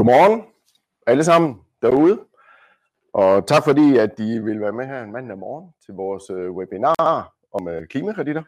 Godmorgen 0.00 0.42
alle 1.06 1.24
sammen 1.24 1.60
derude, 1.82 2.20
og 3.12 3.46
tak 3.46 3.64
fordi, 3.64 3.96
at 3.96 4.10
I 4.18 4.38
vil 4.38 4.60
være 4.60 4.72
med 4.72 4.86
her 4.86 5.02
en 5.02 5.12
mandag 5.12 5.38
morgen 5.38 5.72
til 5.84 5.94
vores 5.94 6.30
øh, 6.30 6.50
webinar 6.50 7.34
om 7.52 7.68
øh, 7.68 7.86
klimakreditter. 7.86 8.42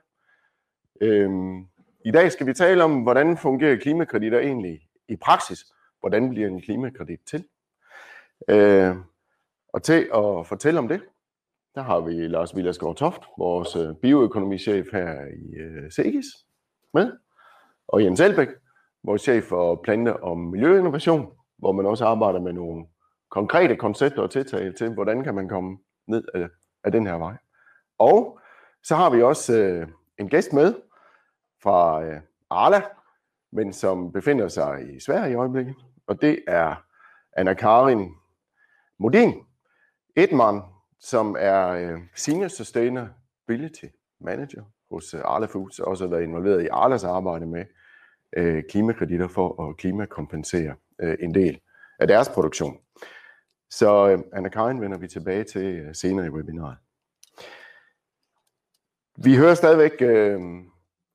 Øhm, 1.01 1.67
I 2.05 2.11
dag 2.11 2.33
skal 2.33 2.47
vi 2.47 2.55
tale 2.55 2.85
om, 2.85 3.03
hvordan 3.03 3.37
fungerer 3.37 3.77
klimakreditter 3.77 4.39
egentlig 4.39 4.81
i 5.09 5.17
praksis? 5.17 5.59
Hvordan 6.01 6.31
bliver 6.31 6.49
en 6.49 6.61
klimakredit 6.61 7.21
til? 7.27 7.45
Øh, 8.49 8.97
og 9.69 9.83
til 9.83 10.09
at 10.15 10.47
fortælle 10.47 10.79
om 10.79 10.89
det, 10.89 11.01
der 11.75 11.83
har 11.83 12.01
vi 12.01 12.13
Lars 12.13 12.57
Villasgaard 12.57 12.97
Toft, 12.97 13.23
vores 13.39 13.77
øh, 13.77 13.95
bioøkonomichef 14.03 14.87
her 14.93 15.27
i 15.27 15.91
Segis 15.91 16.27
med, 16.95 17.13
og 17.89 18.05
Jens 18.05 18.21
Elbæk, 18.21 18.49
vores 19.05 19.23
chef 19.23 19.45
for 19.45 19.81
plante- 19.85 20.17
og 20.17 20.39
miljøinnovation, 20.39 21.33
hvor 21.63 21.73
man 21.73 21.87
også 21.87 22.05
arbejder 22.05 22.41
med 22.41 22.53
nogle 22.53 22.87
konkrete 23.31 23.77
koncepter 23.77 24.23
og 24.23 24.31
tiltag 24.31 24.75
til, 24.75 24.95
hvordan 24.95 25.25
kan 25.25 25.35
man 25.35 25.49
komme 25.49 25.79
ned 26.09 26.25
af, 26.35 26.49
af 26.85 26.93
den 26.93 27.07
her 27.07 27.15
vej. 27.15 27.37
Og 27.99 28.39
så 28.83 28.97
har 28.97 29.11
vi 29.11 29.23
også 29.23 29.59
øh, 29.59 29.89
en 30.19 30.29
gæst 30.29 30.53
med 30.53 30.75
fra 31.63 32.05
øh, 32.05 32.21
Arla, 32.51 32.83
men 33.53 33.73
som 33.73 34.13
befinder 34.13 34.49
sig 34.49 34.95
i 34.97 35.01
Sverige 35.01 35.33
i 35.33 35.35
øjeblikket, 35.35 35.75
og 36.07 36.23
det 36.23 36.45
er 36.47 36.75
Anna-Karin 37.39 38.11
Modin 38.99 39.35
Edman, 40.17 40.61
som 41.01 41.37
er 41.39 41.69
øh, 41.69 42.01
Senior 42.17 42.49
Sustainability 42.49 43.85
Manager 44.21 44.63
hos 44.91 45.15
øh, 45.15 45.21
Arla 45.25 45.47
Foods, 45.47 45.79
og 45.79 45.89
også 45.89 46.05
har 46.05 46.11
været 46.11 46.23
involveret 46.23 46.63
i 46.63 46.69
Arlas 46.69 47.05
arbejde 47.05 47.47
med 47.47 47.65
øh, 48.37 48.63
klimakreditter 48.71 49.29
for 49.29 49.69
at 49.69 49.77
klimakompensere 49.77 50.75
øh, 51.03 51.17
en 51.21 51.35
del 51.35 51.61
af 52.01 52.07
deres 52.07 52.29
produktion. 52.29 52.79
Så 53.71 54.09
øh, 54.09 54.19
Anna 54.33 54.49
Karin 54.49 54.81
vender 54.81 54.99
vi 54.99 55.09
tilbage 55.09 55.45
til 55.45 55.67
øh, 55.67 55.95
senere 55.95 56.27
i 56.27 56.31
webinaret. 56.31 56.77
Vi 59.25 59.37
hører 59.37 59.55
stadigvæk 59.55 59.93
øh, 60.01 60.41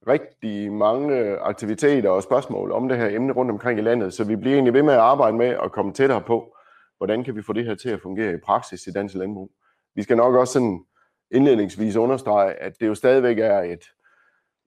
rigtig 0.08 0.72
mange 0.72 1.38
aktiviteter 1.38 2.10
og 2.10 2.24
spørgsmål 2.24 2.72
om 2.72 2.90
det 2.90 2.98
her 2.98 3.08
emne 3.08 3.34
rundt 3.34 3.52
omkring 3.52 3.80
i 3.80 3.82
landet, 3.82 4.14
så 4.14 4.24
vi 4.24 4.36
bliver 4.36 4.56
egentlig 4.56 4.74
ved 4.74 4.84
med 4.84 4.94
at 4.94 5.00
arbejde 5.00 5.38
med 5.38 5.48
at 5.48 5.72
komme 5.72 5.94
tættere 5.94 6.22
på, 6.22 6.56
hvordan 6.98 7.24
kan 7.24 7.36
vi 7.36 7.42
få 7.42 7.54
det 7.54 7.66
her 7.66 7.76
til 7.76 7.90
at 7.90 8.02
fungere 8.02 8.34
i 8.34 8.38
praksis 8.46 8.88
i 8.88 8.92
dansk 8.92 9.16
landbrug. 9.16 9.52
Vi 9.96 10.04
skal 10.04 10.18
nok 10.18 10.36
også 10.36 10.54
sådan 10.54 10.86
indledningsvis 11.32 11.96
understrege, 11.96 12.54
at 12.54 12.74
det 12.80 12.88
jo 12.88 12.96
stadigvæk 12.96 13.40
er 13.40 13.60
et 13.60 13.84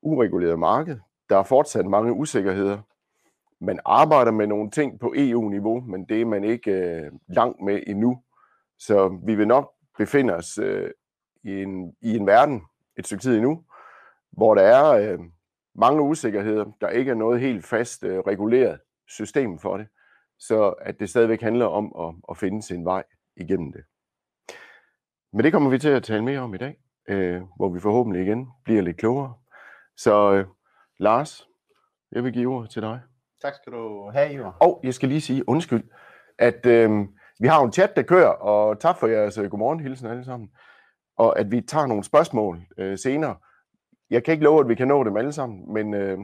ureguleret 0.02 0.58
marked. 0.58 0.96
Der 1.28 1.38
er 1.38 1.42
fortsat 1.42 1.86
mange 1.86 2.12
usikkerheder. 2.12 2.78
Man 3.60 3.78
arbejder 3.84 4.32
med 4.32 4.46
nogle 4.46 4.70
ting 4.70 5.00
på 5.00 5.14
EU-niveau, 5.16 5.80
men 5.80 6.04
det 6.04 6.20
er 6.20 6.24
man 6.24 6.44
ikke 6.44 6.70
øh, 6.70 7.12
langt 7.28 7.62
med 7.62 7.82
endnu. 7.86 8.22
Så 8.78 9.20
vi 9.26 9.34
vil 9.34 9.48
nok 9.48 9.72
befinde 9.98 10.34
os 10.34 10.58
øh, 10.58 10.90
i, 11.44 11.62
en, 11.62 11.96
i 12.02 12.16
en 12.16 12.26
verden 12.26 12.62
et 12.98 13.06
stykke 13.06 13.22
tid 13.22 13.36
endnu, 13.36 13.64
hvor 14.32 14.54
der 14.54 14.62
er 14.62 15.12
øh, 15.12 15.18
mange 15.74 16.02
usikkerheder. 16.02 16.64
Der 16.80 16.88
ikke 16.88 17.10
er 17.10 17.14
noget 17.14 17.40
helt 17.40 17.64
fast 17.64 18.04
øh, 18.04 18.18
reguleret 18.18 18.80
system 19.08 19.58
for 19.58 19.76
det. 19.76 19.86
Så 20.38 20.68
at 20.68 21.00
det 21.00 21.10
stadigvæk 21.10 21.40
handler 21.40 21.66
om 21.66 21.92
at, 22.08 22.14
at 22.30 22.36
finde 22.36 22.62
sin 22.62 22.84
vej 22.84 23.04
igennem 23.36 23.72
det. 23.72 23.84
Men 25.32 25.44
det 25.44 25.52
kommer 25.52 25.70
vi 25.70 25.78
til 25.78 25.88
at 25.88 26.02
tale 26.02 26.24
mere 26.24 26.40
om 26.40 26.54
i 26.54 26.58
dag, 26.58 26.76
øh, 27.08 27.42
hvor 27.56 27.68
vi 27.68 27.80
forhåbentlig 27.80 28.22
igen 28.22 28.48
bliver 28.64 28.82
lidt 28.82 28.96
klogere. 28.96 29.34
Så 29.96 30.32
øh, 30.32 30.46
Lars, 30.98 31.48
jeg 32.12 32.24
vil 32.24 32.32
give 32.32 32.54
ordet 32.54 32.70
til 32.70 32.82
dig. 32.82 33.00
Tak 33.42 33.54
skal 33.54 33.72
du 33.72 34.10
have, 34.10 34.32
Ivar. 34.32 34.56
Og 34.60 34.80
jeg 34.82 34.94
skal 34.94 35.08
lige 35.08 35.20
sige 35.20 35.48
undskyld, 35.48 35.90
at 36.38 36.66
øh, 36.66 36.90
vi 37.40 37.48
har 37.48 37.62
en 37.62 37.72
chat, 37.72 37.96
der 37.96 38.02
kører, 38.02 38.28
og 38.28 38.80
tak 38.80 38.96
for 38.98 39.06
jeres 39.06 39.38
øh, 39.38 39.50
godmorgen 39.50 39.80
hilsen 39.80 40.06
alle 40.06 40.24
sammen. 40.24 40.50
Og 41.16 41.38
at 41.38 41.50
vi 41.50 41.60
tager 41.60 41.86
nogle 41.86 42.04
spørgsmål 42.04 42.60
øh, 42.78 42.98
senere. 42.98 43.36
Jeg 44.10 44.24
kan 44.24 44.32
ikke 44.32 44.44
love, 44.44 44.60
at 44.60 44.68
vi 44.68 44.74
kan 44.74 44.88
nå 44.88 45.04
dem 45.04 45.16
alle 45.16 45.32
sammen, 45.32 45.72
men 45.72 45.94
øh, 45.94 46.18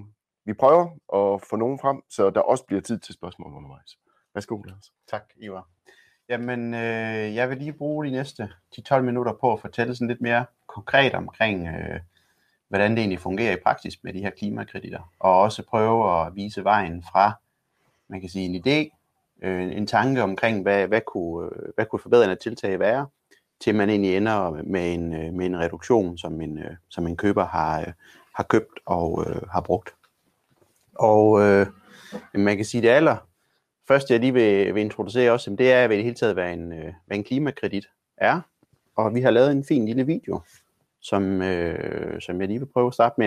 vi 0.44 0.52
prøver 0.52 0.84
at 1.14 1.42
få 1.42 1.56
nogen 1.56 1.78
frem, 1.78 2.02
så 2.10 2.30
der 2.30 2.40
også 2.40 2.64
bliver 2.64 2.82
tid 2.82 2.98
til 2.98 3.14
spørgsmål 3.14 3.54
undervejs. 3.54 3.98
Værsgo, 4.34 4.62
Lars. 4.62 4.92
Tak, 5.08 5.22
Ivar. 5.36 5.68
Jamen, 6.28 6.74
øh, 6.74 7.34
jeg 7.34 7.50
vil 7.50 7.58
lige 7.58 7.72
bruge 7.72 8.06
de 8.06 8.10
næste 8.10 8.48
10-12 8.74 9.00
minutter 9.00 9.32
på 9.40 9.52
at 9.52 9.60
fortælle 9.60 9.94
sådan 9.94 10.08
lidt 10.08 10.20
mere 10.20 10.44
konkret 10.66 11.14
omkring, 11.14 11.68
øh, 11.68 12.00
hvordan 12.68 12.90
det 12.90 12.98
egentlig 12.98 13.20
fungerer 13.20 13.52
i 13.52 13.60
praksis 13.64 14.04
med 14.04 14.12
de 14.12 14.20
her 14.20 14.30
klimakreditter, 14.30 15.12
og 15.18 15.40
også 15.40 15.62
prøve 15.62 16.20
at 16.20 16.36
vise 16.36 16.64
vejen 16.64 17.04
fra, 17.12 17.32
man 18.08 18.20
kan 18.20 18.30
sige, 18.30 18.44
en 18.44 18.54
idé, 18.54 18.96
øh, 19.42 19.76
en 19.76 19.86
tanke 19.86 20.22
omkring, 20.22 20.62
hvad, 20.62 20.88
hvad, 20.88 21.00
kunne, 21.00 21.50
øh, 21.56 21.72
hvad 21.74 21.86
kunne 21.86 22.00
forbedrende 22.00 22.36
tiltag 22.36 22.78
være, 22.78 23.06
til 23.60 23.74
man 23.74 23.90
egentlig 23.90 24.16
ender 24.16 24.62
med 24.62 24.94
en, 24.94 25.14
øh, 25.14 25.34
med 25.34 25.46
en 25.46 25.58
reduktion, 25.58 26.18
som 26.18 26.40
en, 26.40 26.58
øh, 26.58 26.76
som 26.88 27.06
en 27.06 27.16
køber 27.16 27.46
har, 27.46 27.92
har 28.34 28.42
købt 28.42 28.80
og 28.86 29.24
øh, 29.28 29.42
har 29.52 29.60
brugt. 29.60 29.94
Og 30.94 31.40
øh, 31.42 31.66
man 32.34 32.56
kan 32.56 32.64
sige, 32.64 32.82
det 32.82 32.88
aller 32.88 33.16
første, 33.88 34.12
jeg 34.12 34.20
lige 34.20 34.32
vil, 34.32 34.74
vil 34.74 34.80
introducere 34.80 35.32
også, 35.32 35.50
det 35.50 35.72
er, 35.72 35.86
hvad 35.86 35.96
det 35.96 36.04
hele 36.04 36.16
taget, 36.16 36.34
hvad 36.34 36.52
en, 36.52 36.68
hvad 37.06 37.16
en 37.16 37.24
klimakredit 37.24 37.86
er. 38.16 38.40
Og 38.96 39.14
vi 39.14 39.20
har 39.20 39.30
lavet 39.30 39.52
en 39.52 39.64
fin 39.64 39.86
lille 39.86 40.06
video, 40.06 40.40
som, 41.08 41.42
øh, 41.42 42.20
som 42.20 42.40
jeg 42.40 42.48
lige 42.48 42.58
vil 42.58 42.72
prøve 42.72 42.86
at 42.86 42.94
starte 42.94 43.14
med 43.18 43.26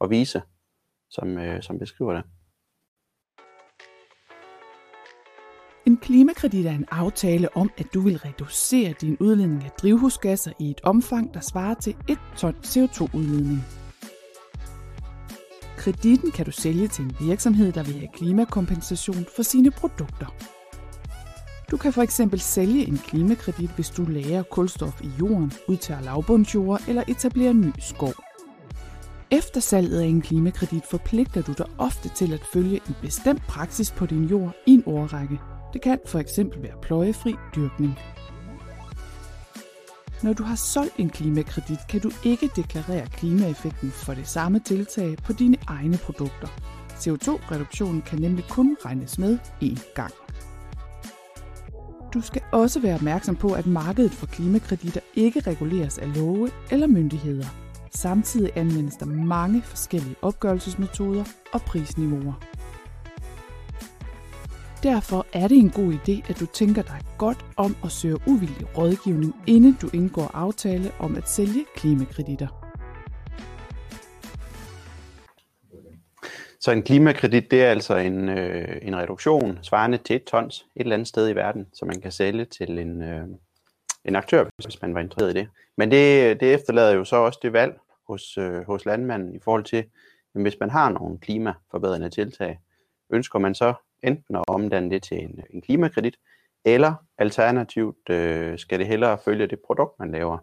at 0.00 0.10
vise, 0.10 0.42
som, 1.10 1.38
øh, 1.38 1.62
som 1.62 1.78
beskriver 1.78 2.12
det. 2.12 2.24
En 5.86 5.96
klimakredit 5.96 6.66
er 6.66 6.70
en 6.70 6.86
aftale 6.90 7.56
om, 7.56 7.70
at 7.78 7.86
du 7.94 8.00
vil 8.00 8.18
reducere 8.18 8.94
din 9.00 9.16
udledning 9.20 9.64
af 9.64 9.70
drivhusgasser 9.70 10.52
i 10.58 10.70
et 10.70 10.80
omfang, 10.82 11.34
der 11.34 11.40
svarer 11.40 11.74
til 11.74 11.96
1 12.08 12.18
ton 12.36 12.54
CO2-udledning. 12.54 13.60
Kreditten 15.76 16.30
kan 16.30 16.44
du 16.44 16.50
sælge 16.50 16.88
til 16.88 17.04
en 17.04 17.16
virksomhed, 17.20 17.72
der 17.72 17.82
vil 17.82 17.98
have 17.98 18.12
klimakompensation 18.14 19.24
for 19.36 19.42
sine 19.42 19.70
produkter. 19.70 20.59
Du 21.70 21.76
kan 21.76 21.92
for 21.92 22.02
eksempel 22.02 22.40
sælge 22.40 22.86
en 22.86 22.98
klimakredit, 22.98 23.70
hvis 23.70 23.90
du 23.90 24.04
lærer 24.04 24.42
kulstof 24.42 25.00
i 25.00 25.10
jorden, 25.20 25.52
udtager 25.68 26.00
lavbundsjord 26.00 26.80
eller 26.88 27.02
etablerer 27.08 27.52
ny 27.52 27.72
skov. 27.78 28.12
Efter 29.30 29.60
salget 29.60 30.00
af 30.00 30.06
en 30.06 30.22
klimakredit 30.22 30.86
forpligter 30.90 31.42
du 31.42 31.52
dig 31.52 31.66
ofte 31.78 32.08
til 32.08 32.32
at 32.32 32.44
følge 32.52 32.80
en 32.88 32.94
bestemt 33.02 33.42
praksis 33.42 33.90
på 33.90 34.06
din 34.06 34.24
jord 34.24 34.52
i 34.66 34.72
en 34.72 34.82
årrække. 34.86 35.40
Det 35.72 35.82
kan 35.82 35.98
for 36.06 36.18
eksempel 36.18 36.62
være 36.62 36.80
pløjefri 36.82 37.34
dyrkning. 37.56 37.98
Når 40.22 40.32
du 40.32 40.42
har 40.42 40.56
solgt 40.56 40.96
en 40.98 41.10
klimakredit, 41.10 41.78
kan 41.88 42.00
du 42.00 42.10
ikke 42.24 42.50
deklarere 42.56 43.06
klimaeffekten 43.06 43.90
for 43.90 44.14
det 44.14 44.28
samme 44.28 44.60
tiltag 44.60 45.16
på 45.16 45.32
dine 45.32 45.56
egne 45.66 45.96
produkter. 45.96 46.48
CO2-reduktionen 46.90 48.02
kan 48.02 48.18
nemlig 48.18 48.44
kun 48.48 48.76
regnes 48.84 49.18
med 49.18 49.38
én 49.62 49.94
gang. 49.94 50.14
Du 52.14 52.20
skal 52.20 52.42
også 52.52 52.80
være 52.80 52.94
opmærksom 52.94 53.36
på, 53.36 53.52
at 53.52 53.66
markedet 53.66 54.10
for 54.10 54.26
klimakreditter 54.26 55.00
ikke 55.14 55.40
reguleres 55.40 55.98
af 55.98 56.16
love 56.16 56.50
eller 56.70 56.86
myndigheder. 56.86 57.46
Samtidig 57.94 58.50
anvendes 58.54 58.96
der 58.96 59.06
mange 59.06 59.62
forskellige 59.62 60.16
opgørelsesmetoder 60.22 61.24
og 61.52 61.62
prisniveauer. 61.62 62.32
Derfor 64.82 65.26
er 65.32 65.48
det 65.48 65.58
en 65.58 65.70
god 65.70 65.92
idé, 65.92 66.30
at 66.30 66.40
du 66.40 66.46
tænker 66.46 66.82
dig 66.82 67.00
godt 67.18 67.44
om 67.56 67.76
at 67.84 67.92
søge 67.92 68.18
uvildig 68.26 68.78
rådgivning, 68.78 69.34
inden 69.46 69.76
du 69.82 69.90
indgår 69.92 70.30
aftale 70.34 70.90
om 70.98 71.16
at 71.16 71.30
sælge 71.30 71.64
klimakreditter. 71.76 72.59
Så 76.60 76.70
en 76.70 76.82
klimakredit, 76.82 77.50
det 77.50 77.64
er 77.64 77.70
altså 77.70 77.96
en, 77.96 78.28
øh, 78.28 78.78
en 78.82 78.96
reduktion 78.96 79.58
svarende 79.62 79.98
til 79.98 80.16
et 80.16 80.24
tons 80.24 80.66
et 80.76 80.80
eller 80.80 80.94
andet 80.94 81.08
sted 81.08 81.28
i 81.28 81.34
verden, 81.34 81.66
som 81.72 81.88
man 81.88 82.00
kan 82.00 82.12
sælge 82.12 82.44
til 82.44 82.78
en, 82.78 83.02
øh, 83.02 83.26
en 84.04 84.16
aktør, 84.16 84.44
hvis 84.64 84.82
man 84.82 84.94
var 84.94 85.00
interesseret 85.00 85.36
i 85.36 85.38
det. 85.40 85.48
Men 85.76 85.90
det, 85.90 86.40
det 86.40 86.54
efterlader 86.54 86.94
jo 86.94 87.04
så 87.04 87.16
også 87.16 87.38
det 87.42 87.52
valg 87.52 87.78
hos, 88.06 88.38
øh, 88.38 88.66
hos 88.66 88.86
landmanden 88.86 89.34
i 89.34 89.38
forhold 89.44 89.64
til, 89.64 89.84
jamen, 90.34 90.44
hvis 90.44 90.60
man 90.60 90.70
har 90.70 90.90
nogle 90.90 91.18
klimaforbedrende 91.18 92.10
tiltag, 92.10 92.60
ønsker 93.10 93.38
man 93.38 93.54
så 93.54 93.74
enten 94.02 94.36
at 94.36 94.44
omdanne 94.46 94.90
det 94.90 95.02
til 95.02 95.22
en, 95.22 95.40
en 95.50 95.62
klimakredit, 95.62 96.16
eller 96.64 96.94
alternativt 97.18 98.10
øh, 98.10 98.58
skal 98.58 98.78
det 98.78 98.86
hellere 98.86 99.18
følge 99.24 99.46
det 99.46 99.58
produkt, 99.66 99.98
man 99.98 100.12
laver. 100.12 100.38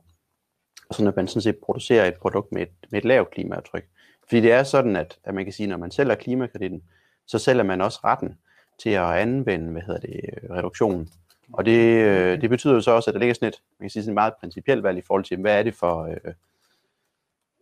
Så 0.92 1.08
at 1.08 1.16
man 1.16 1.28
sådan 1.28 1.42
set 1.42 1.58
producerer 1.64 2.06
et 2.06 2.16
produkt 2.22 2.52
med 2.52 2.62
et, 2.62 2.72
med 2.92 3.00
et 3.00 3.06
lavt 3.06 3.32
klimaaftryk. 3.32 3.86
Fordi 4.28 4.42
det 4.42 4.52
er 4.52 4.64
sådan, 4.64 4.96
at, 4.96 5.20
at 5.24 5.34
man 5.34 5.44
kan 5.44 5.54
sige, 5.54 5.66
at 5.66 5.70
når 5.70 5.78
man 5.78 5.92
sælger 5.92 6.16
klimakreditten, 6.16 6.84
så 7.26 7.40
sælger 7.40 7.64
man 7.64 7.82
også 7.82 8.00
retten 8.04 8.38
til 8.80 8.90
at 8.90 9.04
anvende, 9.04 9.72
hvad 9.72 9.82
hedder 9.82 10.00
det, 10.00 10.22
reduktionen. 10.50 11.10
Og 11.54 11.66
det, 11.66 12.04
øh, 12.04 12.42
det 12.42 12.50
betyder 12.50 12.74
jo 12.74 12.82
så 12.82 12.92
også, 12.92 13.10
at 13.10 13.14
der 13.14 13.20
ligger 13.20 13.34
sådan 13.34 13.48
et, 13.48 13.62
man 13.80 13.86
kan 13.86 13.90
sige 13.90 14.04
sådan 14.04 14.12
et 14.12 14.16
meget 14.16 14.34
principielt 14.40 14.84
valg 14.84 14.98
i 14.98 15.02
forhold 15.02 15.24
til, 15.24 15.38
hvad 15.38 15.60
er 15.60 15.64
det 15.64 15.76
for, 15.76 16.04
øh, 16.04 16.34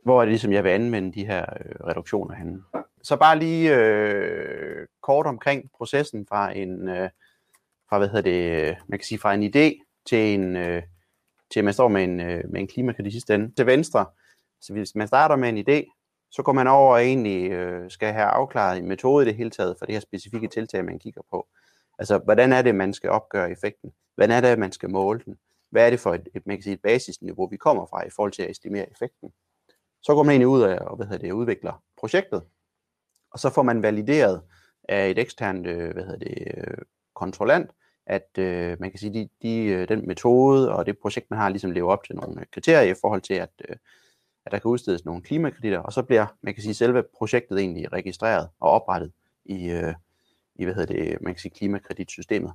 hvor 0.04 0.18
er 0.22 0.26
det 0.26 0.30
ligesom, 0.30 0.52
jeg 0.52 0.64
vil 0.64 0.70
anvende 0.70 1.14
de 1.14 1.26
her 1.26 1.42
øh, 1.42 1.88
reduktioner 1.88 2.36
henne. 2.36 2.64
Så 3.04 3.16
bare 3.16 3.40
lige 3.40 3.76
øh, 3.76 4.88
kort 5.02 5.26
omkring 5.26 5.72
processen 5.78 6.26
fra 6.30 6.58
en, 6.58 6.90
øh, 6.90 7.10
fra 7.90 7.98
hvad 7.98 8.08
hedder 8.08 8.22
det, 8.22 8.78
man 8.88 9.00
kan 9.00 9.06
sige 9.06 9.20
fra 9.20 9.34
en 9.34 9.44
idé 9.44 10.00
til 10.06 10.34
en, 10.34 10.56
øh, 10.56 10.84
til 11.52 11.60
at 11.60 11.66
man 11.66 11.74
står 11.74 11.88
med 11.88 12.04
en, 12.04 12.20
øh, 12.20 12.44
med 12.50 12.62
en 12.62 12.68
klimakredit 12.68 13.14
sidste 13.14 13.36
ende. 13.36 13.56
Til 13.56 13.66
venstre, 13.66 14.06
så 14.62 14.74
hvis 14.74 14.96
man 14.96 15.08
starter 15.08 15.36
med 15.36 15.50
en 15.50 15.58
idé, 15.58 15.95
så 16.36 16.44
går 16.44 16.52
man 16.52 16.68
over 16.68 16.94
og 16.94 17.04
egentlig 17.04 17.52
øh, 17.52 17.92
skal 17.92 18.14
have 18.14 18.26
afklaret 18.26 18.78
en 18.78 18.88
metode 18.88 19.26
i 19.26 19.28
det 19.28 19.36
hele 19.36 19.50
taget 19.50 19.76
for 19.80 19.86
det 19.86 19.96
her 19.96 20.00
specifikke 20.00 20.48
tiltag, 20.48 20.86
man 20.86 21.00
kigger 21.00 21.22
på. 21.32 21.48
Altså, 22.00 22.18
hvordan 22.18 22.54
er 22.54 22.62
det, 22.62 22.76
man 22.76 22.94
skal 22.94 23.10
opgøre 23.10 23.52
effekten? 23.52 23.92
Hvordan 24.16 24.32
er 24.32 24.50
det, 24.50 24.60
man 24.60 24.72
skal 24.72 24.90
måle 24.90 25.22
den? 25.26 25.38
Hvad 25.70 25.86
er 25.86 25.90
det 25.90 26.00
for 26.00 26.14
et, 26.14 26.28
et, 26.36 26.48
man 26.48 26.58
kan 26.58 26.64
sige, 26.64 26.74
et 26.74 26.82
basisniveau, 26.82 27.48
vi 27.48 27.58
kommer 27.58 27.86
fra 27.86 28.08
i 28.08 28.10
forhold 28.10 28.32
til 28.32 28.44
at 28.44 28.50
estimere 28.50 28.92
effekten? 28.92 29.30
Så 30.04 30.16
går 30.16 30.24
man 30.24 30.32
egentlig 30.32 30.48
ud 30.48 30.62
og 30.62 30.96
hvad 30.96 31.06
hedder 31.06 31.26
det, 31.26 31.32
udvikler 31.32 31.84
projektet, 32.00 32.44
og 33.32 33.40
så 33.40 33.50
får 33.50 33.64
man 33.64 33.82
valideret 33.82 34.42
af 34.90 35.10
et 35.10 35.20
eksternt 35.20 35.68
øh, 35.68 35.94
hvad 35.94 36.04
hedder 36.04 36.20
det, 36.20 36.54
øh, 36.58 36.78
kontrollant, 37.14 37.72
at 38.06 38.30
øh, 38.38 38.78
man 38.80 38.90
kan 38.92 39.00
sige, 39.00 39.14
de, 39.14 39.30
de, 39.42 39.66
øh, 39.66 39.90
den 39.90 40.08
metode 40.08 40.72
og 40.72 40.86
det 40.86 40.98
projekt, 40.98 41.30
man 41.30 41.40
har, 41.40 41.50
ligesom 41.50 41.72
lever 41.72 41.92
op 41.92 42.04
til 42.04 42.16
nogle 42.16 42.46
kriterier 42.52 42.92
i 42.92 42.96
forhold 43.02 43.22
til, 43.22 43.34
at, 43.34 43.50
øh, 43.70 43.76
at 44.46 44.52
der 44.52 44.60
kan 44.60 44.72
udstedes 44.72 45.06
nogle 45.06 45.22
klimakreditter, 45.22 45.80
og 45.80 45.94
så 45.94 46.04
bliver, 46.04 46.26
man 46.42 46.54
kan 46.54 46.64
sige, 46.64 46.74
selve 46.74 47.04
projektet 47.18 47.60
egentlig 47.60 47.94
registreret 47.94 48.50
og 48.60 48.72
oprettet 48.72 49.12
i, 49.46 49.70
øh, 49.70 49.94
i 50.56 50.64
hvad 50.64 50.74
hedder 50.74 50.94
det, 50.94 51.22
man 51.22 51.34
kan 51.34 51.42
sige, 51.42 51.52
klimakreditsystemet. 51.52 52.54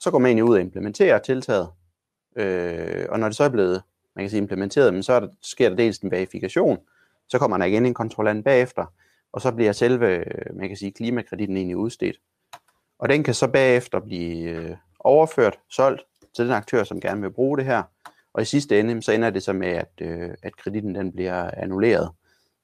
Så 0.00 0.10
går 0.10 0.18
man 0.18 0.26
egentlig 0.26 0.44
ud 0.44 0.54
og 0.54 0.60
implementerer 0.60 1.18
tiltaget, 1.18 1.68
øh, 2.36 3.06
og 3.08 3.20
når 3.20 3.28
det 3.28 3.36
så 3.36 3.44
er 3.44 3.48
blevet, 3.48 3.82
man 4.16 4.22
kan 4.22 4.30
sige, 4.30 4.38
implementeret, 4.38 4.94
men 4.94 5.02
så 5.02 5.12
er 5.12 5.20
der, 5.20 5.28
sker 5.42 5.68
der 5.68 5.76
dels 5.76 5.98
en 5.98 6.10
verifikation, 6.10 6.78
så 7.28 7.38
kommer 7.38 7.58
der 7.58 7.64
igen 7.64 7.86
en 7.86 7.94
kontrollant 7.94 8.44
bagefter, 8.44 8.86
og 9.32 9.40
så 9.40 9.52
bliver 9.52 9.72
selve, 9.72 10.24
man 10.54 10.68
kan 10.68 10.76
sige, 10.76 10.92
klimakreditten 10.92 11.56
egentlig 11.56 11.76
udstedt. 11.76 12.16
Og 12.98 13.08
den 13.08 13.24
kan 13.24 13.34
så 13.34 13.48
bagefter 13.48 14.00
blive 14.00 14.50
øh, 14.50 14.76
overført, 15.00 15.58
solgt 15.68 16.02
til 16.36 16.44
den 16.44 16.52
aktør, 16.52 16.84
som 16.84 17.00
gerne 17.00 17.20
vil 17.20 17.30
bruge 17.30 17.58
det 17.58 17.64
her. 17.64 17.82
Og 18.34 18.42
i 18.42 18.44
sidste 18.44 18.80
ende, 18.80 19.02
så 19.02 19.12
ender 19.12 19.30
det 19.30 19.42
så 19.42 19.52
med, 19.52 19.68
at, 19.68 19.90
øh, 20.00 20.30
at 20.42 20.56
kreditten 20.56 20.94
den 20.94 21.12
bliver 21.12 21.50
annulleret, 21.56 22.10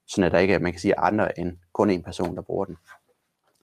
sådan 0.06 0.25
at 0.25 0.32
der 0.32 0.38
ikke 0.38 0.55
er, 0.55 0.59
man 0.59 0.73
kan 0.73 0.81
sige, 0.81 0.99
andre 0.99 1.38
end 1.38 1.56
kun 1.73 1.91
en 1.91 2.03
person, 2.03 2.37
der 2.37 2.43
bruger 2.43 2.65
den. 2.65 2.76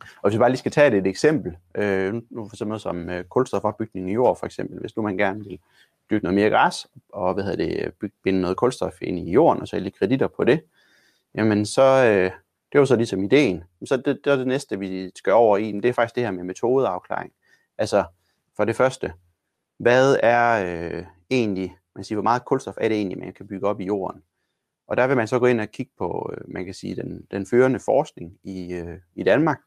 Og 0.01 0.29
hvis 0.29 0.33
vi 0.33 0.39
bare 0.39 0.49
lige 0.49 0.59
skal 0.59 0.71
tage 0.71 0.91
det 0.91 0.97
et 0.97 1.07
eksempel, 1.07 1.57
øh, 1.75 2.13
nu 2.13 2.47
for 2.47 2.55
eksempel 2.55 2.79
som 2.79 3.09
øh, 3.09 3.23
kulstofopbygning 3.23 4.09
i 4.09 4.13
jord 4.13 4.39
for 4.39 4.45
eksempel, 4.45 4.79
hvis 4.79 4.95
nu 4.95 5.03
man 5.03 5.17
gerne 5.17 5.43
vil 5.43 5.59
dyrke 6.09 6.23
noget 6.23 6.35
mere 6.35 6.49
græs, 6.49 6.87
og 7.09 7.33
hvad 7.33 7.43
hedder 7.43 7.65
det, 7.65 7.93
bygge, 7.93 8.15
binde 8.23 8.41
noget 8.41 8.57
kulstof 8.57 9.01
ind 9.01 9.19
i 9.19 9.31
jorden, 9.31 9.61
og 9.61 9.67
sælge 9.67 9.91
kreditter 9.91 10.27
på 10.27 10.43
det, 10.43 10.61
jamen 11.35 11.65
så, 11.65 12.05
øh, 12.05 12.31
det 12.71 12.79
var 12.79 12.85
så 12.85 12.95
ligesom 12.95 13.23
ideen. 13.23 13.63
Så 13.85 13.97
det, 13.97 14.19
det 14.23 14.33
er 14.33 14.35
det 14.35 14.47
næste, 14.47 14.79
vi 14.79 15.11
skal 15.15 15.33
over 15.33 15.57
i, 15.57 15.71
det 15.71 15.85
er 15.85 15.93
faktisk 15.93 16.15
det 16.15 16.23
her 16.23 16.31
med 16.31 16.43
metodeafklaring. 16.43 17.33
Altså, 17.77 18.03
for 18.57 18.65
det 18.65 18.75
første, 18.75 19.13
hvad 19.77 20.17
er 20.23 20.65
øh, 20.65 21.03
egentlig, 21.29 21.77
man 21.95 22.03
siger, 22.03 22.15
hvor 22.15 22.23
meget 22.23 22.45
kulstof 22.45 22.75
er 22.77 22.87
det 22.87 22.97
egentlig, 22.97 23.19
man 23.19 23.33
kan 23.33 23.47
bygge 23.47 23.67
op 23.67 23.79
i 23.79 23.85
jorden? 23.85 24.23
Og 24.87 24.97
der 24.97 25.07
vil 25.07 25.17
man 25.17 25.27
så 25.27 25.39
gå 25.39 25.45
ind 25.45 25.61
og 25.61 25.67
kigge 25.67 25.91
på, 25.97 26.31
øh, 26.33 26.53
man 26.53 26.65
kan 26.65 26.73
sige, 26.73 26.95
den, 26.95 27.27
den 27.31 27.45
førende 27.45 27.79
forskning 27.79 28.37
i, 28.43 28.73
øh, 28.73 28.97
i 29.15 29.23
Danmark, 29.23 29.59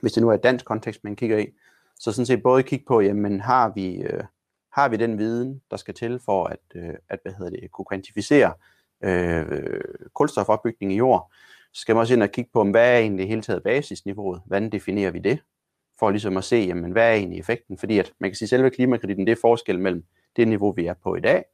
hvis 0.00 0.12
det 0.12 0.22
nu 0.22 0.28
er 0.28 0.34
et 0.34 0.42
dansk 0.42 0.64
kontekst, 0.64 1.04
man 1.04 1.16
kigger 1.16 1.38
i. 1.38 1.46
Så 1.98 2.12
sådan 2.12 2.26
set 2.26 2.42
både 2.42 2.62
kigge 2.62 2.84
på, 2.86 3.00
jamen 3.00 3.40
har 3.40 3.72
vi, 3.74 3.96
øh, 3.96 4.24
har 4.72 4.88
vi 4.88 4.96
den 4.96 5.18
viden, 5.18 5.62
der 5.70 5.76
skal 5.76 5.94
til 5.94 6.20
for 6.24 6.44
at, 6.44 6.58
øh, 6.74 6.94
at 7.08 7.18
hvad 7.22 7.32
hedder 7.32 7.50
det, 7.50 7.70
kunne 7.70 7.84
kvantificere 7.84 8.52
øh, 9.04 9.80
kulstofopbygning 10.14 10.92
i 10.92 10.96
jord, 10.96 11.32
så 11.72 11.80
skal 11.80 11.94
man 11.94 12.00
også 12.00 12.14
ind 12.14 12.22
og 12.22 12.30
kigge 12.30 12.50
på, 12.52 12.64
hvad 12.64 12.94
er 12.94 12.98
egentlig 12.98 13.28
hele 13.28 13.42
taget 13.42 13.62
basisniveauet? 13.62 14.42
Hvordan 14.46 14.70
definerer 14.70 15.10
vi 15.10 15.18
det? 15.18 15.38
For 15.98 16.10
ligesom 16.10 16.36
at 16.36 16.44
se, 16.44 16.56
jamen, 16.56 16.92
hvad 16.92 17.08
er 17.08 17.14
egentlig 17.14 17.38
effekten? 17.38 17.78
Fordi 17.78 17.98
at 17.98 18.12
man 18.18 18.30
kan 18.30 18.34
sige, 18.34 18.46
at 18.46 18.50
selve 18.50 18.70
klimakreditten, 18.70 19.26
det 19.26 19.32
er 19.32 19.40
forskel 19.40 19.78
mellem 19.80 20.04
det 20.36 20.48
niveau, 20.48 20.72
vi 20.72 20.86
er 20.86 20.94
på 20.94 21.14
i 21.14 21.20
dag, 21.20 21.44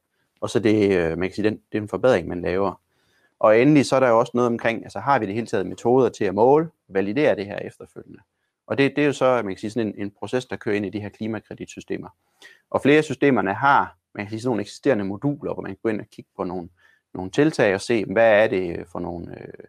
og 0.41 0.49
så 0.49 0.59
det, 0.59 0.97
øh, 0.97 1.17
man 1.17 1.29
kan 1.29 1.35
sige, 1.35 1.49
den, 1.49 1.59
det 1.71 1.77
er 1.77 1.81
en 1.81 1.87
forbedring, 1.87 2.27
man 2.27 2.41
laver. 2.41 2.81
Og 3.39 3.59
endelig 3.59 3.85
så 3.85 3.95
er 3.95 3.99
der 3.99 4.09
jo 4.09 4.19
også 4.19 4.31
noget 4.35 4.47
omkring, 4.47 4.83
altså 4.83 4.99
har 4.99 5.19
vi 5.19 5.25
det 5.25 5.33
hele 5.33 5.47
taget 5.47 5.65
metoder 5.65 6.09
til 6.09 6.25
at 6.25 6.35
måle, 6.35 6.69
validere 6.87 7.35
det 7.35 7.45
her 7.45 7.57
efterfølgende. 7.57 8.19
Og 8.67 8.77
det, 8.77 8.95
det 8.95 9.01
er 9.01 9.05
jo 9.05 9.13
så, 9.13 9.41
man 9.43 9.53
kan 9.53 9.57
sige, 9.57 9.71
sådan 9.71 9.87
en, 9.87 9.93
en 9.97 10.11
proces, 10.11 10.45
der 10.45 10.55
kører 10.55 10.75
ind 10.75 10.85
i 10.85 10.89
de 10.89 10.99
her 10.99 11.09
klimakreditsystemer. 11.09 12.09
Og 12.69 12.81
flere 12.81 12.97
af 12.97 13.03
systemerne 13.03 13.53
har, 13.53 13.97
man 14.15 14.25
kan 14.25 14.29
sige, 14.29 14.41
sådan 14.41 14.49
nogle 14.49 14.61
eksisterende 14.61 15.03
moduler, 15.03 15.53
hvor 15.53 15.61
man 15.61 15.71
kan 15.71 15.79
gå 15.83 15.89
ind 15.89 16.01
og 16.01 16.07
kigge 16.07 16.31
på 16.37 16.43
nogle, 16.43 16.69
nogle 17.13 17.31
tiltag 17.31 17.73
og 17.73 17.81
se, 17.81 18.05
hvad 18.05 18.43
er 18.43 18.47
det 18.47 18.87
for 18.91 18.99
nogle 18.99 19.41
øh, 19.41 19.63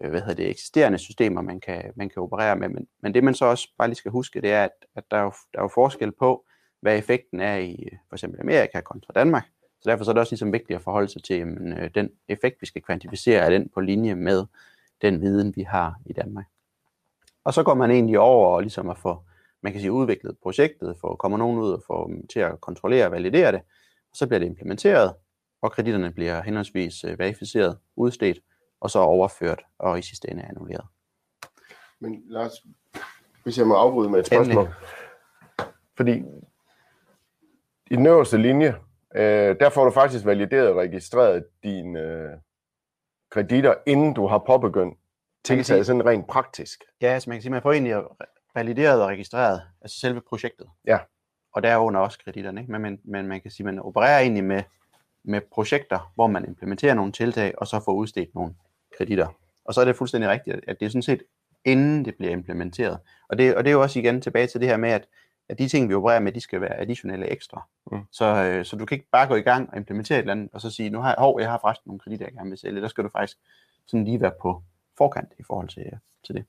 øh, 0.00 0.10
hvad 0.10 0.20
hedder 0.20 0.34
det, 0.34 0.50
eksisterende 0.50 0.98
systemer, 0.98 1.42
man 1.42 1.60
kan, 1.60 1.92
man 1.96 2.08
kan 2.08 2.22
operere 2.22 2.56
med. 2.56 2.68
Men, 2.68 2.86
men 3.02 3.14
det 3.14 3.24
man 3.24 3.34
så 3.34 3.44
også 3.44 3.68
bare 3.78 3.88
lige 3.88 3.96
skal 3.96 4.10
huske, 4.10 4.40
det 4.40 4.52
er, 4.52 4.64
at, 4.64 4.70
at 4.96 5.04
der, 5.10 5.16
er 5.16 5.22
jo, 5.22 5.32
der 5.52 5.58
er 5.58 5.62
jo 5.62 5.68
forskel 5.68 6.12
på, 6.12 6.44
hvad 6.80 6.98
effekten 6.98 7.40
er 7.40 7.56
i 7.56 7.88
øh, 7.92 7.98
for 8.08 8.16
eksempel 8.16 8.40
Amerika 8.40 8.80
kontra 8.80 9.12
Danmark. 9.14 9.44
Så 9.80 9.90
derfor 9.90 10.04
så 10.04 10.10
er 10.10 10.12
det 10.12 10.20
også 10.20 10.32
ligesom 10.32 10.52
vigtigt 10.52 10.76
at 10.76 10.82
forholde 10.82 11.08
sig 11.08 11.22
til, 11.22 11.36
jamen, 11.36 11.72
øh, 11.72 11.90
den 11.94 12.10
effekt, 12.28 12.56
vi 12.60 12.66
skal 12.66 12.82
kvantificere, 12.82 13.40
er 13.40 13.50
den 13.50 13.68
på 13.74 13.80
linje 13.80 14.14
med 14.14 14.46
den 15.02 15.20
viden, 15.20 15.56
vi 15.56 15.62
har 15.62 15.94
i 16.06 16.12
Danmark. 16.12 16.46
Og 17.44 17.54
så 17.54 17.62
går 17.62 17.74
man 17.74 17.90
egentlig 17.90 18.18
over 18.18 18.48
og 18.48 18.60
ligesom 18.60 18.90
at 18.90 18.98
få, 18.98 19.22
man 19.62 19.72
kan 19.72 19.80
sige, 19.80 19.92
udviklet 19.92 20.38
projektet, 20.42 20.96
for 21.00 21.16
kommer 21.16 21.38
nogen 21.38 21.58
ud 21.58 21.72
og 21.72 21.82
få 21.86 22.10
til 22.30 22.40
at 22.40 22.60
kontrollere 22.60 23.06
og 23.06 23.12
validere 23.12 23.52
det, 23.52 23.60
og 24.10 24.16
så 24.16 24.26
bliver 24.26 24.38
det 24.38 24.46
implementeret, 24.46 25.14
og 25.62 25.72
kreditterne 25.72 26.12
bliver 26.12 26.42
henholdsvis 26.42 27.04
øh, 27.04 27.18
verificeret, 27.18 27.78
udstedt, 27.96 28.38
og 28.80 28.90
så 28.90 28.98
overført 28.98 29.62
og 29.78 29.98
i 29.98 30.02
sidste 30.02 30.30
ende 30.30 30.42
annulleret. 30.42 30.86
Men 32.00 32.22
Lars, 32.26 32.52
hvis 33.42 33.58
jeg 33.58 33.66
må 33.66 33.74
afbryde 33.74 34.10
med 34.10 34.20
et 34.20 34.26
spørgsmål. 34.26 34.64
Endelig. 34.64 34.74
Fordi 35.96 36.22
i 37.90 37.96
den 37.96 38.06
øverste 38.06 38.38
linje, 38.38 38.74
øh, 39.14 39.56
der 39.60 39.70
får 39.70 39.84
du 39.84 39.90
faktisk 39.90 40.24
valideret 40.24 40.68
og 40.68 40.76
registreret 40.76 41.46
dine 41.62 42.00
øh, 42.00 42.30
kreditter, 43.30 43.74
inden 43.86 44.14
du 44.14 44.26
har 44.26 44.38
påbegyndt 44.38 44.98
tiltaget 45.44 45.86
sådan 45.86 46.06
rent 46.06 46.26
praktisk. 46.26 46.84
Ja, 47.00 47.06
altså 47.06 47.30
man 47.30 47.36
kan 47.36 47.42
sige, 47.42 47.52
man 47.52 47.62
får 47.62 47.72
egentlig 47.72 48.02
valideret 48.54 49.02
og 49.02 49.08
registreret 49.08 49.62
altså 49.80 50.00
selve 50.00 50.20
projektet. 50.28 50.66
Ja. 50.86 50.98
Og 51.52 51.62
derunder 51.62 52.00
også 52.00 52.18
kreditterne. 52.24 52.60
Ikke? 52.60 52.72
Men, 52.72 52.82
men, 52.82 53.00
men 53.04 53.26
man 53.26 53.40
kan 53.40 53.50
sige, 53.50 53.66
man 53.66 53.78
opererer 53.78 54.20
egentlig 54.20 54.44
med, 54.44 54.62
med 55.24 55.40
projekter, 55.52 56.12
hvor 56.14 56.26
man 56.26 56.44
implementerer 56.44 56.94
nogle 56.94 57.12
tiltag, 57.12 57.54
og 57.58 57.66
så 57.66 57.80
får 57.84 57.92
udstedt 57.92 58.34
nogle 58.34 58.54
kreditter. 58.96 59.28
Og 59.64 59.74
så 59.74 59.80
er 59.80 59.84
det 59.84 59.96
fuldstændig 59.96 60.30
rigtigt, 60.30 60.56
at 60.68 60.80
det 60.80 60.86
er 60.86 60.90
sådan 60.90 61.02
set 61.02 61.22
inden 61.64 62.04
det 62.04 62.14
bliver 62.14 62.32
implementeret. 62.32 62.98
Og 63.28 63.38
det, 63.38 63.56
og 63.56 63.64
det 63.64 63.70
er 63.70 63.74
jo 63.74 63.82
også 63.82 63.98
igen 63.98 64.20
tilbage 64.20 64.46
til 64.46 64.60
det 64.60 64.68
her 64.68 64.76
med, 64.76 64.90
at, 64.90 65.08
at 65.48 65.58
de 65.58 65.68
ting, 65.68 65.88
vi 65.88 65.94
opererer 65.94 66.20
med, 66.20 66.32
de 66.32 66.40
skal 66.40 66.60
være 66.60 66.80
additionelle 66.80 67.26
ekstra. 67.26 67.66
Mm. 67.92 68.00
Så, 68.12 68.24
øh, 68.24 68.64
så 68.64 68.76
du 68.76 68.84
kan 68.84 68.94
ikke 68.94 69.08
bare 69.12 69.28
gå 69.28 69.34
i 69.34 69.40
gang 69.40 69.70
og 69.70 69.76
implementere 69.76 70.18
et 70.18 70.22
eller 70.22 70.32
andet, 70.32 70.48
og 70.52 70.60
så 70.60 70.70
sige, 70.70 70.90
nu 70.90 71.00
har 71.00 71.08
jeg, 71.08 71.16
hov, 71.18 71.40
jeg 71.40 71.50
har 71.50 71.58
faktisk 71.58 71.86
nogle 71.86 72.00
kreditter, 72.00 72.26
jeg 72.26 72.32
gerne 72.32 72.50
vil 72.50 72.58
sælge. 72.58 72.80
Der 72.80 72.88
skal 72.88 73.04
du 73.04 73.08
faktisk 73.08 73.38
sådan 73.86 74.04
lige 74.04 74.20
være 74.20 74.32
på 74.42 74.62
forkant 74.98 75.32
i 75.38 75.42
forhold 75.46 75.68
til, 75.68 75.98
til 76.26 76.34
det. 76.34 76.44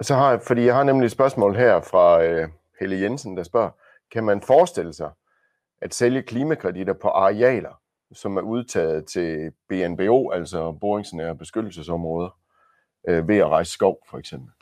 Så 0.00 0.14
har, 0.14 0.38
fordi 0.38 0.64
jeg 0.64 0.74
har 0.74 0.82
nemlig 0.82 1.06
et 1.06 1.12
spørgsmål 1.12 1.56
her 1.56 1.80
fra 1.80 2.22
øh, 2.24 2.48
Helle 2.80 3.00
Jensen, 3.00 3.36
der 3.36 3.42
spørger, 3.42 3.70
kan 4.12 4.24
man 4.24 4.40
forestille 4.40 4.92
sig 4.92 5.10
at 5.80 5.94
sælge 5.94 6.22
klimakreditter 6.22 6.92
på 6.92 7.08
arealer, 7.08 7.80
som 8.12 8.36
er 8.36 8.40
udtaget 8.40 9.06
til 9.06 9.52
BNBO, 9.68 10.30
altså 10.30 10.72
boringsnære 10.72 11.36
beskyttelsesområder, 11.36 12.38
øh, 13.08 13.28
ved 13.28 13.36
at 13.36 13.48
rejse 13.48 13.72
skov 13.72 13.98
for 14.10 14.18
eksempel. 14.18 14.52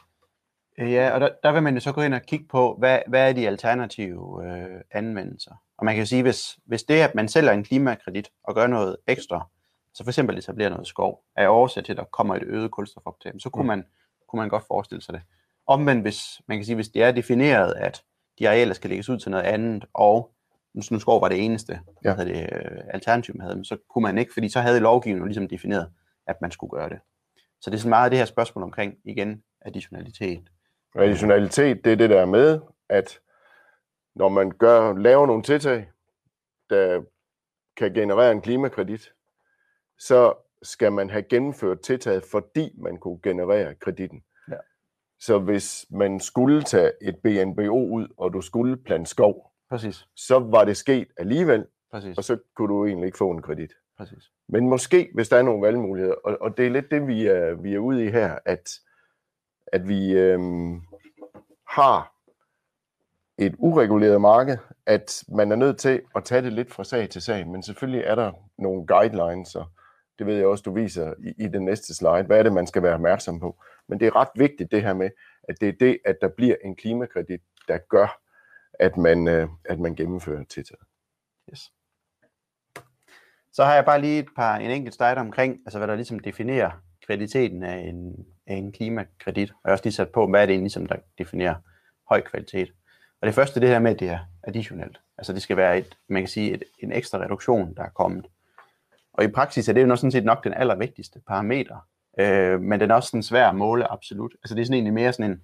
Ja, 0.78 1.10
og 1.14 1.20
der, 1.20 1.28
der 1.42 1.52
vil 1.52 1.62
man 1.62 1.74
jo 1.74 1.80
så 1.80 1.92
gå 1.92 2.00
ind 2.00 2.14
og 2.14 2.22
kigge 2.22 2.46
på, 2.48 2.76
hvad, 2.78 2.98
hvad 3.06 3.28
er 3.28 3.32
de 3.32 3.46
alternative 3.46 4.46
øh, 4.46 4.80
anvendelser. 4.90 5.54
Og 5.78 5.84
man 5.84 5.96
kan 5.96 6.06
sige, 6.06 6.22
hvis, 6.22 6.58
hvis 6.66 6.82
det 6.82 7.00
at 7.00 7.14
man 7.14 7.28
sælger 7.28 7.52
en 7.52 7.64
klimakredit 7.64 8.30
og 8.44 8.54
gør 8.54 8.66
noget 8.66 8.96
ekstra, 9.06 9.48
så 9.94 10.04
for 10.04 10.10
eksempel 10.10 10.38
etablere 10.38 10.70
noget 10.70 10.86
skov, 10.86 11.24
er 11.36 11.48
årsag 11.48 11.84
til, 11.84 11.92
at 11.92 11.96
der 11.96 12.04
kommer 12.04 12.34
et 12.34 12.42
øget 12.42 12.70
kulstofoptag, 12.70 13.32
så 13.38 13.50
kunne, 13.50 13.62
mm. 13.62 13.66
man, 13.66 13.84
kunne 14.28 14.40
man 14.40 14.48
godt 14.48 14.64
forestille 14.66 15.02
sig 15.02 15.14
det. 15.14 15.22
Omvendt, 15.66 16.02
hvis 16.02 16.40
man 16.46 16.58
kan 16.58 16.64
sige, 16.64 16.74
hvis 16.74 16.88
det 16.88 17.02
er 17.02 17.12
defineret, 17.12 17.74
at 17.74 18.02
de 18.38 18.48
arealer 18.48 18.74
skal 18.74 18.90
lægges 18.90 19.08
ud 19.08 19.18
til 19.18 19.30
noget 19.30 19.44
andet, 19.44 19.84
og 19.94 20.30
skov 20.82 21.20
var 21.20 21.28
det 21.28 21.44
eneste 21.44 21.80
ja. 22.04 22.14
det, 22.14 22.42
øh, 22.52 22.80
alternativ, 22.88 23.34
man 23.36 23.44
havde, 23.44 23.56
men 23.56 23.64
så 23.64 23.76
kunne 23.90 24.02
man 24.02 24.18
ikke, 24.18 24.32
fordi 24.32 24.48
så 24.48 24.60
havde 24.60 24.80
lovgivningen 24.80 25.28
ligesom 25.28 25.48
defineret, 25.48 25.92
at 26.26 26.36
man 26.40 26.50
skulle 26.50 26.70
gøre 26.70 26.88
det. 26.88 26.98
Så 27.60 27.70
det 27.70 27.76
er 27.76 27.80
så 27.80 27.88
meget 27.88 28.10
det 28.10 28.18
her 28.18 28.26
spørgsmål 28.26 28.62
omkring, 28.62 28.94
igen, 29.04 29.42
additionalitet. 29.60 30.50
Additionalitet, 30.94 31.84
det 31.84 31.92
er 31.92 31.96
det 31.96 32.10
der 32.10 32.26
med, 32.26 32.60
at 32.88 33.20
når 34.14 34.28
man 34.28 34.50
gør, 34.50 34.92
laver 34.92 35.26
nogle 35.26 35.42
tiltag, 35.42 35.90
der 36.70 37.02
kan 37.76 37.94
generere 37.94 38.32
en 38.32 38.40
klimakredit, 38.40 39.12
så 39.98 40.34
skal 40.62 40.92
man 40.92 41.10
have 41.10 41.22
gennemført 41.22 41.80
tiltaget, 41.80 42.24
fordi 42.30 42.74
man 42.78 42.96
kunne 42.96 43.18
generere 43.22 43.74
kreditten. 43.74 44.22
Ja. 44.50 44.56
Så 45.20 45.38
hvis 45.38 45.86
man 45.90 46.20
skulle 46.20 46.62
tage 46.62 46.92
et 47.02 47.16
BNBO 47.22 47.88
ud, 47.88 48.08
og 48.16 48.32
du 48.32 48.40
skulle 48.40 48.76
plante 48.76 49.10
skov, 49.10 49.53
Præcis. 49.70 50.06
så 50.16 50.38
var 50.38 50.64
det 50.64 50.76
sket 50.76 51.08
alligevel, 51.16 51.66
Præcis. 51.90 52.18
og 52.18 52.24
så 52.24 52.38
kunne 52.56 52.68
du 52.68 52.86
egentlig 52.86 53.06
ikke 53.06 53.18
få 53.18 53.30
en 53.30 53.42
kredit. 53.42 53.72
Præcis. 53.98 54.30
Men 54.48 54.68
måske, 54.68 55.10
hvis 55.14 55.28
der 55.28 55.36
er 55.36 55.42
nogle 55.42 55.66
valgmuligheder, 55.66 56.14
og, 56.24 56.38
og 56.40 56.56
det 56.56 56.66
er 56.66 56.70
lidt 56.70 56.90
det, 56.90 57.06
vi 57.06 57.26
er, 57.26 57.54
vi 57.54 57.74
er 57.74 57.78
ude 57.78 58.04
i 58.04 58.10
her, 58.10 58.38
at, 58.44 58.70
at 59.66 59.88
vi 59.88 60.12
øhm, 60.12 60.80
har 61.68 62.14
et 63.38 63.54
ureguleret 63.58 64.20
marked, 64.20 64.58
at 64.86 65.24
man 65.28 65.52
er 65.52 65.56
nødt 65.56 65.78
til 65.78 66.02
at 66.16 66.24
tage 66.24 66.42
det 66.42 66.52
lidt 66.52 66.72
fra 66.72 66.84
sag 66.84 67.10
til 67.10 67.22
sag, 67.22 67.46
men 67.48 67.62
selvfølgelig 67.62 68.04
er 68.06 68.14
der 68.14 68.32
nogle 68.58 68.86
guidelines, 68.86 69.54
og 69.54 69.66
det 70.18 70.26
ved 70.26 70.36
jeg 70.36 70.46
også, 70.46 70.62
du 70.62 70.74
viser 70.74 71.14
i, 71.18 71.44
i 71.44 71.48
den 71.48 71.64
næste 71.64 71.94
slide. 71.94 72.22
Hvad 72.22 72.38
er 72.38 72.42
det, 72.42 72.52
man 72.52 72.66
skal 72.66 72.82
være 72.82 72.94
opmærksom 72.94 73.40
på? 73.40 73.62
Men 73.88 74.00
det 74.00 74.06
er 74.06 74.16
ret 74.16 74.28
vigtigt 74.36 74.72
det 74.72 74.82
her 74.82 74.94
med, 74.94 75.10
at 75.48 75.56
det 75.60 75.68
er 75.68 75.72
det, 75.80 75.98
at 76.04 76.16
der 76.20 76.28
bliver 76.28 76.56
en 76.64 76.76
klimakredit, 76.76 77.40
der 77.68 77.78
gør, 77.78 78.20
at 78.80 78.96
man, 78.96 79.28
øh, 79.28 79.48
at 79.64 79.80
man 79.80 79.94
gennemfører 79.94 80.44
tiltaget. 80.44 80.82
Yes. 81.52 81.72
Så 83.52 83.64
har 83.64 83.74
jeg 83.74 83.84
bare 83.84 84.00
lige 84.00 84.18
et 84.18 84.28
par, 84.36 84.56
en 84.56 84.70
enkelt 84.70 84.94
slide 84.94 85.16
omkring, 85.16 85.60
altså 85.66 85.78
hvad 85.78 85.88
der 85.88 85.94
ligesom 85.94 86.18
definerer 86.18 86.70
kvaliteten 87.06 87.62
af 87.62 87.78
en, 87.78 88.26
af 88.46 88.54
en 88.54 88.72
klimakredit. 88.72 89.50
Og 89.50 89.60
jeg 89.64 89.70
har 89.70 89.72
også 89.72 89.84
lige 89.84 89.94
sat 89.94 90.08
på, 90.08 90.26
hvad 90.26 90.42
er 90.42 90.46
det 90.46 90.52
egentlig, 90.52 90.72
som 90.72 90.86
der 90.86 90.96
definerer 91.18 91.54
høj 92.08 92.20
kvalitet. 92.20 92.72
Og 93.20 93.26
det 93.26 93.34
første 93.34 93.60
det 93.60 93.68
her 93.68 93.78
med, 93.78 93.90
at 93.90 94.00
det 94.00 94.08
er 94.08 94.18
additionelt. 94.42 95.00
Altså 95.18 95.32
det 95.32 95.42
skal 95.42 95.56
være 95.56 95.78
et, 95.78 95.96
man 96.08 96.22
kan 96.22 96.28
sige, 96.28 96.52
et, 96.52 96.62
en 96.78 96.92
ekstra 96.92 97.18
reduktion, 97.18 97.74
der 97.74 97.82
er 97.82 97.88
kommet. 97.88 98.26
Og 99.12 99.24
i 99.24 99.28
praksis 99.28 99.68
er 99.68 99.72
det 99.72 99.80
jo 99.80 99.86
nok 99.86 99.98
sådan 99.98 100.10
set 100.10 100.24
nok 100.24 100.44
den 100.44 100.54
allervigtigste 100.54 101.20
parameter. 101.26 101.88
Øh, 102.20 102.60
men 102.60 102.80
den 102.80 102.90
er 102.90 102.94
også 102.94 103.08
sådan 103.08 103.22
svær 103.22 103.48
at 103.48 103.56
måle 103.56 103.92
absolut. 103.92 104.32
Altså 104.42 104.54
det 104.54 104.60
er 104.60 104.64
sådan 104.64 104.74
egentlig 104.74 104.94
mere 104.94 105.12
sådan 105.12 105.30
en, 105.30 105.42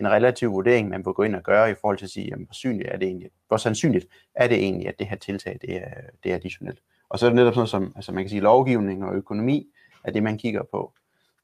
en 0.00 0.08
relativ 0.08 0.52
vurdering, 0.52 0.88
man 0.88 1.06
vil 1.06 1.14
gå 1.14 1.22
ind 1.22 1.34
og 1.36 1.42
gøre 1.42 1.70
i 1.70 1.74
forhold 1.80 1.98
til 1.98 2.04
at 2.04 2.10
sige, 2.10 2.26
jamen, 2.26 2.44
hvor, 2.44 2.54
synligt 2.54 2.88
er 2.88 2.96
det 2.96 3.06
egentlig, 3.08 3.30
hvor 3.48 3.56
sandsynligt 3.56 4.06
er 4.34 4.48
det 4.48 4.56
egentlig, 4.56 4.88
at 4.88 4.98
det 4.98 5.06
her 5.06 5.16
tiltag 5.16 5.58
det 5.60 5.76
er, 5.76 5.90
det 6.24 6.30
er 6.30 6.34
additionelt. 6.34 6.78
Og 7.08 7.18
så 7.18 7.26
er 7.26 7.30
det 7.30 7.36
netop 7.36 7.54
sådan 7.54 7.66
som, 7.66 7.92
altså 7.96 8.12
man 8.12 8.24
kan 8.24 8.30
sige, 8.30 8.40
lovgivning 8.40 9.04
og 9.04 9.14
økonomi 9.14 9.66
er 10.04 10.10
det, 10.10 10.22
man 10.22 10.38
kigger 10.38 10.62
på 10.62 10.92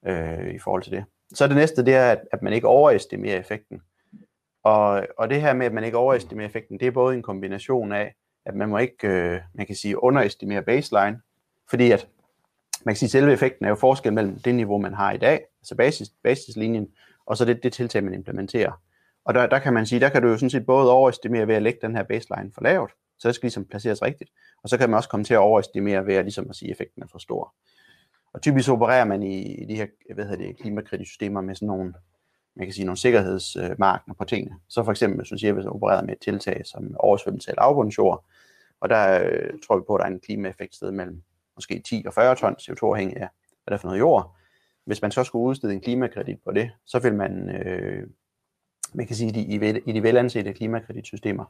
øh, 0.07 0.55
i 0.55 0.59
forhold 0.59 0.83
til 0.83 0.93
det. 0.93 1.05
Så 1.35 1.45
er 1.45 1.49
det 1.49 1.57
næste, 1.57 1.85
det 1.85 1.95
er, 1.95 2.11
at, 2.11 2.21
at 2.33 2.43
man 2.43 2.53
ikke 2.53 2.67
overestimerer 2.67 3.41
effekten. 3.41 3.83
Og, 4.63 5.07
og 5.19 5.31
det 5.31 5.41
her 5.41 5.53
med, 5.53 5.67
at 5.67 5.73
man 5.73 5.85
ikke 5.85 5.97
overestimerer 5.97 6.47
effekten, 6.47 6.81
det 6.81 6.87
er 6.87 6.91
både 6.91 7.17
en 7.17 7.23
kombination 7.23 7.93
af, 7.93 8.15
at 8.45 8.55
man 8.55 8.69
må 8.69 8.79
ikke, 8.79 9.09
øh, 9.09 9.41
man 9.55 9.67
kan 9.67 9.77
sige, 9.77 10.03
underestimere 10.03 10.63
baseline, 10.63 11.21
fordi 11.71 11.91
at 11.91 12.09
man 12.85 12.95
kan 12.95 12.99
sige, 12.99 13.07
at 13.07 13.11
selve 13.11 13.33
effekten 13.33 13.65
er 13.65 13.69
jo 13.69 13.75
forskel 13.75 14.13
mellem 14.13 14.39
det 14.39 14.55
niveau, 14.55 14.79
man 14.79 14.95
har 14.95 15.13
i 15.13 15.19
dag, 15.19 15.45
altså 15.61 15.75
basis, 15.75 16.09
basislinjen, 16.23 16.89
og 17.27 17.37
så 17.37 17.45
det, 17.45 17.63
det 17.63 17.73
tiltag, 17.73 18.05
man 18.05 18.15
implementerer. 18.15 18.73
Og 19.25 19.35
der, 19.35 19.47
der 19.47 19.59
kan 19.59 19.73
man 19.73 19.87
sige, 19.87 20.01
der 20.01 20.09
kan 20.09 20.23
du 20.23 20.29
jo 20.29 20.37
sådan 20.37 20.51
set 20.51 20.67
både 20.67 20.93
overestimere 20.93 21.47
ved 21.49 21.55
at 21.55 21.63
lægge 21.63 21.79
den 21.83 21.97
her 21.97 22.03
baseline 22.03 22.53
for 22.55 22.63
lavt, 22.63 22.93
så 23.19 23.29
det 23.29 23.35
skal 23.35 23.47
ligesom 23.47 23.65
placeres 23.65 24.03
rigtigt, 24.03 24.31
og 24.63 24.69
så 24.69 24.79
kan 24.79 24.91
man 24.91 24.97
også 24.97 25.09
komme 25.09 25.25
til 25.25 25.35
at 25.35 25.41
overestimere 25.41 26.07
ved 26.07 26.15
at, 26.15 26.25
ligesom 26.25 26.51
at 26.51 26.57
sige, 26.57 26.69
at 26.69 26.73
effekten 26.73 27.03
er 27.03 27.07
for 27.07 27.19
stor. 27.19 27.55
Og 28.33 28.43
typisk 28.43 28.71
opererer 28.71 29.05
man 29.05 29.23
i, 29.23 29.63
i 29.63 29.65
de 29.65 29.77
her 29.77 29.87
hvad 30.15 30.25
hedder 30.25 30.47
det, 30.47 30.59
klimakreditsystemer 30.59 31.41
med 31.41 31.55
sådan 31.55 31.67
nogle, 31.67 31.95
man 32.57 32.67
kan 32.67 32.73
sige, 32.73 32.85
nogle 32.85 32.99
sikkerhedsmarkeder 32.99 34.15
på 34.19 34.25
tingene. 34.25 34.57
Så 34.69 34.85
for 34.85 34.91
eksempel, 34.91 35.27
synes 35.27 35.43
jeg, 35.43 35.53
hvis 35.53 35.65
man 35.65 35.73
opererer 35.73 36.03
med 36.03 36.13
et 36.13 36.21
tiltag 36.21 36.67
som 36.67 36.97
oversvømmelse 36.99 37.51
af 37.51 37.55
lavbundsjord, 37.57 38.25
og 38.81 38.89
der 38.89 39.25
øh, 39.25 39.51
tror 39.67 39.77
vi 39.77 39.83
på, 39.87 39.95
at 39.95 39.99
der 39.99 40.07
er 40.07 40.11
en 40.11 40.21
klimaeffekt 40.21 40.75
sted 40.75 40.91
mellem 40.91 41.23
måske 41.57 41.83
10 41.87 42.05
og 42.07 42.15
40 42.15 42.37
ton 42.37 42.57
CO2 42.61 42.87
afhængig 42.87 43.17
af, 43.17 43.29
hvad 43.65 43.71
der 43.71 43.73
er 43.73 43.79
for 43.79 43.89
noget 43.89 44.01
jord. 44.01 44.37
Hvis 44.87 45.03
man 45.03 45.11
så 45.11 45.25
skulle 45.25 45.43
udstede 45.43 45.73
en 45.73 45.81
klimakredit 45.81 46.39
på 46.45 46.53
det, 46.53 46.71
så 46.85 46.99
vil 46.99 47.15
man, 47.15 47.51
øh, 47.51 48.07
man 48.95 49.07
kan 49.07 49.17
sige, 49.17 49.29
at 49.29 49.37
i, 49.37 49.91
i 49.91 49.93
de 49.93 50.03
velansete 50.03 50.53
klimakreditsystemer, 50.53 51.45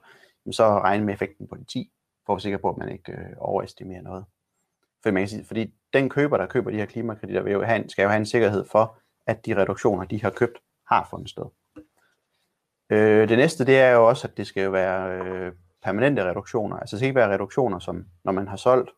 så 0.51 0.65
regne 0.65 1.05
med 1.05 1.15
effekten 1.15 1.49
på 1.49 1.57
de 1.57 1.65
10, 1.65 1.93
for 2.27 2.33
at 2.33 2.37
være 2.37 2.41
sikker 2.41 2.59
på, 2.59 2.71
at 2.71 2.77
man 2.77 2.89
ikke 2.89 3.13
øh, 3.13 3.33
overestimerer 3.39 4.03
noget. 4.03 4.25
For 5.03 5.11
man 5.11 5.23
kan 5.23 5.29
sige, 5.29 5.45
fordi 5.45 5.75
den 5.93 6.09
køber, 6.09 6.37
der 6.37 6.47
køber 6.47 6.71
de 6.71 6.77
her 6.77 6.87
klimakreditter, 6.87 7.43
vil 7.43 7.53
jo 7.53 7.63
have, 7.63 7.89
skal 7.89 8.03
jo 8.03 8.09
have 8.09 8.19
en 8.19 8.27
sikkerhed 8.27 8.65
for, 8.65 8.99
at 9.27 9.47
de 9.47 9.57
reduktioner, 9.57 10.05
de 10.05 10.23
har 10.23 10.31
købt, 10.31 10.59
har 10.89 11.07
fundet 11.11 11.31
sted. 11.31 11.45
Øh, 12.91 13.29
det 13.29 13.39
næste, 13.39 13.67
det 13.67 13.79
er 13.79 13.91
jo 13.91 14.09
også, 14.09 14.29
at 14.29 14.37
det 14.37 14.47
skal 14.47 14.63
jo 14.63 14.71
være 14.71 15.21
øh, 15.21 15.53
permanente 15.83 16.25
reduktioner. 16.25 16.77
Altså 16.77 16.97
det 16.97 17.01
skal 17.01 17.07
ikke 17.09 17.21
være 17.21 17.35
reduktioner, 17.35 17.79
som 17.79 18.05
når 18.25 18.33
man 18.33 18.49
har 18.49 18.57
solgt 18.57 18.91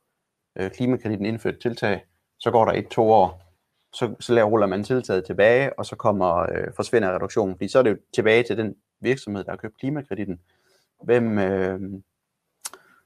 øh, 0.56 0.70
klimakreditten 0.70 1.26
indført 1.26 1.58
tiltag, 1.58 2.04
så 2.38 2.50
går 2.50 2.64
der 2.64 2.72
et-to 2.72 3.10
år, 3.10 3.47
så, 3.98 4.14
så 4.20 4.34
laver, 4.34 4.48
ruller 4.48 4.66
man 4.66 4.84
tiltaget 4.84 5.24
tilbage, 5.24 5.78
og 5.78 5.86
så 5.86 5.96
kommer 5.96 6.38
øh, 6.38 6.66
forsvinder 6.76 7.14
reduktionen, 7.14 7.56
fordi 7.56 7.68
så 7.68 7.78
er 7.78 7.82
det 7.82 7.90
jo 7.90 7.96
tilbage 8.14 8.42
til 8.42 8.56
den 8.56 8.74
virksomhed, 9.00 9.44
der 9.44 9.50
har 9.50 9.56
købt 9.56 9.78
klimakreditten. 9.78 10.40
Hvem, 11.02 11.38
øh, 11.38 11.80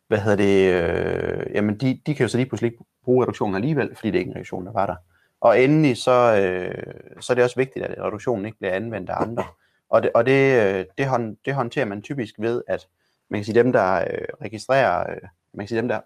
hvad 0.08 0.18
hedder 0.18 0.37
det, 0.37 0.72
øh, 0.72 1.54
jamen 1.54 1.78
de, 1.78 2.00
de 2.06 2.14
kan 2.14 2.25
jo 2.25 2.28
så 2.28 2.37
lige 2.37 2.49
pludselig 2.49 2.72
ikke 2.72 2.84
bruge 3.04 3.22
reduktionen 3.22 3.54
alligevel, 3.54 3.96
fordi 3.96 4.11
det 4.11 4.14
er 4.14 4.20
ikke 4.20 4.30
en 4.30 4.34
reduktion, 4.34 4.66
der 4.66 4.72
var 4.72 4.87
der. 4.87 4.96
Og 5.40 5.61
endelig 5.61 5.96
så, 5.96 6.11
øh, 6.11 6.94
så 7.20 7.32
er 7.32 7.34
det 7.34 7.44
også 7.44 7.56
vigtigt, 7.56 7.84
at 7.84 8.04
reduktionen 8.04 8.46
ikke 8.46 8.58
bliver 8.58 8.72
anvendt 8.75 9.11
af 9.11 9.22
andre. 9.22 9.44
Og 9.88 10.02
det, 10.02 10.11
og 10.14 10.26
det, 10.26 10.62
øh, 10.62 10.84
det, 10.99 11.06
hånd, 11.06 11.37
det 11.44 11.54
håndterer 11.54 11.87
man 11.87 12.02
typisk 12.02 12.34
ved, 12.38 12.62
at 12.66 12.88
man 13.28 13.38
kan 13.38 13.44
sige, 13.44 13.54
dem, 13.54 13.72
der 13.72 13.94
øh, 13.94 14.28
registrerer, 14.42 15.11
øh, 15.11 15.20
man 15.54 15.64
kan 15.64 15.68
sige, 15.68 15.78
dem, 15.78 15.88
der 15.88 16.00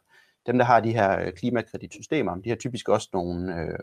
dem, 0.46 0.58
der 0.58 0.64
har 0.64 0.80
de 0.80 0.92
her 0.92 1.20
øh, 1.20 1.32
klimakreditsystemer, 1.32 2.36
de 2.36 2.48
har 2.48 2.56
typisk 2.56 2.88
også 2.88 3.08
nogle, 3.12 3.60
øh, 3.60 3.78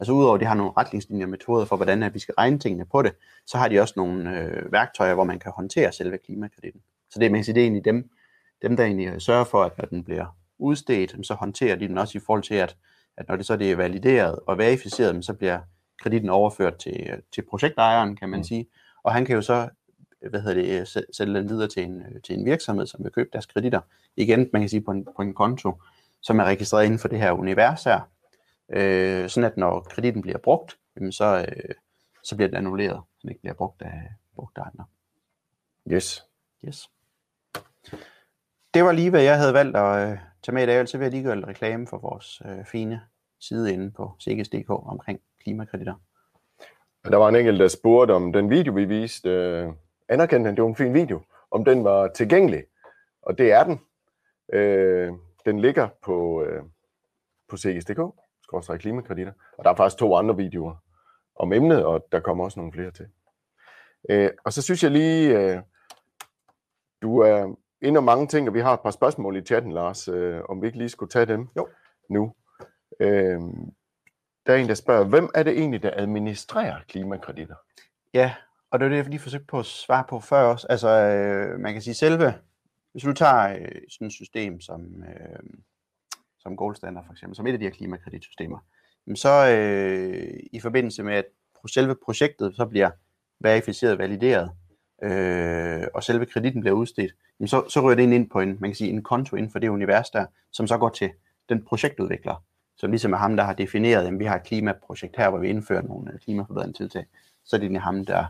altså 0.00 0.12
udover 0.12 0.34
at 0.34 0.40
de 0.40 0.44
har 0.44 0.54
nogle 0.54 0.72
retningslinjer 0.76 1.26
og 1.26 1.30
metoder 1.30 1.64
for, 1.64 1.76
hvordan 1.76 2.02
at 2.02 2.14
vi 2.14 2.18
skal 2.18 2.34
regne 2.38 2.58
tingene 2.58 2.84
på 2.84 3.02
det, 3.02 3.12
så 3.46 3.58
har 3.58 3.68
de 3.68 3.80
også 3.80 3.94
nogle 3.96 4.40
øh, 4.40 4.72
værktøjer, 4.72 5.14
hvor 5.14 5.24
man 5.24 5.38
kan 5.38 5.52
håndtere 5.56 5.92
selve 5.92 6.18
klimakreditten. 6.18 6.80
Så 7.10 7.18
det, 7.18 7.30
man 7.30 7.38
kan 7.38 7.44
sige, 7.44 7.54
det 7.54 7.60
er 7.60 7.64
egentlig 7.64 7.84
dem, 7.84 8.10
dem 8.62 8.76
der 8.76 8.84
egentlig 8.84 9.06
øh, 9.06 9.20
sørger 9.20 9.44
for, 9.44 9.62
at 9.62 9.78
når 9.78 9.84
den 9.84 10.04
bliver 10.04 10.36
udstedt, 10.58 11.26
så 11.26 11.34
håndterer 11.34 11.76
de 11.76 11.88
den 11.88 11.98
også 11.98 12.18
i 12.18 12.20
forhold 12.26 12.42
til, 12.42 12.54
at, 12.54 12.76
at 13.16 13.28
når 13.28 13.36
det 13.36 13.46
så 13.46 13.56
det 13.56 13.72
er 13.72 13.76
valideret 13.76 14.38
og 14.46 14.58
verificeret, 14.58 15.24
så 15.24 15.32
bliver 15.32 15.58
kreditten 16.02 16.30
overført 16.30 16.76
til, 16.76 17.06
øh, 17.10 17.18
til 17.34 17.42
projektejeren, 17.50 18.16
kan 18.16 18.28
man 18.28 18.40
mm. 18.40 18.44
sige. 18.44 18.66
Og 19.04 19.12
han 19.12 19.24
kan 19.24 19.34
jo 19.34 19.42
så 19.42 19.68
hvad 20.30 20.40
hedder 20.40 20.82
det, 20.84 21.04
sælge 21.16 21.34
den 21.34 21.48
videre 21.48 21.68
til 21.68 21.82
en, 21.82 22.02
til 22.24 22.38
en 22.38 22.44
virksomhed, 22.44 22.86
som 22.86 23.04
vil 23.04 23.12
købe 23.12 23.28
deres 23.32 23.46
kreditter. 23.46 23.80
Igen, 24.16 24.50
man 24.52 24.62
kan 24.62 24.68
sige 24.68 24.80
på 24.80 24.90
en, 24.90 25.06
på 25.16 25.22
en 25.22 25.34
konto 25.34 25.72
som 26.22 26.38
er 26.38 26.44
registreret 26.44 26.84
inden 26.84 26.98
for 26.98 27.08
det 27.08 27.18
her 27.18 27.32
univers 27.32 27.84
her. 27.84 28.00
Øh, 28.68 29.28
sådan 29.28 29.50
at 29.50 29.56
når 29.56 29.80
kreditten 29.80 30.22
bliver 30.22 30.38
brugt, 30.38 30.78
jamen 30.96 31.12
så, 31.12 31.46
øh, 31.48 31.74
så 32.22 32.36
bliver 32.36 32.48
den 32.48 32.56
annulleret, 32.56 33.02
så 33.12 33.18
den 33.22 33.30
ikke 33.30 33.40
bliver 33.40 33.54
brugt 33.54 33.82
af, 33.82 34.02
brugt 34.34 34.58
af 34.58 34.62
andre. 34.62 34.84
Yes. 35.90 36.26
Yes. 36.64 36.90
Det 38.74 38.84
var 38.84 38.92
lige, 38.92 39.10
hvad 39.10 39.22
jeg 39.22 39.38
havde 39.38 39.54
valgt 39.54 39.76
at 39.76 40.10
øh, 40.10 40.18
tage 40.42 40.54
med 40.54 40.62
i 40.62 40.66
dag, 40.66 40.88
så 40.88 40.98
vil 40.98 41.04
jeg 41.04 41.12
lige 41.12 41.22
gøre 41.22 41.46
reklame 41.46 41.86
for 41.86 41.98
vores 41.98 42.42
øh, 42.46 42.64
fine 42.64 43.00
side 43.40 43.72
inde 43.72 43.90
på 43.90 44.12
CGS.dk 44.22 44.70
omkring 44.70 45.20
klimakreditter. 45.42 45.94
Der 47.04 47.16
var 47.16 47.28
en 47.28 47.36
enkelt, 47.36 47.60
der 47.60 47.68
spurgte 47.68 48.12
om 48.12 48.32
den 48.32 48.50
video, 48.50 48.72
vi 48.72 48.84
viste. 48.84 49.30
Øh, 49.30 49.72
anerkendte 50.08 50.48
han, 50.48 50.56
det 50.56 50.62
var 50.62 50.68
en 50.68 50.76
fin 50.76 50.94
video, 50.94 51.20
om 51.50 51.64
den 51.64 51.84
var 51.84 52.08
tilgængelig. 52.08 52.64
Og 53.22 53.38
det 53.38 53.52
er 53.52 53.64
den. 53.64 53.80
Øh, 54.52 55.12
den 55.44 55.60
ligger 55.60 55.88
på, 56.04 56.42
øh, 56.42 56.62
på 57.48 57.56
CGS.dk, 57.56 58.00
skråstrej 58.46 58.78
klimakreditter, 58.78 59.32
og 59.58 59.64
der 59.64 59.70
er 59.70 59.74
faktisk 59.74 59.98
to 59.98 60.16
andre 60.16 60.36
videoer 60.36 60.74
om 61.36 61.52
emnet, 61.52 61.84
og 61.84 62.06
der 62.12 62.20
kommer 62.20 62.44
også 62.44 62.60
nogle 62.60 62.72
flere 62.72 62.90
til. 62.90 63.06
Øh, 64.10 64.30
og 64.44 64.52
så 64.52 64.62
synes 64.62 64.82
jeg 64.82 64.90
lige, 64.90 65.38
øh, 65.38 65.62
du 67.02 67.18
er 67.18 67.54
inde 67.82 68.02
mange 68.02 68.26
ting, 68.26 68.48
og 68.48 68.54
vi 68.54 68.60
har 68.60 68.74
et 68.74 68.80
par 68.80 68.90
spørgsmål 68.90 69.36
i 69.36 69.42
chatten, 69.42 69.72
Lars, 69.72 70.08
øh, 70.08 70.40
om 70.48 70.62
vi 70.62 70.66
ikke 70.66 70.78
lige 70.78 70.88
skulle 70.88 71.10
tage 71.10 71.26
dem 71.26 71.48
jo. 71.56 71.68
nu. 72.10 72.34
Øh, 73.00 73.40
der 74.46 74.52
er 74.52 74.56
en, 74.56 74.68
der 74.68 74.74
spørger, 74.74 75.04
hvem 75.04 75.30
er 75.34 75.42
det 75.42 75.58
egentlig, 75.58 75.82
der 75.82 75.90
administrerer 75.94 76.76
klimakreditter? 76.88 77.54
Ja, 78.14 78.34
og 78.70 78.80
det 78.80 78.86
er 78.86 78.90
det, 78.90 78.96
jeg 78.96 79.06
lige 79.06 79.20
forsøgte 79.20 79.46
på 79.46 79.58
at 79.58 79.66
svare 79.66 80.04
på 80.08 80.20
før 80.20 80.42
også. 80.42 80.66
Altså, 80.70 80.88
øh, 80.88 81.60
man 81.60 81.72
kan 81.72 81.82
sige, 81.82 81.94
selve 81.94 82.34
hvis 82.92 83.02
du 83.02 83.12
tager 83.12 83.58
øh, 83.58 83.82
sådan 83.90 84.06
et 84.06 84.12
system 84.12 84.60
som, 84.60 85.02
øh, 85.02 85.38
som 86.46 86.56
Gold 86.56 86.76
Standard 86.76 87.04
for 87.06 87.12
eksempel, 87.12 87.36
som 87.36 87.46
et 87.46 87.52
af 87.52 87.58
de 87.58 87.64
her 87.64 87.72
klimakreditsystemer, 87.72 88.58
så 89.14 89.48
øh, 89.48 90.40
i 90.52 90.60
forbindelse 90.60 91.02
med, 91.02 91.14
at 91.14 91.24
selve 91.68 91.96
projektet 92.04 92.56
så 92.56 92.66
bliver 92.66 92.90
verificeret 93.40 93.98
valideret, 93.98 94.50
øh, 95.02 95.86
og 95.94 96.02
selve 96.02 96.26
kreditten 96.26 96.60
bliver 96.60 96.76
udstedt, 96.76 97.12
jamen 97.40 97.48
så, 97.48 97.64
så 97.68 97.80
ryger 97.80 97.96
det 97.96 98.12
ind 98.12 98.30
på 98.30 98.40
en, 98.40 98.56
man 98.60 98.70
kan 98.70 98.74
sige, 98.74 98.90
en 98.90 99.02
konto 99.02 99.36
inden 99.36 99.52
for 99.52 99.58
det 99.58 99.68
univers 99.68 100.10
der, 100.10 100.26
som 100.52 100.66
så 100.66 100.78
går 100.78 100.88
til 100.88 101.10
den 101.48 101.64
projektudvikler, 101.64 102.42
som 102.76 102.90
ligesom 102.90 103.12
er 103.12 103.16
ham, 103.16 103.36
der 103.36 103.44
har 103.44 103.52
defineret, 103.52 104.06
at 104.06 104.18
vi 104.18 104.24
har 104.24 104.36
et 104.36 104.42
klimaprojekt 104.42 105.16
her, 105.16 105.30
hvor 105.30 105.38
vi 105.38 105.48
indfører 105.48 105.82
nogle 105.82 106.12
øh, 106.12 106.18
klimaforbedrende 106.18 106.76
tiltag, 106.76 107.06
så 107.44 107.56
er 107.56 107.60
det 107.60 107.80
ham, 107.80 108.04
der, 108.04 108.24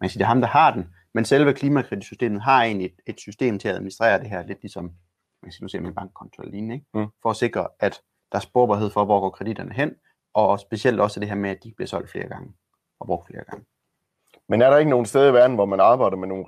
man 0.00 0.08
kan 0.08 0.10
sige, 0.10 0.18
det 0.18 0.24
er 0.24 0.28
ham, 0.28 0.40
der 0.40 0.48
har 0.48 0.74
den, 0.74 0.88
men 1.14 1.24
selve 1.24 1.54
klimakreditsystemet 1.54 2.42
har 2.42 2.62
egentlig 2.62 2.86
et, 2.86 3.00
et 3.06 3.20
system 3.20 3.58
til 3.58 3.68
at 3.68 3.74
administrere 3.74 4.20
det 4.20 4.30
her, 4.30 4.46
lidt 4.46 4.62
ligesom, 4.62 4.92
man 5.42 5.52
siger, 5.52 5.64
nu 5.64 5.68
ser 5.68 5.80
med 5.80 5.92
bankkonto 5.92 6.42
eller 6.42 6.52
lignende, 6.52 6.74
ikke? 6.74 6.86
Mm. 6.94 7.06
for 7.22 7.30
at 7.30 7.36
sikre, 7.36 7.68
at 7.80 8.02
der 8.32 8.38
er 8.38 8.42
sporbarhed 8.42 8.90
for, 8.90 9.04
hvor 9.04 9.20
går 9.20 9.30
kreditterne 9.30 9.72
hen, 9.72 9.94
og 10.34 10.60
specielt 10.60 11.00
også 11.00 11.20
det 11.20 11.28
her 11.28 11.34
med, 11.34 11.50
at 11.50 11.64
de 11.64 11.72
bliver 11.76 11.86
solgt 11.86 12.10
flere 12.10 12.28
gange 12.28 12.52
og 13.00 13.06
brugt 13.06 13.26
flere 13.26 13.44
gange. 13.44 13.64
Men 14.48 14.62
er 14.62 14.70
der 14.70 14.78
ikke 14.78 14.90
nogen 14.90 15.06
steder 15.06 15.30
i 15.30 15.32
verden, 15.32 15.54
hvor 15.56 15.66
man 15.66 15.80
arbejder 15.80 16.16
med 16.16 16.28
nogle 16.28 16.44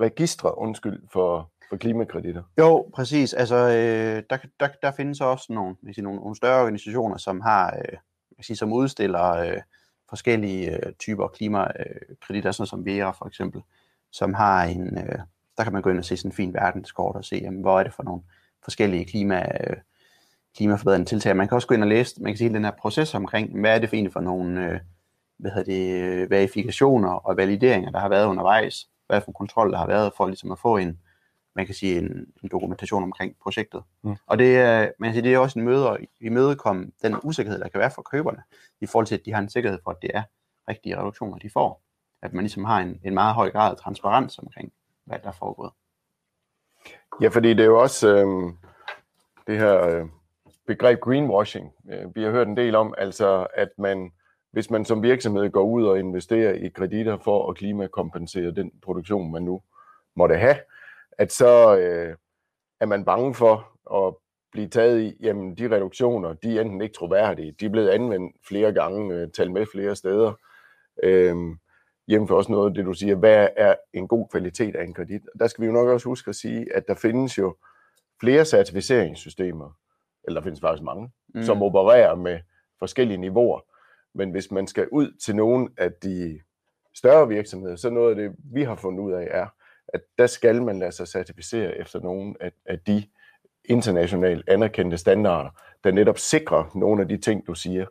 registre 0.00 0.58
undskyld, 0.58 1.02
for, 1.12 1.50
for 1.68 1.76
klimakreditter? 1.76 2.42
Jo, 2.58 2.90
præcis. 2.94 3.34
Altså, 3.34 3.56
øh, 3.56 4.22
der, 4.30 4.38
der, 4.60 4.68
der 4.82 4.92
findes 4.92 5.20
også 5.20 5.52
nogle, 5.52 5.76
sige, 5.92 6.04
nogle, 6.04 6.20
nogle 6.20 6.36
større 6.36 6.60
organisationer, 6.60 7.16
som 7.16 7.40
har, 7.40 7.76
øh, 7.76 7.98
sige, 8.40 8.56
som 8.56 8.72
udstiller 8.72 9.36
øh, 9.36 9.60
forskellige 10.08 10.86
øh, 10.86 10.92
typer 10.92 11.28
klimakreditter, 11.28 12.52
sådan 12.52 12.66
som 12.66 12.86
Vera 12.86 13.10
for 13.10 13.26
eksempel 13.26 13.62
som 14.14 14.34
har 14.34 14.64
en, 14.64 14.98
øh, 14.98 15.18
der 15.56 15.64
kan 15.64 15.72
man 15.72 15.82
gå 15.82 15.90
ind 15.90 15.98
og 15.98 16.04
se 16.04 16.16
sådan 16.16 16.30
en 16.30 16.34
fin 16.34 16.54
verdenskort 16.54 17.16
og 17.16 17.24
se, 17.24 17.40
jamen, 17.42 17.60
hvor 17.60 17.80
er 17.80 17.82
det 17.82 17.92
for 17.94 18.02
nogle 18.02 18.22
forskellige 18.62 19.04
klima, 19.04 19.38
øh, 19.40 19.76
klimaforbedrende 20.56 21.06
tiltag. 21.06 21.36
Man 21.36 21.48
kan 21.48 21.54
også 21.54 21.68
gå 21.68 21.74
ind 21.74 21.82
og 21.82 21.88
læse, 21.88 22.22
man 22.22 22.32
kan 22.32 22.38
sige, 22.38 22.54
den 22.54 22.64
her 22.64 22.70
proces 22.70 23.14
omkring, 23.14 23.60
hvad 23.60 23.74
er 23.74 23.78
det 23.78 23.88
for 23.88 23.96
egentlig 23.96 24.12
for 24.12 24.20
nogle 24.20 24.70
øh, 24.70 24.80
hvad 25.36 25.50
hedder 25.50 25.72
det, 25.72 26.30
verifikationer 26.30 27.10
og 27.10 27.36
valideringer, 27.36 27.90
der 27.90 27.98
har 27.98 28.08
været 28.08 28.26
undervejs, 28.26 28.88
hvad 29.06 29.20
for 29.20 29.32
kontrol, 29.32 29.72
der 29.72 29.78
har 29.78 29.86
været 29.86 30.12
for 30.16 30.26
ligesom 30.26 30.52
at 30.52 30.58
få 30.58 30.76
en, 30.76 30.98
man 31.56 31.66
kan 31.66 31.74
sige, 31.74 31.98
en, 31.98 32.26
en 32.42 32.48
dokumentation 32.50 33.02
omkring 33.02 33.36
projektet. 33.42 33.82
Mm. 34.02 34.16
Og 34.26 34.38
det 34.38 34.58
er, 34.58 34.90
man 34.98 35.08
kan 35.08 35.14
sige, 35.14 35.22
det 35.22 35.34
er 35.34 35.38
også 35.38 35.58
en 35.58 35.64
møde 35.64 35.96
i 36.20 36.28
mødekomme 36.28 36.90
den 37.02 37.16
usikkerhed, 37.22 37.60
der 37.60 37.68
kan 37.68 37.80
være 37.80 37.90
for 37.90 38.02
køberne, 38.02 38.42
i 38.80 38.86
forhold 38.86 39.06
til, 39.06 39.14
at 39.14 39.24
de 39.24 39.32
har 39.32 39.40
en 39.40 39.48
sikkerhed 39.48 39.78
for, 39.84 39.90
at 39.90 39.96
det 40.02 40.10
er 40.14 40.22
rigtige 40.68 40.96
reduktioner, 40.98 41.38
de 41.38 41.50
får. 41.50 41.82
At 42.22 42.32
man 42.32 42.44
ligesom 42.44 42.64
har 42.64 42.80
en, 42.80 43.00
en 43.04 43.14
meget 43.14 43.34
høj 43.34 43.50
grad 43.50 43.70
af 43.70 43.76
transparens 43.76 44.38
omkring, 44.38 44.72
hvad 45.06 45.18
der 45.18 45.28
er 45.28 45.32
foregået. 45.32 45.72
Ja, 47.20 47.28
fordi 47.28 47.48
det 47.48 47.60
er 47.60 47.64
jo 47.64 47.80
også 47.80 48.16
øh, 48.16 48.52
det 49.46 49.58
her 49.58 49.86
øh, 49.86 50.06
begreb 50.66 51.00
greenwashing, 51.00 51.72
øh, 51.92 52.16
vi 52.16 52.22
har 52.22 52.30
hørt 52.30 52.48
en 52.48 52.56
del 52.56 52.74
om, 52.74 52.94
altså 52.98 53.46
at 53.54 53.68
man, 53.78 54.12
hvis 54.52 54.70
man 54.70 54.84
som 54.84 55.02
virksomhed 55.02 55.50
går 55.50 55.62
ud 55.62 55.86
og 55.86 55.98
investerer 55.98 56.52
i 56.52 56.68
kreditter 56.68 57.18
for 57.18 57.50
at 57.50 57.56
klimakompensere 57.56 58.50
den 58.50 58.72
produktion, 58.82 59.32
man 59.32 59.42
nu 59.42 59.62
måtte 60.16 60.36
have, 60.36 60.56
at 61.18 61.32
så 61.32 61.76
øh, 61.76 62.16
er 62.80 62.86
man 62.86 63.04
bange 63.04 63.34
for 63.34 63.78
at 64.06 64.14
blive 64.52 64.68
taget 64.68 65.02
i, 65.02 65.16
jamen 65.20 65.54
de 65.54 65.70
reduktioner, 65.70 66.32
de 66.32 66.56
er 66.56 66.60
enten 66.60 66.80
ikke 66.80 66.94
troværdige, 66.94 67.52
de 67.52 67.66
er 67.66 67.70
blevet 67.70 67.88
anvendt 67.88 68.36
flere 68.48 68.72
gange, 68.72 69.14
øh, 69.14 69.30
talt 69.30 69.52
med 69.52 69.66
flere 69.72 69.96
steder. 69.96 70.32
Øh, 71.02 71.36
for 72.28 72.36
også 72.36 72.52
noget 72.52 72.70
af 72.70 72.74
det, 72.74 72.84
du 72.84 72.92
siger, 72.92 73.14
hvad 73.14 73.48
er 73.56 73.74
en 73.92 74.08
god 74.08 74.28
kvalitet 74.28 74.76
af 74.76 74.84
en 74.84 74.94
kredit? 74.94 75.22
Der 75.38 75.46
skal 75.46 75.62
vi 75.62 75.66
jo 75.66 75.72
nok 75.72 75.88
også 75.88 76.08
huske 76.08 76.28
at 76.28 76.36
sige, 76.36 76.76
at 76.76 76.88
der 76.88 76.94
findes 76.94 77.38
jo 77.38 77.56
flere 78.20 78.44
certificeringssystemer, 78.44 79.78
eller 80.24 80.40
der 80.40 80.44
findes 80.44 80.60
faktisk 80.60 80.82
mange, 80.82 81.10
mm. 81.34 81.42
som 81.42 81.62
opererer 81.62 82.14
med 82.14 82.40
forskellige 82.78 83.18
niveauer. 83.18 83.60
Men 84.14 84.30
hvis 84.30 84.50
man 84.50 84.66
skal 84.66 84.88
ud 84.92 85.18
til 85.24 85.36
nogle 85.36 85.68
af 85.76 85.92
de 85.92 86.40
større 86.94 87.28
virksomheder, 87.28 87.76
så 87.76 87.90
noget 87.90 88.10
af 88.10 88.16
det, 88.16 88.36
vi 88.54 88.62
har 88.62 88.74
fundet 88.74 89.04
ud 89.04 89.12
af, 89.12 89.28
er, 89.30 89.46
at 89.88 90.00
der 90.18 90.26
skal 90.26 90.62
man 90.62 90.78
lade 90.78 90.92
sig 90.92 91.08
certificere 91.08 91.78
efter 91.78 92.00
nogle 92.00 92.34
af, 92.40 92.52
af 92.66 92.78
de 92.80 93.04
internationalt 93.64 94.48
anerkendte 94.48 94.98
standarder, 94.98 95.50
der 95.84 95.90
netop 95.90 96.18
sikrer 96.18 96.70
nogle 96.74 97.02
af 97.02 97.08
de 97.08 97.16
ting, 97.16 97.46
du 97.46 97.54
siger, 97.54 97.86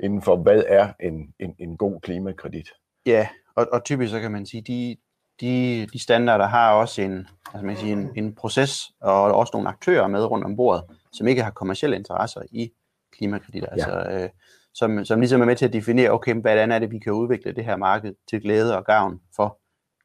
inden 0.00 0.22
for 0.22 0.36
hvad 0.36 0.64
er 0.66 0.92
en, 1.00 1.34
en, 1.38 1.54
en 1.58 1.76
god 1.76 2.00
klimakredit. 2.00 2.68
Ja, 3.06 3.28
og, 3.56 3.66
og 3.72 3.84
typisk 3.84 4.10
så 4.10 4.20
kan 4.20 4.30
man 4.30 4.46
sige, 4.46 4.62
de, 4.62 4.96
de, 5.40 5.86
de 5.92 5.98
standarder 5.98 6.46
har 6.46 6.72
også 6.72 7.02
en, 7.02 7.28
altså 7.54 7.66
man 7.66 7.74
kan 7.74 7.76
sige, 7.76 7.92
en, 7.92 8.10
en 8.16 8.34
proces 8.34 8.92
og 9.00 9.22
også 9.22 9.50
nogle 9.54 9.68
aktører 9.68 10.08
med 10.08 10.24
rundt 10.24 10.44
om 10.44 10.56
bordet, 10.56 10.84
som 11.12 11.28
ikke 11.28 11.42
har 11.42 11.50
kommersielle 11.50 11.96
interesser 11.96 12.42
i 12.50 12.72
klimakreditter. 13.12 13.68
Ja. 13.76 13.84
Altså, 13.84 14.10
øh, 14.10 14.28
som, 14.74 15.04
som 15.04 15.20
ligesom 15.20 15.40
er 15.40 15.44
med 15.44 15.56
til 15.56 15.64
at 15.64 15.72
definere, 15.72 16.10
okay, 16.10 16.34
hvordan 16.34 16.72
er 16.72 16.78
det, 16.78 16.90
vi 16.90 16.98
kan 16.98 17.12
udvikle 17.12 17.52
det 17.52 17.64
her 17.64 17.76
marked 17.76 18.14
til 18.30 18.40
glæde 18.40 18.76
og 18.76 18.84
gavn 18.84 19.20
for 19.36 19.58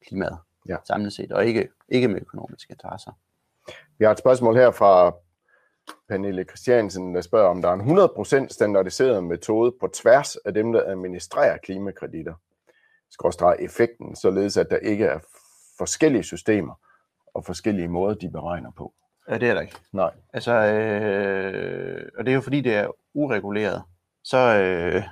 klimaet 0.08 0.38
ja. 0.70 0.76
samlet 0.88 1.14
set, 1.14 1.32
og 1.32 1.46
ikke, 1.46 1.68
ikke 1.90 2.08
med 2.08 2.22
økonomiske 2.22 2.72
interesser. 2.72 3.12
Vi 3.98 4.06
har 4.06 4.12
et 4.12 4.20
spørgsmål 4.20 4.56
her 4.56 4.72
fra 4.72 5.16
Pernille 6.10 6.44
Christiansen, 6.44 7.16
der 7.16 7.22
spørger, 7.22 7.50
om 7.50 7.62
der 7.62 7.70
er 7.70 7.74
en 7.74 8.46
100% 8.46 8.48
standardiseret 8.50 9.24
metode 9.24 9.76
på 9.80 9.88
tværs 9.88 10.36
af 10.36 10.54
dem, 10.54 10.72
der 10.72 10.84
administrerer 10.86 11.58
klimakreditter 11.58 12.34
effekten, 13.60 14.16
således 14.16 14.58
at 14.58 14.68
der 14.70 14.78
ikke 14.78 15.06
er 15.06 15.20
forskellige 15.78 16.24
systemer 16.24 16.74
og 17.34 17.46
forskellige 17.46 17.88
måder, 17.88 18.16
de 18.16 18.32
beregner 18.32 18.72
på. 18.78 18.94
Ja, 19.30 19.38
det 19.38 19.50
er 19.50 19.54
der 19.54 19.62
ikke. 19.62 19.76
Nej. 19.94 20.12
Altså, 20.34 20.52
øh, 20.52 22.10
og 22.18 22.26
det 22.26 22.32
er 22.32 22.36
jo 22.36 22.42
fordi, 22.42 22.62
det 22.62 22.76
er 22.76 22.88
ureguleret, 23.14 23.84
så, 24.24 24.38
øh, 24.38 25.04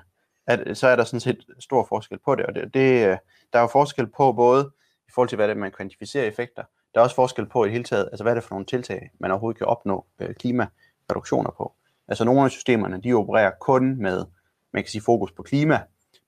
er, 0.48 0.74
så 0.74 0.88
er 0.88 0.96
der 0.96 1.04
sådan 1.04 1.20
set 1.20 1.46
stor 1.60 1.86
forskel 1.90 2.20
på 2.26 2.36
det, 2.36 2.46
og 2.46 2.56
det, 2.56 2.74
det, 2.74 3.20
der 3.54 3.60
er 3.60 3.62
jo 3.62 3.68
forskel 3.68 4.08
på 4.08 4.34
både 4.34 4.72
i 5.08 5.12
forhold 5.14 5.30
til, 5.30 5.36
hvad 5.36 5.48
det 5.48 5.56
er, 5.56 5.60
man 5.60 5.72
kvantificerer 5.72 6.26
effekter, 6.26 6.64
der 6.94 7.00
er 7.00 7.04
også 7.04 7.16
forskel 7.16 7.50
på 7.50 7.64
i 7.64 7.68
det 7.68 7.72
hele 7.72 7.84
taget, 7.84 8.10
altså 8.12 8.24
hvad 8.24 8.34
er 8.34 8.36
det 8.36 8.44
for 8.44 8.56
nogle 8.56 8.66
tiltag, 8.66 9.10
man 9.20 9.32
overhovedet 9.32 9.58
kan 9.58 9.68
opnå 9.68 10.06
øh, 10.20 10.36
klimareduktioner 10.36 11.52
på. 11.58 11.74
Altså 12.08 12.26
nogle 12.26 12.42
af 12.44 12.52
systemerne, 12.52 13.02
de 13.02 13.14
opererer 13.14 13.52
kun 13.62 14.02
med, 14.02 14.26
man 14.74 14.84
kan 14.84 14.90
sige, 14.90 15.02
fokus 15.02 15.32
på 15.32 15.44
klima, 15.44 15.80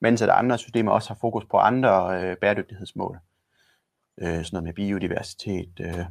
mens 0.02 0.22
at 0.22 0.30
andre 0.30 0.58
systemer 0.58 0.92
også 0.92 1.10
har 1.10 1.18
fokus 1.22 1.46
på 1.46 1.58
andre 1.58 2.22
øh, 2.22 2.38
bæredygtighedsmål. 2.38 3.20
Øh, 4.22 4.28
sådan 4.28 4.44
noget 4.52 4.64
med 4.64 4.74
biodiversitet, 4.74 5.80
øh, 5.80 6.06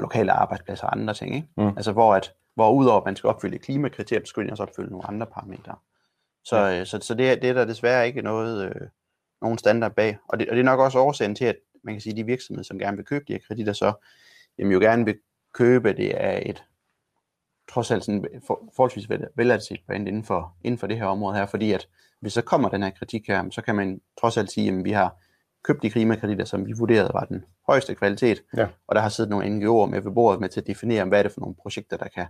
lokale 0.00 0.32
arbejdspladser 0.32 0.86
og 0.86 0.92
andre 0.92 1.14
ting. 1.14 1.34
Ikke? 1.34 1.48
Mm. 1.56 1.68
Altså 1.68 1.92
hvor, 1.92 2.14
at, 2.14 2.32
hvor 2.54 2.72
udover 2.72 3.00
at 3.00 3.04
man 3.04 3.16
skal 3.16 3.28
opfylde 3.28 3.58
klimakriterier, 3.58 4.24
så 4.24 4.28
skal 4.28 4.40
man 4.40 4.50
også 4.50 4.62
opfylde 4.62 4.90
nogle 4.90 5.06
andre 5.06 5.26
parametre. 5.26 5.76
Så, 6.44 6.56
ja. 6.56 6.80
øh, 6.80 6.86
så, 6.86 6.98
så 7.02 7.14
det, 7.14 7.42
det 7.42 7.50
er 7.50 7.54
der 7.54 7.64
desværre 7.64 8.06
ikke 8.06 8.22
noget, 8.22 8.64
øh, 8.64 8.88
nogen 9.42 9.58
standard 9.58 9.94
bag. 9.94 10.18
Og 10.28 10.38
det, 10.38 10.48
og 10.48 10.56
det 10.56 10.60
er 10.60 10.64
nok 10.64 10.80
også 10.80 10.98
årsagen 10.98 11.34
til, 11.34 11.44
at 11.44 11.56
man 11.84 11.94
kan 11.94 12.00
sige, 12.00 12.12
at 12.12 12.16
de 12.16 12.26
virksomheder, 12.26 12.64
som 12.64 12.78
gerne 12.78 12.96
vil 12.96 13.06
købe 13.06 13.24
de 13.28 13.32
her 13.32 13.40
kreditter, 13.46 13.72
så 13.72 13.92
jamen, 14.58 14.72
jo 14.72 14.78
gerne 14.78 15.04
vil 15.04 15.18
købe 15.54 15.92
det 15.92 16.10
af 16.10 16.42
et 16.46 16.64
trods 17.68 17.90
alt 17.90 18.04
sådan 18.04 18.24
for, 18.46 18.72
forholdsvis 18.76 19.08
vel, 19.08 19.28
veladset 19.34 19.80
brand 19.86 20.08
inden 20.08 20.24
for, 20.24 20.56
inden 20.64 20.78
for 20.78 20.86
det 20.86 20.98
her 20.98 21.06
område 21.06 21.36
her, 21.36 21.46
fordi 21.46 21.72
at 21.72 21.88
hvis 22.20 22.32
så 22.32 22.42
kommer 22.42 22.68
den 22.68 22.82
her 22.82 22.90
kritik 22.90 23.28
her, 23.28 23.50
så 23.50 23.62
kan 23.62 23.74
man 23.74 24.00
trods 24.20 24.36
alt 24.36 24.52
sige, 24.52 24.68
at 24.68 24.84
vi 24.84 24.92
har 24.92 25.16
købt 25.62 25.82
de 25.82 25.90
klimakreditter, 25.90 26.44
som 26.44 26.66
vi 26.66 26.72
vurderede 26.72 27.10
var 27.14 27.24
den 27.24 27.44
højeste 27.66 27.94
kvalitet, 27.94 28.42
ja. 28.56 28.68
og 28.86 28.94
der 28.94 29.00
har 29.00 29.08
siddet 29.08 29.30
nogle 29.30 29.46
NGO'er 29.46 29.86
med 29.86 30.00
ved 30.00 30.12
bordet 30.12 30.40
med 30.40 30.48
til 30.48 30.60
at 30.60 30.66
definere, 30.66 31.04
hvad 31.04 31.18
er 31.18 31.22
det 31.22 31.32
for 31.32 31.40
nogle 31.40 31.56
projekter, 31.62 31.96
der 31.96 32.08
kan, 32.08 32.26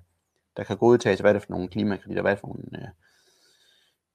der 0.56 0.64
kan 0.64 0.76
godtages, 0.76 1.20
hvad 1.20 1.30
er 1.30 1.32
det 1.32 1.42
for 1.42 1.50
nogle 1.50 1.68
klimakreditter, 1.68 2.22
hvad 2.22 2.32
er 2.32 2.34
det 2.34 2.40
for 2.40 2.48
nogle 2.48 2.82
øh, 2.82 2.88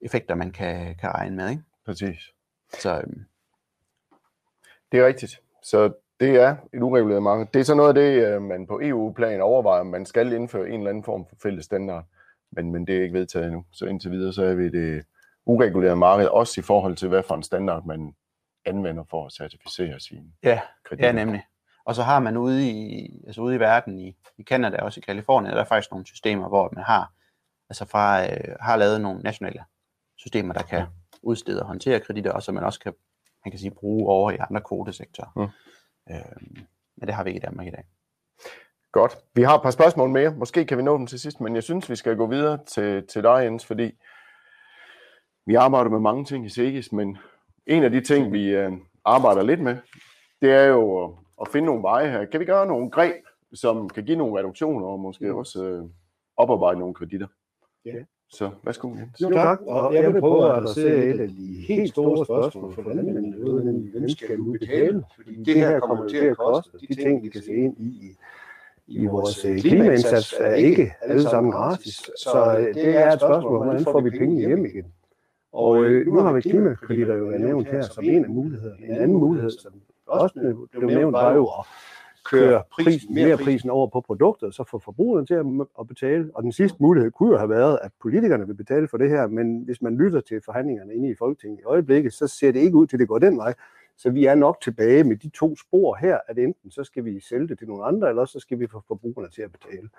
effekter, 0.02 0.36
man 0.36 0.52
kan, 0.52 0.96
kan 0.96 1.10
regne 1.10 1.36
med. 1.36 1.50
Ikke? 1.50 1.64
Præcis. 1.86 2.20
Så, 2.80 2.98
øhm. 2.98 3.26
Det 4.92 5.00
er 5.00 5.08
rigtigt. 5.08 5.42
Så 5.64 5.94
det 6.24 6.36
er 6.36 6.56
et 6.74 6.82
ureguleret 6.82 7.24
marked. 7.24 7.46
Det 7.54 7.60
er 7.60 7.64
så 7.64 7.76
noget 7.76 7.90
af 7.90 7.96
det, 7.96 8.28
øh, 8.28 8.42
man 8.42 8.68
på 8.68 8.80
EU-plan 8.84 9.42
overvejer, 9.42 9.82
om 9.82 9.88
man 9.88 10.06
skal 10.06 10.34
indføre 10.34 10.70
en 10.70 10.80
eller 10.80 10.90
anden 10.90 11.04
form 11.04 11.26
for 11.30 11.36
fælles 11.44 11.66
standard. 11.66 12.06
Men, 12.52 12.72
men 12.72 12.88
det 12.88 12.98
er 12.98 13.04
ikke 13.04 13.14
vedtaget 13.14 13.46
endnu. 13.46 13.66
Så 13.72 13.86
indtil 13.86 14.12
videre, 14.12 14.34
så 14.34 14.44
er 14.44 14.54
vi 14.54 14.70
det 14.70 15.06
ureguleret 15.46 15.98
marked, 15.98 16.28
også 16.28 16.62
i 16.62 16.64
forhold 16.64 16.96
til, 16.96 17.10
hvad 17.10 17.24
for 17.28 17.36
en 17.36 17.44
standard 17.44 17.86
man 17.86 18.14
anvender 18.66 19.04
for 19.10 19.26
at 19.26 19.32
certificere 19.32 20.00
sine 20.00 20.26
ja, 20.44 20.62
kreditter. 20.86 21.08
Ja, 21.08 21.12
nemlig. 21.12 21.44
Og 21.86 21.96
så 21.96 22.04
har 22.04 22.20
man 22.20 22.38
ude 22.38 22.70
i, 22.70 23.10
altså 23.28 23.42
ude 23.42 23.56
i 23.56 23.60
verden, 23.60 24.00
i, 24.00 24.16
i 24.38 24.44
Canada 24.44 24.78
og 24.78 24.84
også 24.84 25.00
i 25.00 25.06
Kalifornien, 25.06 25.54
der 25.54 25.62
er 25.62 25.66
faktisk 25.66 25.92
nogle 25.92 26.06
systemer, 26.06 26.48
hvor 26.48 26.70
man 26.76 26.84
har, 26.84 27.12
altså 27.70 27.86
fra, 27.86 28.24
øh, 28.24 28.56
har 28.60 28.76
lavet 28.76 29.02
nogle 29.02 29.22
nationale 29.22 29.64
systemer, 30.18 30.54
der 30.54 30.64
kan 30.64 30.86
udstede 31.22 31.62
og 31.62 31.68
håndtere 31.68 32.00
kreditter, 32.00 32.32
og 32.32 32.44
så 32.44 32.52
man 32.52 32.64
også 32.64 32.80
kan, 32.80 32.94
man 33.46 33.52
kan 33.52 33.60
sige, 33.60 33.72
bruge 33.72 34.10
over 34.10 34.32
i 34.32 34.38
andre 34.50 34.62
kvotesektorer. 34.62 35.32
Mm. 35.36 35.48
Øh, 36.12 36.18
men 36.98 37.08
det 37.08 37.14
har 37.14 37.24
vi 37.24 37.30
ikke 37.30 37.38
i 37.38 37.46
Danmark 37.46 37.68
i 37.68 37.72
dag. 37.72 37.84
Godt. 38.92 39.18
Vi 39.36 39.42
har 39.42 39.56
et 39.56 39.64
par 39.64 39.72
spørgsmål 39.72 40.10
mere. 40.10 40.36
Måske 40.36 40.66
kan 40.66 40.78
vi 40.78 40.84
nå 40.84 40.98
dem 40.98 41.08
til 41.08 41.20
sidst, 41.20 41.42
men 41.42 41.56
jeg 41.56 41.64
synes, 41.64 41.90
vi 41.90 41.96
skal 41.96 42.18
gå 42.18 42.28
videre 42.28 42.60
til, 42.66 43.08
til 43.08 43.24
dig, 43.24 43.44
Jens, 43.44 43.66
fordi 43.66 43.92
vi 45.46 45.56
arbejder 45.56 45.90
med 45.90 46.00
mange 46.00 46.26
ting 46.26 46.46
i 46.46 46.50
SEGIS, 46.50 46.92
men 46.92 47.18
en 47.66 47.84
af 47.84 47.92
de 47.92 48.02
ting, 48.02 48.34
vi 48.34 48.50
øh, 48.50 48.72
arbejder 49.06 49.44
lidt 49.44 49.60
med, 49.60 49.78
det 50.42 50.52
er 50.52 50.64
jo 50.66 51.04
at, 51.04 51.12
at 51.42 51.48
finde 51.48 51.66
nogle 51.66 51.84
veje 51.84 52.12
her. 52.12 52.26
Kan 52.26 52.40
vi 52.40 52.46
gøre 52.46 52.68
nogle 52.68 52.92
greb, 52.92 53.24
som 53.54 53.90
kan 53.90 54.06
give 54.06 54.18
nogle 54.18 54.40
reduktioner 54.40 54.88
og 54.88 55.00
måske 55.00 55.26
mm. 55.26 55.36
også 55.36 55.66
øh, 55.66 55.84
oparbejde 56.38 56.80
nogle 56.80 56.94
kreditter? 56.94 57.28
Ja. 57.86 58.04
Så 58.34 58.50
værsgo, 58.64 58.88
Jens. 58.90 59.22
Jo, 59.22 59.30
tak. 59.30 59.62
Og 59.68 59.94
jeg 59.94 60.14
vil 60.14 60.20
prøve 60.20 60.46
at 60.46 60.58
adressere 60.58 61.06
et 61.06 61.20
af 61.20 61.28
de 61.28 61.64
helt 61.68 61.90
store 61.90 62.26
spørgsmål 62.26 62.74
for 62.74 62.82
landmændene, 62.82 63.92
hvem 63.92 64.10
skal 64.10 64.40
nu 64.40 64.52
betale? 64.52 65.04
Fordi 65.16 65.44
det 65.44 65.56
her 65.56 65.80
kommer 65.80 66.08
til 66.08 66.18
at 66.18 66.38
koste. 66.38 66.78
De 66.90 66.96
ting, 66.96 67.24
vi 67.24 67.30
kan 67.30 67.42
se 67.42 67.54
ind 67.54 67.78
i 67.78 68.18
i 68.88 69.06
vores 69.06 69.46
øh, 69.46 69.60
klimaindsats, 69.60 70.34
er 70.40 70.54
ikke 70.54 70.94
alle 71.02 71.24
sammen 71.24 71.52
gratis. 71.52 71.96
Så 72.18 72.58
øh, 72.60 72.74
det 72.74 72.98
er 72.98 73.12
et 73.12 73.20
spørgsmål, 73.20 73.64
hvordan 73.66 73.84
får 73.84 74.02
vi 74.02 74.10
penge 74.10 74.40
hjem 74.40 74.66
igen? 74.66 74.86
Og 75.54 75.84
øh, 75.84 76.08
nu 76.08 76.20
har 76.20 76.34
vi 76.34 76.42
klimakreditter 76.42 77.16
jo 77.16 77.26
nævnt 77.26 77.68
her 77.68 77.82
som 77.82 78.04
en 78.04 78.24
af 78.24 78.30
mulighederne. 78.30 78.86
En 78.86 78.96
anden 78.96 79.18
mulighed, 79.18 79.50
som 79.52 79.72
også 80.08 80.34
blev 80.72 80.90
nævnt, 80.90 81.14
var 81.14 81.34
jo 81.34 81.46
at 81.46 81.66
køre 82.26 82.64
prisen, 82.72 83.14
mere 83.14 83.38
prisen 83.38 83.70
over 83.70 83.88
på 83.88 84.02
produktet, 84.02 84.56
så 84.56 84.64
få 84.64 84.80
forbrugerne 84.80 85.26
til 85.26 85.34
at 85.80 85.88
betale. 85.88 86.32
Og 86.34 86.44
den 86.44 86.52
sidste 86.52 86.78
mulighed 86.80 87.12
kunne 87.12 87.32
jo 87.32 87.38
have 87.38 87.50
været, 87.50 87.80
at 87.82 87.92
politikerne 88.02 88.48
vil 88.48 88.54
betale 88.54 88.88
for 88.88 88.98
det 88.98 89.10
her, 89.10 89.28
men 89.28 89.62
hvis 89.62 89.82
man 89.82 89.98
lytter 89.98 90.22
til 90.22 90.42
forhandlingerne 90.46 90.94
inde 90.94 91.10
i 91.10 91.16
Folketinget 91.16 91.60
i 91.60 91.64
øjeblikket, 91.64 92.14
så 92.14 92.28
ser 92.28 92.52
det 92.52 92.60
ikke 92.60 92.78
ud 92.78 92.88
til, 92.88 92.96
at 92.96 93.00
det 93.00 93.08
går 93.08 93.20
den 93.20 93.38
vej. 93.38 93.54
Så 93.98 94.10
vi 94.10 94.26
er 94.26 94.36
nok 94.36 94.62
tilbage 94.62 95.04
med 95.04 95.16
de 95.16 95.30
to 95.30 95.56
spor 95.56 95.96
her, 95.96 96.20
at 96.28 96.38
enten 96.38 96.72
så 96.72 96.84
skal 96.84 97.06
vi 97.06 97.20
sælge 97.20 97.48
det 97.48 97.58
til 97.58 97.68
nogle 97.68 97.86
andre, 97.86 98.10
eller 98.10 98.26
så 98.26 98.40
skal 98.40 98.60
vi 98.60 98.68
få 98.68 98.84
forbrugerne 98.88 99.30
til 99.30 99.42
at 99.42 99.52
betale. 99.52 99.90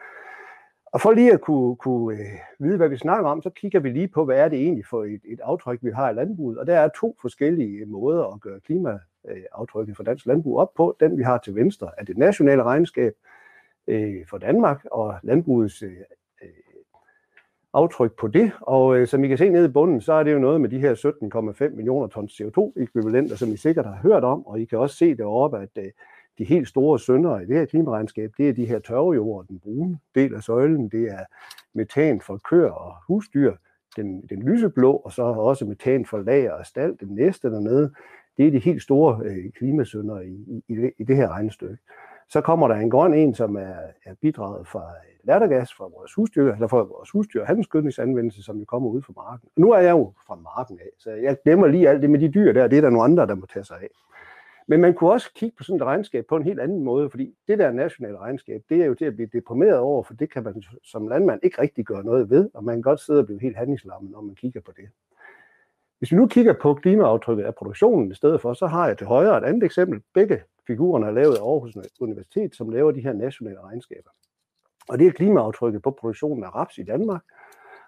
Og 0.95 1.01
for 1.01 1.13
lige 1.13 1.33
at 1.33 1.41
kunne, 1.41 1.77
kunne 1.77 2.19
øh, 2.19 2.29
vide, 2.59 2.77
hvad 2.77 2.89
vi 2.89 2.97
snakker 2.97 3.31
om, 3.31 3.43
så 3.43 3.51
kigger 3.51 3.81
vi 3.81 3.91
lige 3.91 4.09
på, 4.09 4.25
hvad 4.25 4.39
er 4.39 4.49
det 4.49 4.59
egentlig 4.59 4.87
for 4.87 5.05
et, 5.05 5.21
et 5.25 5.41
aftryk, 5.41 5.79
vi 5.83 5.91
har 5.91 6.11
i 6.11 6.15
landbruget. 6.15 6.59
Og 6.59 6.67
der 6.67 6.79
er 6.79 6.89
to 6.89 7.17
forskellige 7.21 7.79
øh, 7.79 7.89
måder 7.89 8.35
at 8.35 8.41
gøre 8.41 8.61
klimaaftrykket 8.61 9.93
øh, 9.93 9.97
for 9.97 10.03
dansk 10.03 10.27
landbrug 10.27 10.59
op 10.59 10.75
på. 10.75 10.97
Den, 11.01 11.19
vi 11.19 11.23
har 11.23 11.39
til 11.39 11.55
venstre, 11.55 11.91
er 11.99 12.05
det 12.05 12.19
nationale 12.19 12.63
regnskab 12.63 13.15
øh, 13.87 14.27
for 14.31 14.39
Danmark 14.39 14.85
og 14.91 15.15
landbrugets 15.23 15.83
øh, 15.83 15.91
øh, 16.43 16.49
aftryk 17.73 18.13
på 18.19 18.29
det. 18.29 18.53
Og 18.61 18.97
øh, 18.97 19.07
som 19.07 19.25
I 19.25 19.29
kan 19.29 19.39
se 19.39 19.49
nede 19.49 19.65
i 19.65 19.73
bunden, 19.73 20.01
så 20.01 20.13
er 20.13 20.23
det 20.23 20.33
jo 20.33 20.39
noget 20.39 20.61
med 20.61 20.69
de 20.69 20.79
her 20.79 20.95
17,5 21.65 21.77
millioner 21.77 22.07
tons 22.07 22.41
CO2-ekvivalenter, 22.41 23.37
som 23.37 23.53
I 23.53 23.57
sikkert 23.57 23.87
har 23.87 23.99
hørt 24.03 24.25
om. 24.25 24.47
Og 24.47 24.61
I 24.61 24.65
kan 24.65 24.79
også 24.79 24.97
se 24.97 25.15
deroppe, 25.15 25.59
at 25.59 25.79
øh, 25.79 25.91
de 26.39 26.45
helt 26.45 26.69
store 26.69 26.99
sønder 26.99 27.41
i 27.41 27.47
det 27.47 27.57
her 27.57 27.65
klimaregnskab, 27.65 28.33
det 28.39 28.49
er 28.49 28.53
de 28.53 28.67
her 28.67 28.79
tørvejord, 28.79 29.47
den 29.49 29.59
brune 29.59 29.99
del 30.15 30.35
af 30.35 30.43
søjlen, 30.43 30.89
det 30.89 31.11
er 31.11 31.25
metan 31.75 32.21
for 32.21 32.41
køer 32.51 32.71
og 32.71 32.95
husdyr, 33.07 33.55
den, 33.97 34.23
den 34.31 34.43
lyseblå, 34.43 34.93
og 34.93 35.13
så 35.13 35.23
også 35.23 35.65
metan 35.65 36.07
for 36.07 36.19
lager 36.19 36.53
og 36.53 36.67
stald, 36.67 36.99
den 36.99 37.15
næste 37.15 37.51
dernede, 37.51 37.93
det 38.37 38.47
er 38.47 38.51
de 38.51 38.59
helt 38.59 38.83
store 38.83 39.21
øh, 39.25 39.53
klimasønder 39.53 40.21
i, 40.21 40.63
i, 40.69 40.91
i 40.99 41.05
det 41.05 41.17
her 41.17 41.29
regnestykke. 41.29 41.79
Så 42.29 42.41
kommer 42.41 42.69
der 42.69 42.75
en 42.75 42.91
grøn 42.91 43.15
en, 43.15 43.35
som 43.35 43.57
er, 43.57 43.77
er 44.05 44.15
bidraget 44.23 44.67
fra 44.67 44.93
lattergas 45.25 45.75
fra 45.75 45.85
vores 45.85 46.15
husdyr, 46.15 46.53
eller 46.53 46.67
fra 46.67 46.83
vores 46.83 47.11
husdyr 47.11 47.41
og 47.41 47.47
handelsgødningsanvendelse, 47.47 48.43
som 48.43 48.59
jo 48.59 48.65
kommer 48.65 48.89
ud 48.89 49.03
fra 49.03 49.13
marken. 49.17 49.49
Nu 49.57 49.73
er 49.73 49.79
jeg 49.79 49.91
jo 49.91 50.13
fra 50.27 50.35
marken 50.35 50.79
af, 50.79 50.91
så 50.99 51.11
jeg 51.11 51.37
glemmer 51.45 51.67
lige 51.67 51.89
alt 51.89 52.03
det 52.03 52.11
med 52.11 52.21
de 52.21 52.29
dyr 52.29 52.53
der, 52.53 52.69
det 52.69 52.79
er 52.79 52.83
der 52.83 52.91
nogle 52.91 53.05
andre, 53.05 53.27
der 53.27 53.35
må 53.35 53.47
tage 53.47 53.65
sig 53.65 53.77
af. 53.77 53.89
Men 54.67 54.81
man 54.81 54.95
kunne 54.95 55.13
også 55.13 55.31
kigge 55.35 55.57
på 55.57 55.65
sådan 55.65 55.77
et 55.77 55.87
regnskab 55.87 56.27
på 56.29 56.37
en 56.37 56.43
helt 56.43 56.61
anden 56.61 56.85
måde, 56.85 57.11
fordi 57.11 57.35
det 57.49 57.59
der 57.59 57.73
nationale 57.73 58.19
regnskab, 58.19 58.63
det 58.69 58.83
er 58.83 58.87
jo 58.87 58.95
til 58.95 59.05
at 59.05 59.15
blive 59.15 59.29
deprimeret 59.33 59.79
over, 59.79 60.03
for 60.03 60.15
det 60.15 60.33
kan 60.33 60.45
man 60.45 60.63
som 60.85 61.09
landmand 61.09 61.41
ikke 61.43 61.63
rigtig 61.63 61.85
gøre 61.85 62.05
noget 62.05 62.31
ved, 62.31 62.51
og 62.55 62.65
man 62.65 62.75
kan 62.75 62.83
godt 62.83 63.01
sidde 63.01 63.21
og 63.21 63.27
blive 63.27 63.41
helt 63.41 63.57
handlingslammet, 63.57 64.11
når 64.11 64.21
man 64.21 64.35
kigger 64.35 64.61
på 64.61 64.73
det. 64.77 64.89
Hvis 65.99 66.13
vi 66.13 66.17
nu 66.17 66.27
kigger 66.27 66.55
på 66.63 66.75
klimaaftrykket 66.75 67.45
af 67.45 67.55
produktionen 67.55 68.11
i 68.11 68.15
stedet 68.15 68.41
for, 68.41 68.55
så 68.55 68.67
har 68.67 68.87
jeg 68.87 68.99
til 68.99 69.07
højre 69.07 69.39
et 69.39 69.45
andet 69.45 69.63
eksempel. 69.63 70.03
Begge 70.15 70.43
figurerne 70.67 71.07
er 71.07 71.11
lavet 71.11 71.37
af 71.37 71.43
Aarhus 71.43 71.77
Universitet, 72.01 72.55
som 72.55 72.71
laver 72.71 72.91
de 72.91 73.01
her 73.01 73.13
nationale 73.13 73.61
regnskaber. 73.61 74.11
Og 74.89 74.99
det 74.99 75.07
er 75.07 75.11
klimaaftrykket 75.11 75.83
på 75.83 75.91
produktionen 75.91 76.45
af 76.45 76.55
raps 76.55 76.79
i 76.79 76.83
Danmark. 76.83 77.23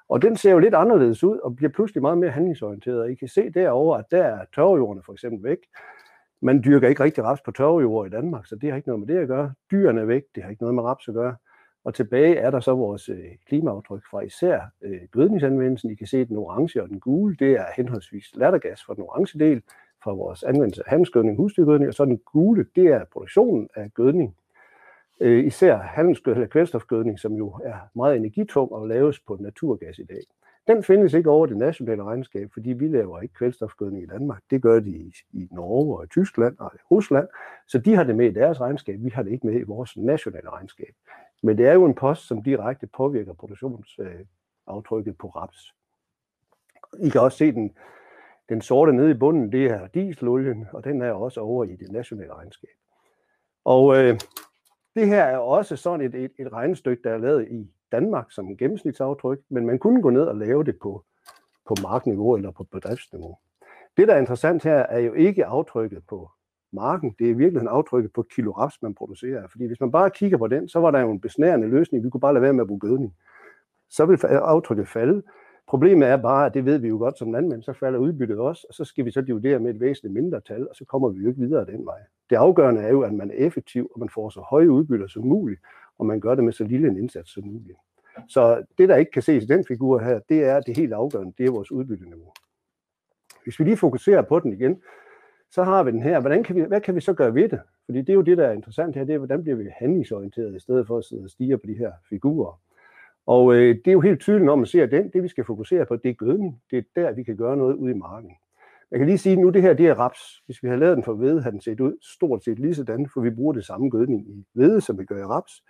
Og 0.09 0.23
den 0.23 0.37
ser 0.37 0.53
jo 0.53 0.59
lidt 0.59 0.75
anderledes 0.75 1.25
ud 1.25 1.39
og 1.39 1.57
bliver 1.57 1.71
pludselig 1.71 2.03
meget 2.03 2.19
mere 2.19 2.31
handlingsorienteret. 2.31 3.01
Og 3.01 3.11
I 3.11 3.15
kan 3.15 3.29
se 3.29 3.51
derover, 3.51 3.97
at 3.97 4.05
der 4.11 4.23
er 4.23 4.45
tørrejordene 4.55 5.03
for 5.03 5.12
eksempel 5.12 5.45
væk. 5.45 5.59
Man 6.40 6.62
dyrker 6.64 6.88
ikke 6.88 7.05
rigtig 7.05 7.25
raps 7.25 7.40
på 7.40 7.51
tørvejord 7.51 8.07
i 8.07 8.11
Danmark, 8.11 8.46
så 8.46 8.57
det 8.57 8.70
har 8.70 8.77
ikke 8.77 8.88
noget 8.88 9.07
med 9.07 9.14
det 9.14 9.22
at 9.22 9.29
gøre. 9.29 9.53
Dyrene 9.70 10.01
er 10.01 10.05
væk, 10.05 10.22
det 10.35 10.42
har 10.42 10.51
ikke 10.51 10.62
noget 10.62 10.75
med 10.75 10.83
raps 10.83 11.09
at 11.09 11.14
gøre. 11.14 11.37
Og 11.85 11.94
tilbage 11.94 12.37
er 12.37 12.51
der 12.51 12.61
så 12.61 12.75
vores 12.75 13.09
øh, 13.09 13.25
klimaaftryk 13.49 14.03
fra 14.11 14.20
især 14.20 14.61
øh, 14.83 15.01
gødningsanvendelsen. 15.11 15.90
I 15.90 15.94
kan 15.94 16.07
se 16.07 16.25
den 16.25 16.37
orange 16.37 16.83
og 16.83 16.88
den 16.88 17.01
gule, 17.01 17.37
det 17.38 17.53
er 17.53 17.64
henholdsvis 17.77 18.27
lattergas 18.35 18.85
fra 18.85 18.94
den 18.94 19.03
orange 19.03 19.38
del, 19.38 19.62
fra 20.05 20.12
vores 20.12 20.42
anvendelse 20.42 20.83
af 20.87 20.90
handelsgødning, 20.90 21.37
husdyrgødning, 21.37 21.88
og 21.88 21.94
så 21.94 22.05
den 22.05 22.18
gule, 22.18 22.66
det 22.77 22.87
er 22.87 23.05
produktionen 23.12 23.68
af 23.75 23.90
gødning. 23.94 24.37
Øh, 25.20 25.46
især 25.46 25.77
handelsgødning 25.77 26.42
eller 26.42 26.53
kvælstofgødning, 26.53 27.18
som 27.18 27.33
jo 27.35 27.61
er 27.64 27.77
meget 27.94 28.16
energitung 28.16 28.72
og 28.72 28.88
laves 28.88 29.20
på 29.20 29.37
naturgas 29.40 29.99
i 29.99 30.05
dag. 30.05 30.22
Den 30.69 30.83
findes 30.83 31.15
ikke 31.15 31.31
over 31.31 31.47
det 31.47 31.57
nationale 31.57 32.05
regnskab, 32.05 32.51
fordi 32.53 32.73
vi 32.73 32.89
laver 32.89 33.21
ikke 33.21 33.35
kvælstofgødning 33.35 34.03
i 34.03 34.07
Danmark. 34.07 34.43
Det 34.51 34.63
gør 34.63 34.81
de 34.81 34.91
i, 34.91 35.15
i 35.33 35.49
Norge 35.53 35.99
og 35.99 36.05
i 36.05 36.09
Tyskland 36.09 36.59
og 36.59 36.73
i 36.75 36.79
Rusland. 36.91 37.29
Så 37.67 37.79
de 37.79 37.95
har 37.95 38.05
det 38.05 38.17
med 38.17 38.27
i 38.27 38.35
deres 38.35 38.61
regnskab. 38.61 38.99
Vi 38.99 39.11
har 39.11 39.23
det 39.23 39.33
ikke 39.33 39.47
med 39.47 39.61
i 39.61 39.63
vores 39.63 39.97
nationale 39.97 40.51
regnskab. 40.51 40.95
Men 41.43 41.59
det 41.59 41.67
er 41.67 41.73
jo 41.73 41.85
en 41.85 41.95
post, 41.95 42.27
som 42.27 42.43
direkte 42.43 42.87
påvirker 42.87 43.33
produktionsaftrykket 43.33 45.19
på 45.19 45.29
raps. 45.29 45.75
I 47.01 47.09
kan 47.09 47.21
også 47.21 47.39
se 47.39 47.53
den, 47.53 47.77
den 48.49 48.61
sorte 48.61 48.93
nede 48.93 49.11
i 49.11 49.15
bunden, 49.15 49.53
det 49.53 49.67
er 49.67 49.87
dieselolien, 49.87 50.67
og 50.73 50.85
den 50.85 51.03
er 51.03 51.13
også 51.13 51.41
over 51.41 51.65
i 51.65 51.77
det 51.77 51.93
nationale 51.93 52.35
regnskab. 52.35 52.77
Og 53.65 53.97
øh, 53.97 54.21
det 54.95 55.07
her 55.07 55.23
er 55.25 55.39
også 55.39 55.77
sådan 55.77 56.07
et, 56.07 56.15
et, 56.15 56.33
et 56.39 56.53
regnestykke, 56.53 57.03
der 57.03 57.11
er 57.11 57.19
lavet 57.19 57.49
i 57.51 57.73
Danmark 57.92 58.33
som 58.33 58.57
gennemsnitsaftryk, 58.57 59.38
men 59.49 59.66
man 59.66 59.79
kunne 59.79 60.03
gå 60.03 60.11
ned 60.11 60.22
og 60.22 60.37
lave 60.37 60.64
det 60.64 60.79
på, 60.83 61.05
på 61.68 61.75
markniveau 61.83 62.37
eller 62.37 62.51
på 62.51 62.64
bedriftsniveau. 62.64 63.37
Det, 63.96 64.09
der 64.09 64.14
er 64.14 64.18
interessant 64.18 64.62
her, 64.62 64.77
er 64.77 64.99
jo 64.99 65.12
ikke 65.12 65.46
aftrykket 65.46 66.03
på 66.09 66.31
marken, 66.72 67.14
det 67.18 67.27
er 67.27 67.31
i 67.31 67.33
virkeligheden 67.42 67.68
aftrykket 67.68 68.12
på 68.12 68.27
kilo 68.35 68.51
raps, 68.51 68.83
man 68.83 68.94
producerer. 68.94 69.49
Fordi 69.51 69.66
hvis 69.66 69.81
man 69.81 69.90
bare 69.90 70.11
kigger 70.11 70.38
på 70.38 70.46
den, 70.46 70.68
så 70.68 70.81
var 70.81 70.90
der 70.90 71.01
jo 71.01 71.11
en 71.11 71.20
besnærende 71.20 71.68
løsning. 71.68 72.05
Vi 72.05 72.11
kunne 72.11 72.20
bare 72.20 72.35
lade 72.35 72.42
være 72.42 72.53
med 72.53 72.61
at 72.61 72.66
bruge 72.66 72.81
gødning. 72.81 73.14
Så 73.90 74.07
vil 74.07 74.27
aftrykket 74.27 74.88
falde. 74.88 75.22
Problemet 75.68 76.09
er 76.09 76.16
bare, 76.16 76.46
at 76.46 76.55
det 76.55 76.64
ved 76.64 76.79
vi 76.79 76.88
jo 76.88 76.99
godt 76.99 77.18
som 77.18 77.33
landmænd, 77.33 77.62
så 77.62 77.72
falder 77.72 77.99
udbyttet 77.99 78.38
også, 78.38 78.66
og 78.68 78.75
så 78.75 78.85
skal 78.85 79.05
vi 79.05 79.11
så 79.11 79.20
dividere 79.20 79.59
med 79.59 79.75
et 79.75 79.81
væsentligt 79.81 80.14
mindre 80.14 80.40
tal, 80.40 80.68
og 80.68 80.77
så 80.77 80.85
kommer 80.85 81.09
vi 81.09 81.20
jo 81.20 81.29
ikke 81.29 81.40
videre 81.40 81.66
den 81.66 81.87
vej. 81.87 81.99
Det 82.31 82.37
afgørende 82.37 82.81
er 82.81 82.90
jo, 82.90 83.01
at 83.01 83.12
man 83.14 83.31
er 83.31 83.35
effektiv, 83.35 83.90
og 83.94 84.01
man 84.01 84.09
får 84.09 84.29
så 84.29 84.40
høje 84.40 84.70
udbytter 84.70 85.07
som 85.07 85.22
muligt, 85.22 85.61
og 85.99 86.07
man 86.07 86.21
gør 86.21 86.35
det 86.35 86.45
med 86.45 86.53
så 86.53 86.65
lille 86.65 86.89
en 86.89 86.99
indsats 86.99 87.35
som 87.35 87.45
muligt. 87.45 87.79
Så 88.29 88.65
det, 88.79 88.89
der 88.89 88.97
ikke 88.97 89.11
kan 89.11 89.23
ses 89.23 89.45
i 89.45 89.47
den 89.47 89.65
figur 89.69 89.99
her, 89.99 90.21
det 90.29 90.45
er 90.45 90.61
det 90.61 90.77
helt 90.77 90.93
afgørende, 90.93 91.33
det 91.39 91.47
er 91.47 91.51
vores 91.51 91.73
udbytteniveau. 91.73 92.33
Hvis 93.45 93.59
vi 93.59 93.65
lige 93.65 93.77
fokuserer 93.77 94.23
på 94.23 94.41
den 94.41 94.53
igen, 94.53 94.83
så 95.51 95.63
har 95.63 95.83
vi 95.83 95.91
den 95.91 96.03
her. 96.03 96.21
Hvordan 96.21 96.43
kan 96.43 96.57
vi, 96.57 96.61
hvad 96.61 96.81
kan 96.81 96.95
vi 96.95 97.01
så 97.01 97.13
gøre 97.13 97.35
ved 97.35 97.49
det? 97.49 97.61
Fordi 97.85 97.99
det 97.99 98.09
er 98.09 98.15
jo 98.15 98.23
det, 98.23 98.39
der 98.39 98.47
er 98.47 98.53
interessant 98.53 98.97
her, 98.97 99.05
det 99.05 99.15
er, 99.15 99.19
hvordan 99.19 99.43
bliver 99.43 99.57
vi 99.57 99.65
handlingsorienteret, 99.79 100.57
i 100.57 100.61
stedet 100.61 100.87
for 100.87 100.99
at 100.99 101.05
sidde 101.05 101.25
og 101.25 101.31
stige 101.31 101.59
på 101.59 101.67
de 101.67 101.75
her 101.75 101.93
figurer. 102.09 102.61
Og 103.27 103.55
øh, 103.55 103.75
det 103.75 103.89
er 103.89 103.93
jo 103.93 104.01
helt 104.01 104.21
tydeligt, 104.21 104.45
når 104.45 104.57
man 104.57 104.67
ser 104.67 104.87
den, 104.87 105.11
det 105.11 105.23
vi 105.23 105.29
skal 105.29 105.45
fokusere 105.45 105.87
på, 105.87 105.97
det 105.97 106.11
er 106.11 106.15
gødning. 106.15 106.63
Det 106.71 106.79
er 106.79 106.83
der, 106.97 107.13
vi 107.13 107.23
kan 107.23 107.37
gøre 107.37 107.57
noget 107.57 107.75
ude 107.75 107.91
i 107.91 107.95
marken. 107.95 108.31
Jeg 108.91 108.99
kan 108.99 109.07
lige 109.07 109.19
sige, 109.19 109.33
at 109.33 109.39
nu 109.39 109.51
det 109.51 109.63
her, 109.63 109.75
det 109.75 109.87
er 109.87 109.95
raps. 109.95 110.43
Hvis 110.47 110.63
vi 110.63 110.69
havde 110.69 110.81
lavet 110.81 110.97
den 110.97 111.05
for 111.05 111.15
hvede, 111.15 111.43
havde 111.43 111.53
den 111.53 111.61
set 111.61 111.81
ud 111.81 111.93
stort 112.03 112.45
set 112.45 112.59
lige 112.59 112.75
sådan, 112.75 113.09
for 113.15 113.21
vi 113.21 113.31
bruger 113.31 113.53
det 113.53 113.65
samme 113.65 113.89
gødning 113.89 114.29
i 114.29 114.47
hvede, 114.53 114.81
som 114.81 114.99
vi 114.99 115.05
gør 115.05 115.19
i 115.19 115.25
raps. 115.25 115.63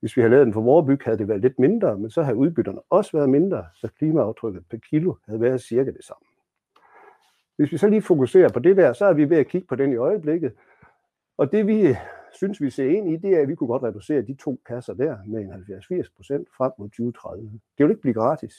Hvis 0.00 0.16
vi 0.16 0.22
havde 0.22 0.30
lavet 0.30 0.46
den 0.46 0.54
for 0.54 0.60
vorbyg, 0.60 0.98
havde 1.04 1.18
det 1.18 1.28
været 1.28 1.40
lidt 1.40 1.58
mindre, 1.58 1.98
men 1.98 2.10
så 2.10 2.22
havde 2.22 2.36
udbytterne 2.36 2.80
også 2.90 3.16
været 3.16 3.30
mindre, 3.30 3.66
så 3.74 3.88
klimaaftrykket 3.98 4.64
per 4.70 4.78
kilo 4.90 5.14
havde 5.26 5.40
været 5.40 5.60
cirka 5.60 5.90
det 5.90 6.04
samme. 6.04 6.26
Hvis 7.56 7.72
vi 7.72 7.76
så 7.76 7.88
lige 7.88 8.02
fokuserer 8.02 8.48
på 8.48 8.58
det 8.58 8.76
der, 8.76 8.92
så 8.92 9.04
er 9.04 9.12
vi 9.12 9.30
ved 9.30 9.36
at 9.36 9.46
kigge 9.46 9.66
på 9.66 9.76
den 9.76 9.92
i 9.92 9.96
øjeblikket. 9.96 10.52
Og 11.36 11.52
det 11.52 11.66
vi 11.66 11.96
synes, 12.32 12.60
vi 12.60 12.70
ser 12.70 12.90
ind 12.90 13.10
i, 13.10 13.16
det 13.16 13.36
er, 13.36 13.42
at 13.42 13.48
vi 13.48 13.54
kunne 13.54 13.68
godt 13.68 13.82
reducere 13.82 14.22
de 14.22 14.34
to 14.34 14.60
kasser 14.66 14.94
der 14.94 15.16
med 15.26 15.40
en 15.40 15.52
70-80 15.52 16.16
procent 16.16 16.48
frem 16.56 16.72
mod 16.78 16.88
2030. 16.88 17.50
Det 17.78 17.86
vil 17.86 17.90
ikke 17.90 18.02
blive 18.02 18.14
gratis. 18.14 18.54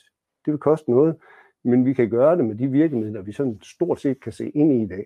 Det 0.45 0.52
vil 0.52 0.60
koste 0.60 0.91
noget, 0.91 1.15
men 1.63 1.86
vi 1.86 1.93
kan 1.93 2.10
gøre 2.10 2.38
det 2.38 2.45
med 2.45 2.56
de 2.56 2.67
virkemidler, 2.67 3.21
vi 3.21 3.32
sådan 3.32 3.60
stort 3.63 4.02
set 4.02 4.19
kan 4.19 4.32
se 4.32 4.49
ind 4.49 4.73
i 4.73 4.84
i 4.84 4.88
dag. 4.88 5.06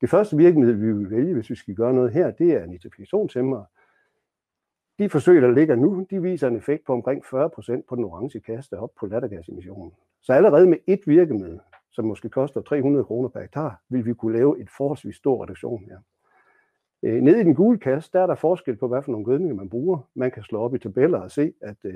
Det 0.00 0.10
første 0.10 0.36
virkemiddel, 0.36 0.80
vi 0.80 0.92
vil 0.92 1.10
vælge, 1.10 1.34
hvis 1.34 1.50
vi 1.50 1.54
skal 1.54 1.74
gøre 1.74 1.94
noget 1.94 2.12
her, 2.12 2.30
det 2.30 2.52
er 2.52 2.66
nitrifikationshæmmer. 2.66 3.64
De 4.98 5.08
forsøg, 5.08 5.42
der 5.42 5.50
ligger 5.50 5.76
nu, 5.76 6.06
de 6.10 6.22
viser 6.22 6.48
en 6.48 6.56
effekt 6.56 6.84
på 6.86 6.92
omkring 6.92 7.24
40% 7.24 7.82
på 7.88 7.96
den 7.96 8.04
orange 8.04 8.40
kaste 8.40 8.78
op 8.78 8.90
på 9.00 9.06
lattergasemissionen. 9.06 9.92
Så 10.22 10.32
allerede 10.32 10.66
med 10.66 10.78
et 10.86 11.00
virkemiddel, 11.06 11.60
som 11.92 12.04
måske 12.04 12.28
koster 12.28 12.60
300 12.60 13.04
kroner 13.04 13.28
per 13.28 13.40
hektar, 13.40 13.80
vil 13.88 14.06
vi 14.06 14.14
kunne 14.14 14.36
lave 14.36 14.60
et 14.60 14.70
forholdsvis 14.76 15.16
stor 15.16 15.42
reduktion 15.42 15.84
her. 15.84 15.98
Øh, 17.02 17.22
nede 17.22 17.40
i 17.40 17.44
den 17.44 17.54
gule 17.54 17.78
kasse, 17.78 18.10
der 18.12 18.22
er 18.22 18.26
der 18.26 18.34
forskel 18.34 18.76
på, 18.76 18.88
hvad 18.88 19.02
for 19.02 19.10
nogle 19.10 19.26
gødninger 19.26 19.54
man 19.54 19.70
bruger. 19.70 19.98
Man 20.14 20.30
kan 20.30 20.42
slå 20.42 20.60
op 20.60 20.74
i 20.74 20.78
tabeller 20.78 21.18
og 21.18 21.30
se, 21.30 21.52
at 21.60 21.76
øh, 21.84 21.94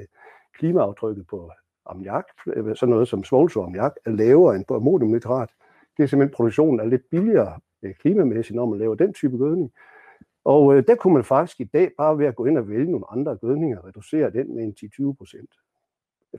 klimaaftrykket 0.59 1.27
på 1.27 1.51
ammoniak, 1.87 2.25
øh, 2.47 2.77
sådan 2.77 2.91
noget 2.91 3.09
som 3.09 3.25
svovlsurammoniak, 3.25 3.93
er 4.07 4.11
lavere 4.11 4.57
end 4.57 4.65
på 4.65 4.77
ammoniumnitrat. 4.77 5.51
Det 5.97 6.03
er 6.03 6.07
simpelthen, 6.07 6.35
produktionen 6.35 6.81
er 6.81 6.85
lidt 6.85 7.11
billigere 7.11 7.61
klimamæssigt, 8.01 8.57
når 8.57 8.67
man 8.67 8.79
laver 8.79 8.95
den 8.95 9.13
type 9.13 9.37
gødning. 9.37 9.73
Og 10.49 10.77
øh, 10.77 10.85
der 10.87 10.95
kunne 10.95 11.15
man 11.15 11.25
faktisk 11.25 11.61
i 11.61 11.65
dag 11.65 11.91
bare 11.99 12.19
ved 12.19 12.27
at 12.27 12.37
gå 12.37 12.45
ind 12.45 12.59
og 12.59 12.69
vælge 12.69 12.91
nogle 12.91 13.11
andre 13.11 13.37
gødninger, 13.37 13.87
reducere 13.87 14.31
den 14.31 14.55
med 14.55 14.65
en 14.65 14.75
10-20 15.11 15.13
procent. 15.13 15.51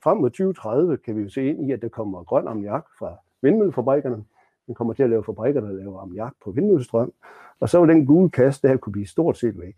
Frem 0.03 0.17
mod 0.17 0.29
2030 0.29 0.97
kan 0.97 1.15
vi 1.15 1.21
jo 1.21 1.29
se 1.29 1.45
ind 1.45 1.69
i, 1.69 1.71
at 1.71 1.81
der 1.81 1.89
kommer 1.89 2.23
grøn 2.23 2.47
ammoniak 2.47 2.85
fra 2.99 3.17
vindmøllefabrikkerne. 3.41 4.25
Den 4.67 4.75
kommer 4.75 4.93
til 4.93 5.03
at 5.03 5.09
lave 5.09 5.23
fabrikker, 5.23 5.61
der 5.61 5.71
laver 5.71 6.01
ammoniak 6.01 6.33
på 6.43 6.51
vindmøllestrøm. 6.51 7.13
Og 7.59 7.69
så 7.69 7.79
vil 7.79 7.95
den 7.95 8.05
gule 8.05 8.29
kasse 8.29 8.67
der 8.67 8.77
kunne 8.77 8.93
blive 8.93 9.07
stort 9.07 9.37
set 9.37 9.59
væk. 9.59 9.75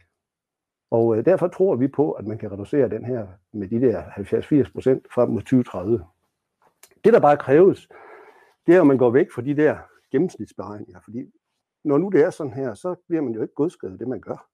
Og 0.91 1.17
øh, 1.17 1.25
derfor 1.25 1.47
tror 1.47 1.75
vi 1.75 1.87
på, 1.87 2.11
at 2.11 2.27
man 2.27 2.37
kan 2.37 2.51
reducere 2.51 2.89
den 2.89 3.05
her 3.05 3.27
med 3.51 3.67
de 3.67 3.81
der 3.81 4.03
70-80 4.67 4.73
procent 4.73 5.07
frem 5.13 5.29
mod 5.29 5.41
2030. 5.41 6.05
Det, 7.03 7.13
der 7.13 7.19
bare 7.19 7.37
kræves, 7.37 7.89
det 8.67 8.75
er, 8.75 8.81
at 8.81 8.87
man 8.87 8.97
går 8.97 9.09
væk 9.09 9.31
fra 9.31 9.41
de 9.41 9.55
der 9.55 9.77
gennemsnitsberegninger. 10.11 10.99
Fordi 11.03 11.31
når 11.83 11.97
nu 11.97 12.09
det 12.09 12.23
er 12.23 12.29
sådan 12.29 12.53
her, 12.53 12.73
så 12.73 12.95
bliver 13.07 13.21
man 13.21 13.33
jo 13.33 13.41
ikke 13.41 13.53
godskrevet 13.53 13.99
det, 13.99 14.07
man 14.07 14.21
gør. 14.21 14.47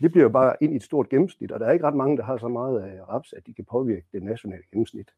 Det 0.00 0.10
bliver 0.10 0.22
jo 0.22 0.28
bare 0.28 0.56
ind 0.60 0.72
i 0.72 0.76
et 0.76 0.82
stort 0.82 1.08
gennemsnit, 1.08 1.52
og 1.52 1.60
der 1.60 1.66
er 1.66 1.72
ikke 1.72 1.86
ret 1.86 1.96
mange, 1.96 2.16
der 2.16 2.22
har 2.22 2.36
så 2.36 2.48
meget 2.48 2.80
af 2.80 3.08
raps, 3.08 3.32
at 3.32 3.46
de 3.46 3.54
kan 3.54 3.64
påvirke 3.64 4.06
det 4.12 4.22
nationale 4.22 4.62
gennemsnit. 4.72 5.10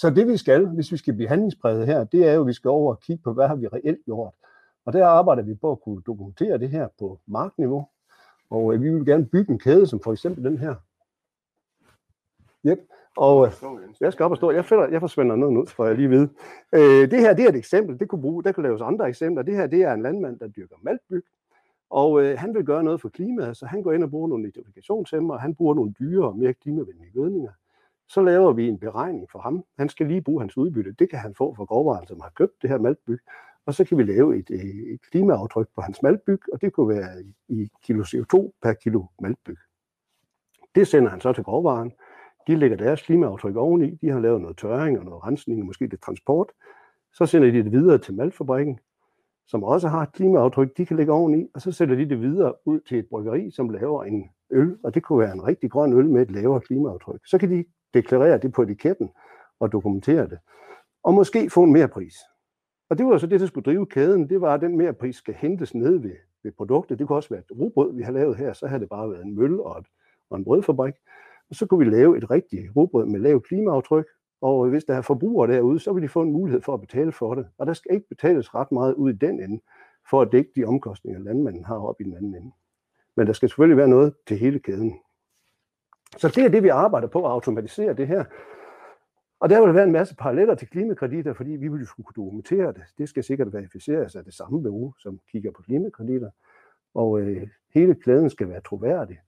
Så 0.00 0.10
det 0.10 0.28
vi 0.28 0.36
skal, 0.36 0.66
hvis 0.66 0.92
vi 0.92 0.96
skal 0.96 1.14
blive 1.14 1.28
handlingspræget 1.28 1.86
her, 1.86 2.04
det 2.04 2.28
er 2.28 2.32
jo, 2.32 2.40
at 2.40 2.46
vi 2.46 2.52
skal 2.52 2.68
over 2.68 2.94
og 2.94 3.00
kigge 3.00 3.22
på, 3.22 3.32
hvad 3.32 3.48
har 3.48 3.54
vi 3.54 3.66
reelt 3.66 4.04
gjort. 4.04 4.34
Og 4.84 4.92
der 4.92 5.06
arbejder 5.06 5.42
vi 5.42 5.54
på 5.54 5.72
at 5.72 5.80
kunne 5.80 6.02
dokumentere 6.06 6.58
det 6.58 6.70
her 6.70 6.88
på 6.98 7.20
markniveau. 7.26 7.88
Og 8.50 8.74
øh, 8.74 8.82
vi 8.82 8.94
vil 8.94 9.06
gerne 9.06 9.26
bygge 9.26 9.52
en 9.52 9.58
kæde, 9.58 9.86
som 9.86 10.00
for 10.00 10.12
eksempel 10.12 10.44
den 10.44 10.58
her. 10.58 10.74
Og 13.18 13.46
øh, 13.46 13.52
jeg 14.00 14.12
skal 14.12 14.24
op 14.24 14.30
og 14.30 14.36
stå. 14.36 14.50
Jeg, 14.50 14.64
finder, 14.64 14.88
jeg 14.88 15.00
forsvinder 15.00 15.36
ned 15.36 15.50
nu, 15.50 15.66
for 15.66 15.86
jeg 15.86 15.96
lige 15.96 16.10
ved. 16.10 16.28
Øh, 16.72 17.10
det 17.10 17.20
her 17.20 17.34
det 17.34 17.44
er 17.44 17.48
et 17.48 17.56
eksempel. 17.56 18.00
Det 18.00 18.08
kunne 18.08 18.20
bruge, 18.20 18.44
der 18.44 18.52
kunne 18.52 18.62
laves 18.62 18.82
andre 18.82 19.08
eksempler. 19.08 19.42
Det 19.42 19.56
her 19.56 19.66
det 19.66 19.82
er 19.82 19.92
en 19.92 20.02
landmand, 20.02 20.38
der 20.38 20.48
dyrker 20.48 20.76
maltbyg. 20.82 21.24
Og 21.90 22.22
øh, 22.22 22.38
han 22.38 22.54
vil 22.54 22.64
gøre 22.64 22.84
noget 22.84 23.00
for 23.00 23.08
klimaet, 23.08 23.56
så 23.56 23.66
han 23.66 23.82
går 23.82 23.92
ind 23.92 24.04
og 24.04 24.10
bruger 24.10 24.28
nogle 24.28 24.48
identifikationshemmer, 24.48 25.34
og 25.34 25.40
han 25.40 25.54
bruger 25.54 25.74
nogle 25.74 25.94
dyre 25.98 26.26
og 26.26 26.36
mere 26.36 26.54
klimavenlige 26.54 27.10
gødninger. 27.14 27.52
Så 28.08 28.22
laver 28.22 28.52
vi 28.52 28.68
en 28.68 28.78
beregning 28.78 29.30
for 29.30 29.38
ham. 29.38 29.64
Han 29.78 29.88
skal 29.88 30.06
lige 30.06 30.22
bruge 30.22 30.40
hans 30.40 30.56
udbytte. 30.56 30.94
Det 30.98 31.10
kan 31.10 31.18
han 31.18 31.34
få 31.34 31.54
fra 31.54 31.64
grovvaren, 31.64 32.06
som 32.06 32.20
har 32.20 32.30
købt 32.34 32.62
det 32.62 32.70
her 32.70 32.78
maltbyg. 32.78 33.18
Og 33.66 33.74
så 33.74 33.84
kan 33.84 33.98
vi 33.98 34.02
lave 34.02 34.38
et, 34.38 34.50
et 34.50 35.00
klimaaftryk 35.10 35.68
på 35.74 35.80
hans 35.80 36.02
maltbyg, 36.02 36.40
og 36.52 36.60
det 36.60 36.72
kunne 36.72 36.88
være 36.88 37.24
i 37.48 37.70
kilo 37.82 38.02
CO2 38.02 38.50
per 38.62 38.72
kilo 38.72 39.04
maltbyg. 39.20 39.56
Det 40.74 40.88
sender 40.88 41.10
han 41.10 41.20
så 41.20 41.32
til 41.32 41.44
grovvaren. 41.44 41.92
De 42.48 42.56
lægger 42.56 42.76
deres 42.76 43.02
klimaaftryk 43.02 43.56
oveni. 43.56 43.94
De 43.94 44.08
har 44.08 44.20
lavet 44.20 44.40
noget 44.40 44.56
tørring 44.56 44.98
og 44.98 45.04
noget 45.04 45.24
rensning 45.24 45.60
og 45.60 45.66
måske 45.66 45.86
lidt 45.86 46.02
transport. 46.02 46.52
Så 47.12 47.26
sender 47.26 47.50
de 47.50 47.62
det 47.64 47.72
videre 47.72 47.98
til 47.98 48.14
maltfabrikken, 48.14 48.78
som 49.46 49.64
også 49.64 49.88
har 49.88 50.02
et 50.02 50.12
klimaaftryk, 50.12 50.76
de 50.76 50.86
kan 50.86 50.96
lægge 50.96 51.12
oveni, 51.12 51.46
og 51.54 51.60
så 51.60 51.72
sætter 51.72 51.94
de 51.94 52.08
det 52.08 52.20
videre 52.20 52.54
ud 52.64 52.80
til 52.80 52.98
et 52.98 53.06
bryggeri, 53.10 53.50
som 53.50 53.70
laver 53.70 54.04
en 54.04 54.30
øl, 54.50 54.78
og 54.84 54.94
det 54.94 55.02
kunne 55.02 55.18
være 55.18 55.32
en 55.32 55.46
rigtig 55.46 55.70
grøn 55.70 55.92
øl 55.92 56.08
med 56.08 56.22
et 56.22 56.30
lavere 56.30 56.60
klimaaftryk. 56.60 57.20
Så 57.26 57.38
kan 57.38 57.50
de 57.50 57.64
deklarere 57.94 58.38
det 58.38 58.52
på 58.52 58.62
etiketten 58.62 59.10
og 59.60 59.72
dokumentere 59.72 60.28
det, 60.28 60.38
og 61.04 61.14
måske 61.14 61.50
få 61.50 61.62
en 61.62 61.72
mere 61.72 61.88
pris. 61.88 62.14
Og 62.90 62.98
det 62.98 63.06
var 63.06 63.18
så 63.18 63.26
det, 63.26 63.40
der 63.40 63.46
skulle 63.46 63.64
drive 63.64 63.86
kæden, 63.86 64.28
det 64.28 64.40
var, 64.40 64.54
at 64.54 64.60
den 64.60 64.76
mere 64.76 64.92
pris 64.92 65.16
skal 65.16 65.34
hentes 65.34 65.74
ned 65.74 65.98
ved, 65.98 66.16
ved 66.42 66.52
produktet. 66.52 66.98
Det 66.98 67.06
kunne 67.06 67.18
også 67.18 67.28
være 67.28 67.40
et 67.40 67.58
rugbrød, 67.58 67.94
vi 67.94 68.02
har 68.02 68.12
lavet 68.12 68.36
her, 68.36 68.52
så 68.52 68.66
havde 68.66 68.80
det 68.80 68.88
bare 68.88 69.10
været 69.10 69.24
en 69.24 69.36
mølle 69.36 69.62
og, 69.62 69.78
et, 69.78 69.86
og 70.30 70.38
en 70.38 70.44
brødfabrik. 70.44 70.94
Og 71.50 71.56
så 71.56 71.66
kunne 71.66 71.84
vi 71.86 71.90
lave 71.90 72.18
et 72.18 72.30
rigtigt 72.30 72.76
rugbrød 72.76 73.06
med 73.06 73.20
lavt 73.20 73.46
klimaaftryk, 73.46 74.06
og 74.40 74.68
hvis 74.68 74.84
der 74.84 74.94
er 74.94 75.02
forbrugere 75.02 75.52
derude, 75.52 75.80
så 75.80 75.92
vil 75.92 76.02
de 76.02 76.08
få 76.08 76.22
en 76.22 76.32
mulighed 76.32 76.62
for 76.62 76.74
at 76.74 76.80
betale 76.80 77.12
for 77.12 77.34
det. 77.34 77.46
Og 77.58 77.66
der 77.66 77.72
skal 77.72 77.94
ikke 77.94 78.08
betales 78.08 78.54
ret 78.54 78.72
meget 78.72 78.94
ud 78.94 79.10
i 79.12 79.16
den 79.16 79.40
ende, 79.40 79.60
for 80.10 80.22
at 80.22 80.32
dække 80.32 80.50
de 80.56 80.64
omkostninger, 80.64 81.20
landmanden 81.20 81.64
har 81.64 81.78
op 81.78 82.00
i 82.00 82.04
den 82.04 82.16
anden 82.16 82.34
ende. 82.34 82.52
Men 83.16 83.26
der 83.26 83.32
skal 83.32 83.48
selvfølgelig 83.48 83.76
være 83.76 83.88
noget 83.88 84.14
til 84.26 84.38
hele 84.38 84.58
kæden. 84.58 84.98
Så 86.16 86.28
det 86.28 86.44
er 86.44 86.48
det, 86.48 86.62
vi 86.62 86.68
arbejder 86.68 87.08
på 87.08 87.24
at 87.24 87.30
automatisere 87.30 87.94
det 87.94 88.06
her. 88.06 88.24
Og 89.40 89.50
der 89.50 89.66
vil 89.66 89.74
være 89.74 89.84
en 89.84 89.92
masse 89.92 90.16
paralleller 90.16 90.54
til 90.54 90.68
klimakreditter, 90.68 91.32
fordi 91.32 91.50
vi 91.50 91.68
vil 91.68 91.86
skulle 91.86 92.04
kunne 92.04 92.24
dokumentere 92.24 92.72
det. 92.72 92.82
Det 92.98 93.08
skal 93.08 93.24
sikkert 93.24 93.52
verificeres 93.52 94.16
af 94.16 94.24
det 94.24 94.34
samme 94.34 94.62
bureau, 94.62 94.94
som 94.98 95.20
kigger 95.30 95.50
på 95.50 95.62
klimakreditter. 95.62 96.30
Og 96.94 97.20
øh, 97.20 97.48
hele 97.74 97.94
kæden 97.94 98.30
skal 98.30 98.48
være 98.48 98.60
troværdig 98.60 99.18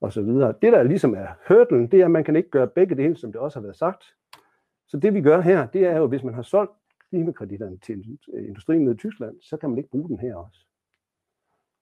og 0.00 0.12
så 0.12 0.22
videre. 0.22 0.54
Det, 0.62 0.72
der 0.72 0.82
ligesom 0.82 1.14
er 1.14 1.26
hurdlen, 1.48 1.90
det 1.90 2.00
er, 2.00 2.04
at 2.04 2.10
man 2.10 2.24
kan 2.24 2.36
ikke 2.36 2.50
gøre 2.50 2.66
begge 2.66 2.96
dele, 2.96 3.16
som 3.16 3.32
det 3.32 3.40
også 3.40 3.58
har 3.58 3.62
været 3.62 3.76
sagt. 3.76 4.04
Så 4.88 4.96
det 4.96 5.14
vi 5.14 5.20
gør 5.20 5.40
her, 5.40 5.66
det 5.66 5.86
er 5.86 5.96
jo, 5.96 6.06
hvis 6.06 6.22
man 6.22 6.34
har 6.34 6.42
solgt 6.42 6.72
klimakreditterne 7.10 7.78
til 7.78 8.18
industrien 8.34 8.82
nede 8.82 8.94
i 8.94 8.98
Tyskland, 8.98 9.36
så 9.40 9.56
kan 9.56 9.70
man 9.70 9.78
ikke 9.78 9.90
bruge 9.90 10.08
den 10.08 10.18
her 10.18 10.34
også. 10.34 10.60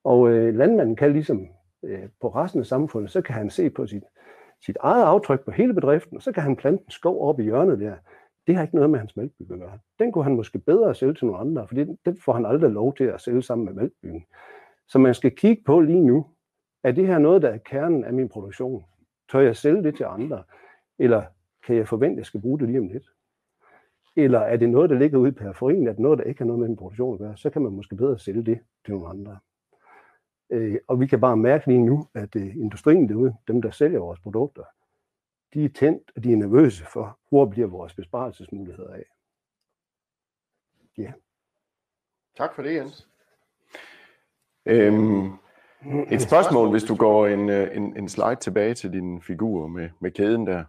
Og 0.03 0.29
øh, 0.29 0.55
landmanden 0.55 0.95
kan 0.95 1.13
ligesom 1.13 1.47
øh, 1.83 2.09
på 2.21 2.27
resten 2.29 2.59
af 2.59 2.65
samfundet, 2.65 3.11
så 3.11 3.21
kan 3.21 3.35
han 3.35 3.49
se 3.49 3.69
på 3.69 3.87
sit, 3.87 4.03
sit 4.65 4.77
eget 4.79 5.03
aftryk 5.03 5.45
på 5.45 5.51
hele 5.51 5.73
bedriften, 5.73 6.17
og 6.17 6.23
så 6.23 6.31
kan 6.31 6.43
han 6.43 6.55
plante 6.55 6.83
en 6.83 6.91
skov 6.91 7.29
op 7.29 7.39
i 7.39 7.43
hjørnet 7.43 7.79
der. 7.79 7.95
Det 8.47 8.55
har 8.55 8.61
ikke 8.61 8.75
noget 8.75 8.89
med 8.89 8.99
hans 8.99 9.15
mælkbyg 9.15 9.51
at 9.51 9.59
gøre. 9.59 9.79
Den 9.99 10.11
kunne 10.11 10.23
han 10.23 10.35
måske 10.35 10.59
bedre 10.59 10.95
sælge 10.95 11.13
til 11.13 11.25
nogle 11.25 11.39
andre, 11.39 11.67
for 11.67 11.75
den 11.75 12.17
får 12.25 12.33
han 12.33 12.45
aldrig 12.45 12.71
lov 12.71 12.95
til 12.95 13.03
at 13.03 13.21
sælge 13.21 13.41
sammen 13.41 13.65
med 13.65 13.73
mælkbyggen. 13.73 14.25
Så 14.87 14.99
man 14.99 15.13
skal 15.13 15.35
kigge 15.35 15.63
på 15.65 15.79
lige 15.79 16.01
nu, 16.01 16.25
er 16.85 16.91
det 16.91 17.07
her 17.07 17.19
noget, 17.19 17.41
der 17.41 17.49
er 17.49 17.57
kernen 17.57 18.03
af 18.03 18.13
min 18.13 18.29
produktion? 18.29 18.85
Tør 19.31 19.39
jeg 19.39 19.55
sælge 19.55 19.83
det 19.83 19.95
til 19.95 20.03
andre? 20.03 20.43
Eller 20.99 21.23
kan 21.65 21.75
jeg 21.75 21.87
forvente, 21.87 22.13
at 22.13 22.17
jeg 22.17 22.25
skal 22.25 22.41
bruge 22.41 22.59
det 22.59 22.67
lige 22.67 22.79
om 22.79 22.87
lidt? 22.87 23.11
Eller 24.15 24.39
er 24.39 24.57
det 24.57 24.69
noget, 24.69 24.89
der 24.89 24.99
ligger 24.99 25.17
ude 25.17 25.29
i 25.29 25.31
periferien, 25.31 25.87
er 25.87 25.91
det 25.91 25.99
noget, 25.99 26.19
der 26.19 26.23
ikke 26.23 26.39
har 26.39 26.45
noget 26.45 26.59
med 26.59 26.69
en 26.69 26.75
produktion 26.75 27.13
at 27.13 27.19
gøre, 27.19 27.37
så 27.37 27.49
kan 27.49 27.61
man 27.61 27.71
måske 27.71 27.95
bedre 27.95 28.19
sælge 28.19 28.43
det 28.43 28.59
til 28.85 28.93
nogle 28.93 29.09
andre. 29.09 29.39
Øh, 30.49 30.77
og 30.87 30.99
vi 30.99 31.07
kan 31.07 31.21
bare 31.21 31.37
mærke 31.37 31.67
lige 31.67 31.85
nu, 31.85 32.07
at 32.13 32.35
øh, 32.35 32.57
industrien 32.57 33.09
derude, 33.09 33.35
dem 33.47 33.61
der 33.61 33.71
sælger 33.71 33.99
vores 33.99 34.19
produkter, 34.19 34.63
de 35.53 35.65
er 35.65 35.69
tændt, 35.69 36.11
og 36.15 36.23
de 36.23 36.33
er 36.33 36.37
nervøse 36.37 36.85
for, 36.85 37.19
hvor 37.29 37.45
bliver 37.45 37.67
vores 37.67 37.95
besparelsesmuligheder 37.95 38.93
af. 38.93 39.05
Ja. 40.97 41.13
Tak 42.37 42.55
for 42.55 42.61
det, 42.61 42.75
Jens. 42.75 43.09
Øhm, 44.65 45.31
et 46.11 46.21
spørgsmål, 46.21 46.71
hvis 46.71 46.83
du 46.83 46.95
går 46.95 47.27
en, 47.27 47.49
øh, 47.49 47.77
en, 47.77 47.97
en 47.97 48.09
slide 48.09 48.35
tilbage 48.35 48.73
til 48.73 48.93
din 48.93 49.21
figur 49.21 49.67
med, 49.67 49.89
med 49.99 50.11
kæden 50.11 50.47
der. 50.47 50.63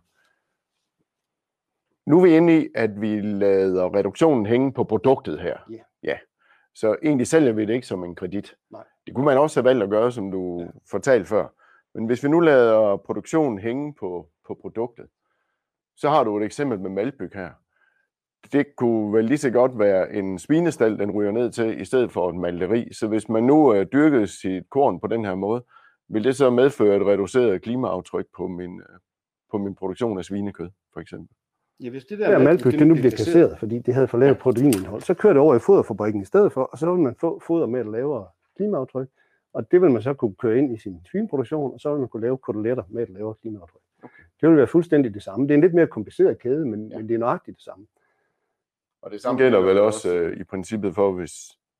Nu 2.10 2.18
er 2.18 2.22
vi 2.22 2.36
inde 2.36 2.60
i, 2.60 2.68
at 2.74 3.00
vi 3.00 3.20
lader 3.20 3.94
reduktionen 3.94 4.46
hænge 4.46 4.72
på 4.72 4.84
produktet 4.84 5.40
her. 5.40 5.58
Ja. 5.70 5.78
ja. 6.02 6.18
Så 6.74 6.96
egentlig 7.02 7.26
sælger 7.26 7.52
vi 7.52 7.66
det 7.66 7.74
ikke 7.74 7.86
som 7.86 8.04
en 8.04 8.14
kredit. 8.14 8.54
Nej. 8.70 8.84
Det 9.06 9.14
kunne 9.14 9.24
man 9.24 9.38
også 9.38 9.60
have 9.60 9.64
valgt 9.64 9.82
at 9.82 9.90
gøre, 9.90 10.12
som 10.12 10.30
du 10.30 10.60
ja. 10.60 10.66
fortalte 10.90 11.26
før. 11.26 11.48
Men 11.94 12.06
hvis 12.06 12.24
vi 12.24 12.28
nu 12.28 12.40
lader 12.40 12.96
produktionen 12.96 13.58
hænge 13.58 13.94
på, 13.94 14.28
på 14.46 14.58
produktet, 14.60 15.06
så 15.96 16.08
har 16.08 16.24
du 16.24 16.38
et 16.38 16.44
eksempel 16.44 16.80
med 16.80 16.90
malbyg 16.90 17.30
her. 17.34 17.50
Det 18.52 18.66
kunne 18.76 19.12
vel 19.12 19.24
lige 19.24 19.38
så 19.38 19.50
godt 19.50 19.78
være 19.78 20.12
en 20.12 20.38
svinestal, 20.38 20.98
den 20.98 21.10
ryger 21.10 21.32
ned 21.32 21.50
til, 21.50 21.80
i 21.80 21.84
stedet 21.84 22.12
for 22.12 22.28
et 22.30 22.36
malteri. 22.36 22.92
Så 22.92 23.08
hvis 23.08 23.28
man 23.28 23.42
nu 23.42 23.74
øh, 23.74 23.86
dyrkede 23.92 24.26
sit 24.26 24.70
korn 24.70 25.00
på 25.00 25.06
den 25.06 25.24
her 25.24 25.34
måde, 25.34 25.64
vil 26.08 26.24
det 26.24 26.36
så 26.36 26.50
medføre 26.50 26.96
et 26.96 27.06
reduceret 27.06 27.62
klimaaftryk 27.62 28.26
på 28.36 28.46
min, 28.46 28.80
øh, 28.80 28.98
på 29.50 29.58
min 29.58 29.74
produktion 29.74 30.18
af 30.18 30.24
svinekød, 30.24 30.70
for 30.92 31.00
eksempel? 31.00 31.36
Ja, 31.80 31.90
hvis 31.90 32.04
det 32.04 32.18
der 32.18 32.30
ja, 32.30 32.38
malkød, 32.38 32.72
det 32.72 32.86
nu 32.86 32.94
bliver 32.94 33.10
kasseret, 33.10 33.58
fordi 33.58 33.78
det 33.78 33.94
havde 33.94 34.08
for 34.08 34.18
lavt 34.18 34.38
proteinindhold, 34.38 35.02
så 35.02 35.14
kører 35.14 35.32
det 35.32 35.42
over 35.42 35.54
i 35.54 35.58
foderfabrikken 35.58 36.22
i 36.22 36.24
stedet 36.24 36.52
for, 36.52 36.62
og 36.62 36.78
så 36.78 36.92
vil 36.92 37.02
man 37.02 37.14
få 37.20 37.42
foder 37.46 37.66
med 37.66 37.80
et 37.80 37.86
lavere 37.86 38.26
klimaaftryk, 38.56 39.08
og 39.52 39.70
det 39.70 39.82
vil 39.82 39.90
man 39.90 40.02
så 40.02 40.14
kunne 40.14 40.34
køre 40.34 40.58
ind 40.58 40.72
i 40.72 40.78
sin 40.78 41.00
svineproduktion, 41.10 41.72
og 41.72 41.80
så 41.80 41.90
vil 41.90 42.00
man 42.00 42.08
kunne 42.08 42.22
lave 42.22 42.38
koteletter 42.38 42.82
med 42.88 43.02
et 43.02 43.10
lavere 43.10 43.34
klimaaftryk. 43.42 43.80
Okay. 44.02 44.22
Det 44.40 44.48
vil 44.48 44.56
være 44.56 44.66
fuldstændig 44.66 45.14
det 45.14 45.22
samme. 45.22 45.46
Det 45.46 45.50
er 45.50 45.54
en 45.54 45.60
lidt 45.60 45.74
mere 45.74 45.86
kompliceret 45.86 46.38
kæde, 46.38 46.66
men, 46.66 46.88
ja. 46.88 46.98
men 46.98 47.08
det 47.08 47.14
er 47.14 47.18
nøjagtigt 47.18 47.56
det 47.56 47.64
samme. 47.64 47.86
Og 49.06 49.12
det 49.12 49.22
samme 49.22 49.42
gælder 49.42 49.60
vel 49.60 49.78
også 49.78 50.14
øh, 50.14 50.40
i 50.40 50.44
princippet 50.44 50.94
for, 50.94 51.12
hvis 51.12 51.32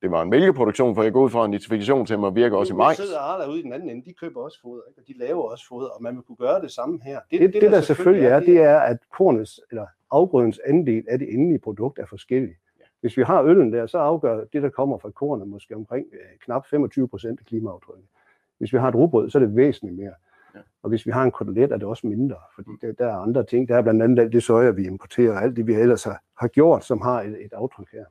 det 0.03 0.11
var 0.11 0.23
en 0.23 0.31
mælkeproduktion, 0.31 0.95
for 0.95 1.03
jeg 1.03 1.13
går 1.13 1.25
ud 1.25 1.31
fra, 1.31 1.45
at 1.45 1.51
nitrifikationshæmmer 1.51 2.31
virker 2.31 2.57
også 2.57 2.75
i 2.75 2.77
majs. 2.77 2.97
sidder 2.97 3.19
Arla 3.19 3.51
ude 3.51 3.61
i 3.61 3.63
den 3.63 3.73
anden 3.73 3.91
ende, 3.91 4.05
de 4.05 4.13
køber 4.13 4.41
også 4.41 4.61
foder, 4.63 4.83
ikke? 4.89 5.01
og 5.01 5.07
de 5.09 5.19
laver 5.19 5.43
også 5.43 5.69
foder, 5.69 5.89
og 5.89 6.03
man 6.03 6.15
vil 6.15 6.23
kunne 6.23 6.37
gøre 6.37 6.61
det 6.61 6.71
samme 6.71 7.01
her. 7.05 7.21
Det, 7.31 7.41
det, 7.41 7.41
det, 7.41 7.53
det 7.55 7.63
der, 7.63 7.71
der 7.71 7.81
selvfølgelig 7.81 8.27
er, 8.27 8.41
det 8.41 8.59
er, 8.59 8.79
at 8.79 8.99
kornets, 9.13 9.61
eller 9.71 9.87
afgrødens 10.11 10.61
andel 10.67 11.05
af 11.09 11.19
det 11.19 11.35
endelige 11.35 11.59
produkt 11.59 11.99
er 11.99 12.07
forskellig. 12.07 12.55
Hvis 13.01 13.17
vi 13.17 13.23
har 13.23 13.43
øllen 13.43 13.73
der, 13.73 13.87
så 13.87 13.99
afgør 13.99 14.45
det, 14.53 14.63
der 14.63 14.69
kommer 14.69 14.99
fra 14.99 15.11
kornet, 15.11 15.49
måske 15.49 15.75
omkring 15.77 16.07
øh, 16.13 16.39
knap 16.45 16.67
25 16.67 17.09
procent 17.09 17.41
af 17.41 17.47
klimaaftrykket. 17.47 18.07
Hvis 18.59 18.73
vi 18.73 18.79
har 18.79 18.89
et 18.89 18.95
rugbrød, 18.95 19.31
så 19.31 19.39
er 19.39 19.43
det 19.43 19.57
væsentligt 19.57 19.99
mere. 19.99 20.15
Og 20.87 20.91
hvis 20.91 21.07
vi 21.07 21.11
har 21.11 21.23
en 21.23 21.31
kotelet, 21.31 21.73
er 21.73 21.77
det 21.77 21.89
også 21.89 22.07
mindre, 22.07 22.37
fordi 22.55 22.71
der, 22.81 22.93
der 22.93 23.07
er 23.07 23.17
andre 23.17 23.45
ting. 23.45 23.69
Der 23.69 23.77
er 23.77 23.83
blandt 23.83 24.03
andet 24.03 24.19
alt 24.19 24.33
det 24.33 24.43
soja, 24.43 24.71
vi 24.71 24.87
importerer, 24.87 25.33
og 25.33 25.43
alt 25.43 25.57
det, 25.57 25.67
vi 25.67 25.75
ellers 25.75 26.05
har, 26.05 26.23
har 26.39 26.49
gjort, 26.49 26.85
som 26.85 27.01
har 27.01 27.23
et, 27.23 27.45
et 27.45 27.53
aftryk 27.53 27.93
her. 27.93 28.05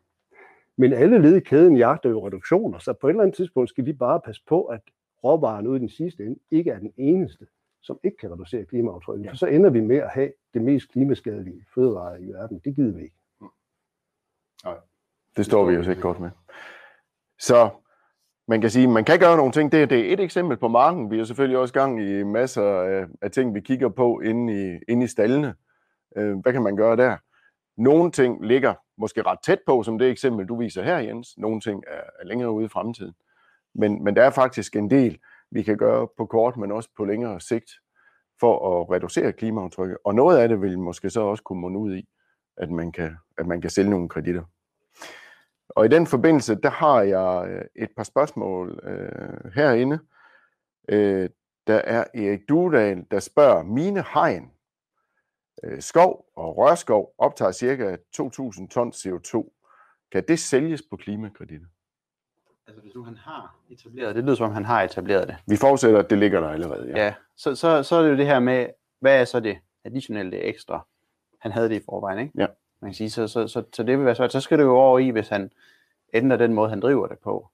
Men 0.78 0.94
alle 0.94 1.22
led 1.22 1.36
i 1.36 1.40
kæden 1.40 1.78
jagter 1.78 2.10
jo 2.10 2.28
reduktioner, 2.28 2.80
så 2.80 2.94
på 2.94 3.08
et 3.08 3.12
eller 3.12 3.24
andet 3.24 3.36
tidspunkt 3.36 3.70
skal 3.70 3.86
vi 3.86 3.94
bare 3.94 4.22
passe 4.26 4.42
på, 4.48 4.64
at 4.64 4.82
råvaren 5.24 5.68
ude 5.68 5.78
i 5.78 5.80
den 5.80 5.90
sidste 5.90 6.24
ende 6.24 6.40
ikke 6.52 6.72
er 6.72 6.80
den 6.80 6.94
eneste, 6.98 7.48
som 7.82 8.00
ikke 8.04 8.18
kan 8.18 8.32
reducere 8.32 8.66
klimaaftrykket. 8.66 9.26
Ja. 9.26 9.32
For 9.32 9.36
så 9.36 9.48
ender 9.48 9.70
vi 9.70 9.82
med 9.82 9.98
at 9.98 10.10
have 10.10 10.32
det 10.54 10.62
mest 10.62 10.92
klimaskadelige 10.92 11.66
fødevarer 11.76 12.18
i 12.18 12.26
verden. 12.26 12.62
Det 12.66 12.76
gider 12.76 12.94
vi 12.96 13.04
ikke. 13.04 13.16
Nej, 14.64 14.78
det 15.38 15.46
står 15.46 15.66
vi 15.66 15.74
jo 15.74 15.90
ikke 15.90 16.02
godt 16.02 16.20
med. 16.20 16.30
Så 17.40 17.70
man 18.48 18.62
kan 18.62 18.70
sige, 18.70 18.88
man 18.88 19.06
kan 19.06 19.20
gøre 19.20 19.38
nogle 19.38 19.52
ting. 19.52 19.72
Det, 19.72 19.90
det 19.90 20.00
er 20.00 20.14
et 20.14 20.20
eksempel 20.20 20.58
på 20.58 20.68
marken. 20.68 21.12
Vi 21.12 21.18
har 21.18 21.26
selvfølgelig 21.26 21.58
også 21.58 21.74
gang 21.74 22.02
i 22.02 22.24
masser 22.24 22.64
af, 22.64 23.06
af 23.22 23.32
ting, 23.32 23.56
vi 23.56 23.62
kigger 23.62 23.90
på 23.90 24.20
inde 24.20 24.54
i, 24.54 24.80
inde 24.88 25.04
i 25.04 25.08
stallene. 25.08 25.56
Øh, 26.18 26.38
hvad 26.38 26.54
kan 26.54 26.64
man 26.64 26.76
gøre 26.76 26.96
der? 26.96 27.18
Nogle 27.78 28.12
ting 28.12 28.46
ligger 28.46 28.74
måske 28.98 29.22
ret 29.22 29.40
tæt 29.46 29.60
på, 29.68 29.84
som 29.84 29.98
det 29.98 30.10
eksempel, 30.10 30.46
du 30.46 30.60
viser 30.60 30.84
her, 30.84 30.98
Jens. 30.98 31.38
Nogle 31.38 31.62
ting 31.62 31.84
er, 31.88 32.02
er 32.20 32.26
længere 32.26 32.52
ude 32.52 32.66
i 32.66 32.70
fremtiden. 32.70 33.14
Men, 33.76 34.04
men 34.04 34.16
der 34.16 34.24
er 34.24 34.30
faktisk 34.30 34.76
en 34.76 34.90
del, 34.90 35.18
vi 35.52 35.64
kan 35.64 35.78
gøre 35.78 36.08
på 36.18 36.26
kort, 36.26 36.58
men 36.58 36.72
også 36.72 36.90
på 36.98 37.06
længere 37.06 37.42
sigt, 37.42 37.72
for 38.40 38.82
at 38.82 38.92
reducere 38.96 39.34
klimaaftrykket. 39.34 39.98
Og 40.06 40.16
noget 40.16 40.38
af 40.38 40.50
det 40.50 40.62
vil 40.62 40.80
måske 40.80 41.10
så 41.10 41.22
også 41.22 41.44
kunne 41.44 41.62
munde 41.62 41.80
ud 41.80 41.96
i, 41.96 42.08
at 42.58 42.72
man 42.72 42.92
kan, 42.92 43.18
at 43.38 43.48
man 43.48 43.62
kan 43.62 43.70
sælge 43.70 43.90
nogle 43.90 44.10
kreditter. 44.10 44.44
Og 45.76 45.86
i 45.86 45.88
den 45.88 46.08
forbindelse, 46.08 46.56
der 46.56 46.70
har 46.70 47.02
jeg 47.02 47.50
øh, 47.50 47.84
et 47.84 47.90
par 47.96 48.04
spørgsmål 48.04 48.80
øh, 48.84 49.52
herinde. 49.54 50.00
Øh, 50.90 51.30
der 51.68 51.76
er 51.76 52.04
Erik 52.14 52.50
Dudal, 52.50 53.06
der 53.12 53.20
spørger, 53.20 53.64
mine 53.64 54.04
hegn, 54.14 54.52
øh, 55.64 55.82
skov 55.82 56.26
og 56.36 56.58
rørskov 56.58 57.14
optager 57.18 57.52
ca. 57.52 57.98
2.000 58.22 58.68
ton 58.68 58.92
CO2. 58.92 59.52
Kan 60.12 60.24
det 60.28 60.40
sælges 60.40 60.82
på 60.90 60.98
klimakreditter? 60.98 61.68
Altså 62.68 62.82
hvis 62.82 62.96
nu 62.96 63.04
han 63.04 63.18
har 63.18 63.56
etableret 63.70 64.16
det, 64.16 64.24
lyder 64.24 64.36
som 64.36 64.46
om 64.46 64.54
han 64.54 64.66
har 64.66 64.84
etableret 64.84 65.28
det. 65.28 65.38
Vi 65.48 65.58
forudsætter, 65.58 66.00
at 66.00 66.10
det 66.10 66.18
ligger 66.18 66.40
der 66.40 66.50
allerede, 66.50 66.88
ja. 66.88 67.06
Ja, 67.06 67.14
så, 67.38 67.56
så, 67.56 67.84
så 67.84 67.96
er 67.96 68.04
det 68.04 68.10
jo 68.10 68.18
det 68.18 68.26
her 68.26 68.40
med, 68.40 68.68
hvad 69.00 69.22
er 69.22 69.26
så 69.26 69.40
det, 69.40 69.58
additionelt 69.84 70.32
det 70.32 70.48
ekstra, 70.48 70.88
han 71.40 71.52
havde 71.52 71.70
det 71.70 71.82
i 71.82 71.84
forvejen, 71.86 72.20
ikke? 72.20 72.32
Ja. 72.38 72.48
Man 72.82 72.90
kan 72.92 72.96
sige, 72.96 73.10
så, 73.10 73.28
så, 73.28 73.48
så, 73.48 73.64
så 73.74 73.84
det 73.84 73.98
vil 73.98 74.06
være 74.06 74.16
svært. 74.16 74.32
Så 74.32 74.40
skal 74.40 74.58
det 74.58 74.64
jo 74.64 74.76
over 74.78 75.00
i, 75.00 75.10
hvis 75.10 75.28
han 75.30 75.52
ændrer 76.14 76.38
den 76.38 76.54
måde, 76.54 76.70
han 76.70 76.80
driver 76.80 77.08
det 77.08 77.20
på. 77.20 77.48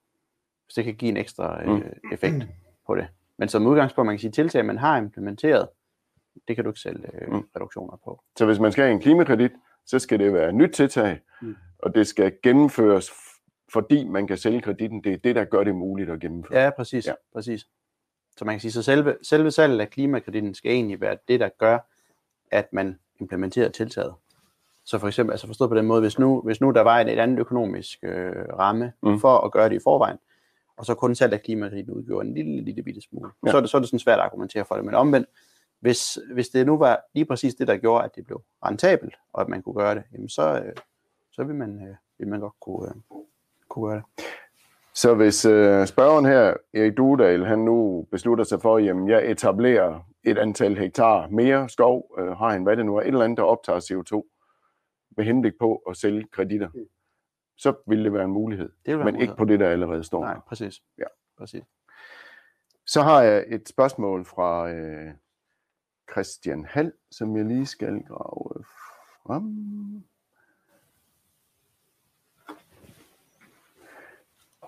Hvis 0.66 0.74
det 0.74 0.84
kan 0.84 0.94
give 0.94 1.08
en 1.08 1.16
ekstra 1.16 1.62
øh, 1.64 1.82
effekt 2.12 2.44
på 2.86 2.94
det. 2.94 3.08
Men 3.38 3.48
som 3.48 3.66
udgangspunkt, 3.66 4.06
man 4.06 4.14
kan 4.14 4.20
sige, 4.20 4.30
tiltag, 4.30 4.64
man 4.64 4.78
har 4.78 4.96
implementeret, 4.98 5.68
det 6.48 6.56
kan 6.56 6.64
du 6.64 6.70
ikke 6.70 6.80
sælge 6.80 7.06
øh, 7.22 7.32
Mm. 7.32 7.44
reduktioner 7.56 7.96
på. 8.04 8.22
Så 8.38 8.46
hvis 8.46 8.58
man 8.58 8.72
skal 8.72 8.84
have 8.84 8.92
en 8.94 9.00
klimakredit, 9.00 9.50
så 9.86 9.98
skal 9.98 10.18
det 10.18 10.32
være 10.32 10.48
et 10.48 10.54
nyt 10.54 10.70
tiltag, 10.70 11.20
Mm. 11.42 11.56
og 11.78 11.94
det 11.94 12.06
skal 12.06 12.32
gennemføres, 12.42 13.10
fordi 13.72 14.04
man 14.08 14.26
kan 14.26 14.36
sælge 14.36 14.60
kreditten. 14.60 15.04
Det 15.04 15.12
er 15.12 15.16
det, 15.16 15.34
der 15.36 15.44
gør 15.44 15.64
det 15.64 15.74
muligt 15.74 16.10
at 16.10 16.20
gennemføre. 16.20 16.60
Ja, 16.62 16.70
præcis. 16.70 17.06
Ja. 17.06 17.14
præcis. 17.32 17.66
Så 18.36 18.44
man 18.44 18.54
kan 18.54 18.60
sige, 18.60 18.72
så 18.72 18.82
selve, 18.82 19.16
selve 19.22 19.50
salget 19.50 19.80
af 19.80 19.90
klimakreditten 19.90 20.54
skal 20.54 20.72
egentlig 20.72 21.00
være 21.00 21.16
det, 21.28 21.40
der 21.40 21.48
gør, 21.58 21.78
at 22.50 22.72
man 22.72 22.98
implementerer 23.20 23.68
tiltaget. 23.68 24.14
Så 24.92 24.98
for 24.98 25.06
eksempel, 25.06 25.32
altså 25.32 25.46
forstået 25.46 25.70
på 25.70 25.76
den 25.76 25.86
måde, 25.86 26.00
hvis 26.00 26.18
nu, 26.18 26.40
hvis 26.40 26.60
nu 26.60 26.70
der 26.70 26.80
var 26.80 27.00
et, 27.00 27.12
et 27.12 27.18
andet 27.18 27.38
økonomisk 27.38 27.98
øh, 28.02 28.32
ramme 28.58 28.92
Mm. 29.02 29.20
for 29.20 29.38
at 29.38 29.52
gøre 29.52 29.68
det 29.68 29.74
i 29.76 29.78
forvejen, 29.84 30.18
og 30.76 30.86
så 30.86 30.94
kun 30.94 31.14
salg 31.14 31.32
af 31.32 31.42
klimakreditten 31.42 31.94
udgjorde 31.94 32.28
en 32.28 32.34
lille, 32.34 32.60
lille 32.64 32.82
bitte 32.82 33.00
smule, 33.00 33.30
Ja. 33.46 33.50
så, 33.50 33.56
er 33.56 33.60
det, 33.60 33.70
så 33.70 33.76
er 33.76 33.80
det 33.80 33.88
sådan 33.88 33.98
svært 33.98 34.18
at 34.18 34.24
argumentere 34.24 34.64
for 34.64 34.74
det. 34.74 34.84
Men 34.84 34.94
omvendt, 34.94 35.28
hvis, 35.80 36.18
hvis 36.34 36.48
det 36.48 36.66
nu 36.66 36.78
var 36.78 37.00
lige 37.14 37.24
præcis 37.24 37.54
det, 37.54 37.68
der 37.68 37.76
gjorde, 37.76 38.04
at 38.04 38.10
det 38.16 38.26
blev 38.26 38.42
rentabelt, 38.64 39.14
og 39.32 39.40
at 39.40 39.48
man 39.48 39.62
kunne 39.62 39.74
gøre 39.74 39.94
det, 39.94 40.02
jamen 40.12 40.28
så, 40.28 40.62
øh, 40.66 40.72
så 41.32 41.44
vil 41.44 41.54
man, 41.54 41.82
øh, 41.88 41.94
vil 42.18 42.28
man 42.28 42.40
godt 42.40 42.54
kunne, 42.60 42.88
øh, 42.88 42.94
kunne 43.68 43.88
gøre 43.88 43.96
det. 43.96 44.24
Så 44.94 45.14
hvis 45.14 45.44
øh, 45.44 45.86
spørgeren 45.86 46.24
her, 46.26 46.54
Erik 46.74 46.96
Dudal, 46.96 47.44
han 47.44 47.58
nu 47.58 48.06
beslutter 48.10 48.44
sig 48.44 48.60
for, 48.62 48.78
jamen 48.78 49.08
jeg 49.08 49.30
etablerer 49.30 50.00
et 50.24 50.38
antal 50.38 50.76
hektar 50.78 51.26
mere 51.28 51.68
skov, 51.68 52.14
øh, 52.18 52.26
har 52.36 52.48
han 52.50 52.62
hvad 52.62 52.76
det 52.76 52.86
nu 52.86 52.96
er, 52.96 53.00
et 53.00 53.06
eller 53.06 53.24
andet, 53.24 53.36
der 53.38 53.42
optager 53.44 53.80
CO2, 53.80 54.22
med 55.16 55.24
henblik 55.24 55.52
på 55.60 55.76
at 55.76 55.96
sælge 55.96 56.24
kreditter, 56.32 56.70
så 57.56 57.74
vil 57.86 58.04
det 58.04 58.12
være 58.12 58.24
en 58.24 58.30
mulighed. 58.30 58.68
Det 58.86 58.92
vil 58.92 58.98
være 58.98 59.04
Men 59.04 59.14
en 59.14 59.20
ikke 59.20 59.30
mulighed. 59.30 59.36
på 59.36 59.44
det, 59.44 59.60
der 59.60 59.68
allerede 59.68 60.04
står. 60.04 60.20
Nej, 60.24 60.40
præcis. 60.48 60.82
Ja. 60.98 61.04
præcis. 61.38 61.62
Så 62.86 63.02
har 63.02 63.22
jeg 63.22 63.44
et 63.48 63.68
spørgsmål 63.68 64.24
fra 64.24 64.70
øh, 64.70 65.12
Christian 66.10 66.64
Hall, 66.64 66.92
som 67.10 67.36
jeg 67.36 67.44
lige 67.44 67.66
skal 67.66 68.02
grave 68.08 68.64
frem. 69.26 69.44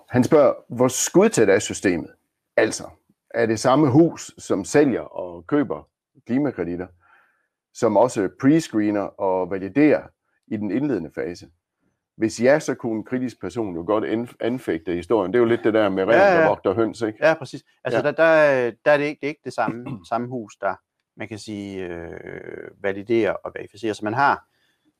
Han 0.09 0.23
spørger, 0.23 0.53
hvor 0.75 0.87
skudtæt 0.87 1.49
er 1.49 1.59
systemet? 1.59 2.15
Altså, 2.57 2.89
er 3.29 3.45
det 3.45 3.59
samme 3.59 3.91
hus, 3.91 4.31
som 4.37 4.65
sælger 4.65 5.01
og 5.01 5.47
køber 5.47 5.89
klimakreditter, 6.25 6.87
som 7.73 7.97
også 7.97 8.29
prescreener 8.41 9.01
og 9.01 9.49
validerer 9.49 10.07
i 10.47 10.57
den 10.57 10.71
indledende 10.71 11.11
fase? 11.15 11.47
Hvis 12.17 12.41
ja, 12.41 12.59
så 12.59 12.75
kunne 12.75 12.95
en 12.97 13.03
kritisk 13.03 13.41
person 13.41 13.75
jo 13.75 13.83
godt 13.87 14.03
anf- 14.05 14.35
anfægte 14.39 14.93
historien. 14.93 15.33
Det 15.33 15.37
er 15.37 15.41
jo 15.43 15.49
lidt 15.49 15.63
det 15.63 15.73
der 15.73 15.89
med 15.89 16.03
regler, 16.03 16.23
Ja, 16.25 16.33
ja. 16.35 16.41
der 16.41 16.47
vogter 16.47 16.73
høns, 16.73 17.01
ikke? 17.01 17.19
Ja, 17.27 17.33
præcis. 17.33 17.63
Altså, 17.83 17.97
Ja. 17.97 18.03
Der, 18.03 18.11
der, 18.11 18.71
der 18.85 18.91
er 18.91 18.97
det 18.97 19.05
ikke, 19.05 19.19
det 19.19 19.27
er 19.27 19.29
ikke 19.29 19.41
det 19.45 19.53
samme, 19.53 19.85
samme 20.09 20.27
hus, 20.27 20.55
der 20.55 20.75
man 21.17 21.27
kan 21.27 21.39
sige 21.39 21.85
øh, 21.87 22.69
validerer 22.83 23.33
og 23.33 23.51
verificerer. 23.55 23.93
Så 23.93 24.05
man 24.05 24.13
har, 24.13 24.45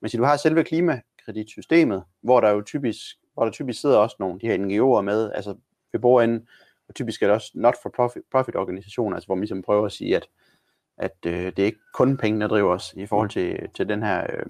man 0.01 0.09
siger, 0.09 0.21
du 0.21 0.25
har 0.25 0.37
selve 0.37 0.63
klimakreditsystemet, 0.63 2.03
hvor 2.21 2.41
der 2.41 2.49
jo 2.51 2.61
typisk, 2.61 2.99
hvor 3.33 3.43
der 3.45 3.51
typisk 3.51 3.81
sidder 3.81 3.97
også 3.97 4.15
nogle 4.19 4.39
de 4.39 4.47
her 4.47 4.57
NGO'er 4.57 5.01
med, 5.01 5.31
altså 5.31 5.55
ved 5.91 5.99
bordenden, 5.99 6.47
og 6.87 6.95
typisk 6.95 7.21
er 7.21 7.27
det 7.27 7.33
også 7.33 7.51
not-for-profit 7.55 8.21
profit 8.31 8.55
organisationer, 8.55 9.15
altså 9.15 9.27
hvor 9.27 9.35
man 9.35 9.41
ligesom 9.41 9.61
prøver 9.61 9.85
at 9.85 9.91
sige, 9.91 10.15
at, 10.15 10.27
at 10.97 11.15
øh, 11.25 11.33
det 11.45 11.59
er 11.59 11.65
ikke 11.65 11.79
kun 11.93 12.17
penge, 12.17 12.39
der 12.39 12.47
driver 12.47 12.73
os 12.73 12.93
i 12.97 13.05
forhold 13.05 13.29
til, 13.29 13.69
til 13.73 13.89
den 13.89 14.03
her 14.03 14.23
øh, 14.33 14.45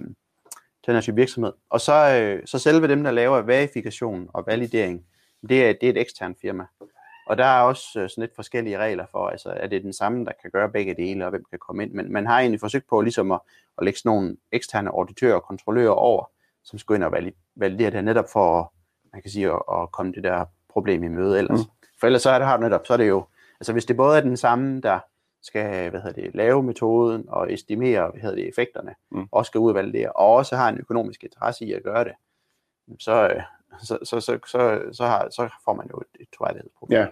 den 0.86 0.94
her 0.94 1.02
type 1.02 1.16
virksomhed. 1.16 1.54
Og 1.70 1.82
så, 1.82 2.22
øh, 2.22 2.42
så 2.46 2.60
selve 2.60 2.88
dem, 2.88 3.04
der 3.04 3.12
laver 3.12 3.42
verifikation 3.42 4.30
og 4.34 4.44
validering, 4.48 5.06
det 5.50 5.70
er, 5.70 5.74
det 5.74 5.84
er 5.84 5.90
et 5.90 5.98
eksternt 5.98 6.38
firma. 6.42 6.66
Og 7.28 7.38
der 7.38 7.46
er 7.46 7.62
også 7.62 8.00
øh, 8.00 8.10
sådan 8.10 8.22
lidt 8.22 8.36
forskellige 8.36 8.78
regler 8.78 9.06
for, 9.12 9.28
altså 9.28 9.50
er 9.50 9.68
det 9.68 9.84
den 9.84 9.94
samme, 9.94 10.26
der 10.26 10.32
kan 10.42 10.52
gøre 10.52 10.70
begge 10.70 10.94
dele, 10.94 11.26
og 11.26 11.30
hvem 11.30 11.44
kan 11.50 11.60
komme 11.60 11.84
ind. 11.84 11.92
Men 11.92 12.14
man 12.14 12.28
har 12.28 12.40
egentlig 12.40 12.60
forsøgt 12.60 12.90
på 12.90 13.02
ligesom 13.02 13.32
at, 13.32 13.40
at 13.78 13.86
lægge 13.86 14.00
sådan 14.00 14.10
nogle 14.10 14.38
eksterne 14.52 14.90
auditører 14.90 15.36
og 15.36 15.44
kontrollører 15.44 15.92
over, 15.92 16.30
som 16.64 16.80
skal 16.80 16.96
ind 16.96 17.04
og 17.04 17.12
vali- 17.12 17.38
validere 17.56 17.92
det 17.92 18.04
netop 18.04 18.26
for, 18.34 18.60
at, 18.60 18.68
man 19.14 19.22
kan 19.22 19.32
sige, 19.32 19.52
at, 19.52 19.62
at 19.72 19.92
komme 19.92 20.12
det 20.12 20.24
der 20.24 20.46
problem 20.70 21.04
i 21.04 21.08
møde 21.08 21.38
ellers. 21.38 21.60
Mm. 21.60 21.72
For 22.00 22.08
ellers 22.08 22.22
så 22.22 22.30
er 22.30 22.40
det, 22.40 22.48
har 22.48 22.58
du 22.58 22.64
netop, 22.64 22.88
så 22.88 22.94
er 22.94 22.98
det 22.98 23.08
jo, 23.08 23.26
altså 23.60 23.74
hvis 23.74 23.86
det 23.86 23.98
både 23.98 24.18
er 24.18 24.22
den 24.22 24.38
samme, 24.38 24.82
der 24.82 25.00
skal 25.46 25.90
hvad 25.90 26.02
hedder 26.02 26.22
det, 26.22 26.36
lave 26.36 26.64
metoden 26.64 27.26
og 27.28 27.54
estimere 27.54 28.10
hvad 28.12 28.22
hedder 28.22 28.36
det, 28.36 28.48
effekterne, 28.50 28.96
Mm. 29.12 29.28
også 29.32 29.50
skal 29.50 29.60
ud 29.60 29.70
og 29.70 29.76
også 30.36 30.56
har 30.56 30.70
en 30.70 30.78
økonomisk 30.78 31.24
interesse 31.24 31.66
i 31.66 31.74
at 31.74 31.84
gøre 31.84 32.04
det, 32.04 32.14
så, 33.00 33.28
øh, 33.30 33.42
så, 33.84 33.98
så, 34.04 34.20
så, 34.20 34.40
så, 34.48 34.82
så, 34.92 35.06
har, 35.06 35.30
så 35.30 35.50
får 35.66 35.74
man 35.74 35.88
jo 35.90 35.98
et, 35.98 36.22
et 36.22 36.28
troværdighedsproblem. 36.38 37.00
Ja. 37.00 37.08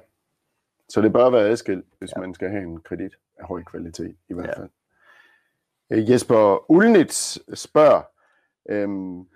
Så 0.89 1.01
det 1.01 1.13
bør 1.13 1.29
være 1.29 1.41
adskilt, 1.49 1.85
hvis 1.99 2.11
ja. 2.15 2.21
Man 2.21 2.33
skal 2.33 2.49
have 2.49 2.63
en 2.63 2.79
kredit 2.81 3.11
af 3.37 3.45
høj 3.47 3.63
kvalitet, 3.63 4.15
i 4.29 4.33
hvert 4.33 4.47
Ja. 4.47 4.59
fald. 4.59 4.69
Øh, 5.89 6.09
Jesper 6.11 6.71
Ulnitz 6.71 7.37
spørger, 7.53 8.01
øhm, 8.69 9.27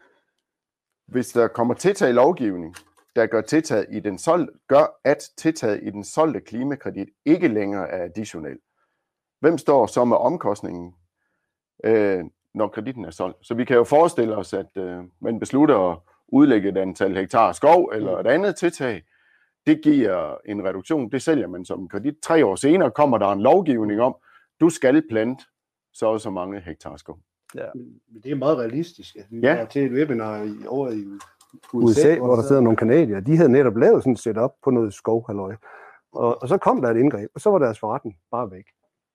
hvis 1.05 1.31
der 1.31 1.47
kommer 1.47 1.73
tiltag 1.73 2.09
i 2.09 2.13
lovgivning, 2.13 2.75
der 3.15 3.25
gør, 3.25 3.41
tiltaget 3.41 3.85
i 3.89 3.99
den 3.99 4.17
sol- 4.17 4.59
gør, 4.67 4.99
at 5.03 5.29
tiltaget 5.37 5.79
i 5.83 5.89
den 5.89 6.03
solgte 6.03 6.39
klimakredit 6.41 7.09
ikke 7.25 7.47
længere 7.47 7.89
er 7.89 8.03
additionel. 8.03 8.59
Hvem 9.39 9.57
står 9.57 9.85
så 9.85 10.05
med 10.05 10.17
omkostningen, 10.17 10.93
øh, 11.83 12.23
når 12.53 12.67
kreditten 12.67 13.05
er 13.05 13.11
solgt? 13.11 13.37
Så 13.41 13.53
vi 13.53 13.65
kan 13.65 13.75
jo 13.75 13.83
forestille 13.83 14.35
os, 14.35 14.53
at 14.53 14.77
øh, 14.77 15.03
man 15.21 15.39
beslutter 15.39 15.91
at 15.91 15.97
udlægge 16.27 16.69
et 16.69 16.77
antal 16.77 17.15
hektar 17.17 17.51
skov 17.51 17.91
eller 17.93 18.17
et 18.17 18.27
andet 18.27 18.55
tiltag. 18.55 19.03
Det 19.65 19.81
giver 19.83 20.35
en 20.45 20.65
reduktion. 20.65 21.11
Det 21.11 21.21
sælger 21.21 21.47
man 21.47 21.65
som 21.65 21.79
en 21.79 21.89
kredit. 21.89 22.15
Tre 22.23 22.45
år 22.45 22.55
senere 22.55 22.91
kommer 22.91 23.17
der 23.17 23.31
en 23.31 23.41
lovgivning 23.41 24.01
om, 24.01 24.15
du 24.59 24.69
skal 24.69 25.03
plante 25.09 25.45
så 25.93 26.05
og 26.05 26.21
så 26.21 26.29
mange 26.29 26.59
hektar 26.59 26.97
skov. 26.97 27.19
Men 28.13 28.21
det 28.23 28.31
er 28.31 28.35
meget 28.35 28.57
realistisk. 28.57 29.15
At 29.15 29.25
vi 29.29 29.39
Ja. 29.39 29.53
ja. 29.53 29.57
var 29.59 29.65
til 29.65 29.85
et 29.85 29.91
webinar 29.91 30.43
i, 30.43 30.67
over 30.67 30.89
i 30.91 31.03
USA, 31.73 32.01
USA, 32.01 32.17
hvor 32.19 32.35
der 32.35 32.43
sidder 32.43 32.61
nogle 32.61 32.77
kanadier, 32.77 33.19
de 33.19 33.37
havde 33.37 33.51
netop 33.51 33.77
lavet 33.77 34.03
sådan 34.03 34.13
et 34.13 34.19
setup 34.19 34.51
på 34.63 34.71
noget 34.71 34.93
skovhalløj. 34.93 35.55
Og, 36.13 36.41
og 36.41 36.47
så 36.47 36.57
kom 36.57 36.81
der 36.81 36.89
et 36.89 36.97
indgreb, 36.97 37.29
og 37.35 37.41
så 37.41 37.49
var 37.49 37.59
deres 37.59 37.79
forretning 37.79 38.17
bare 38.31 38.51
væk. 38.51 38.65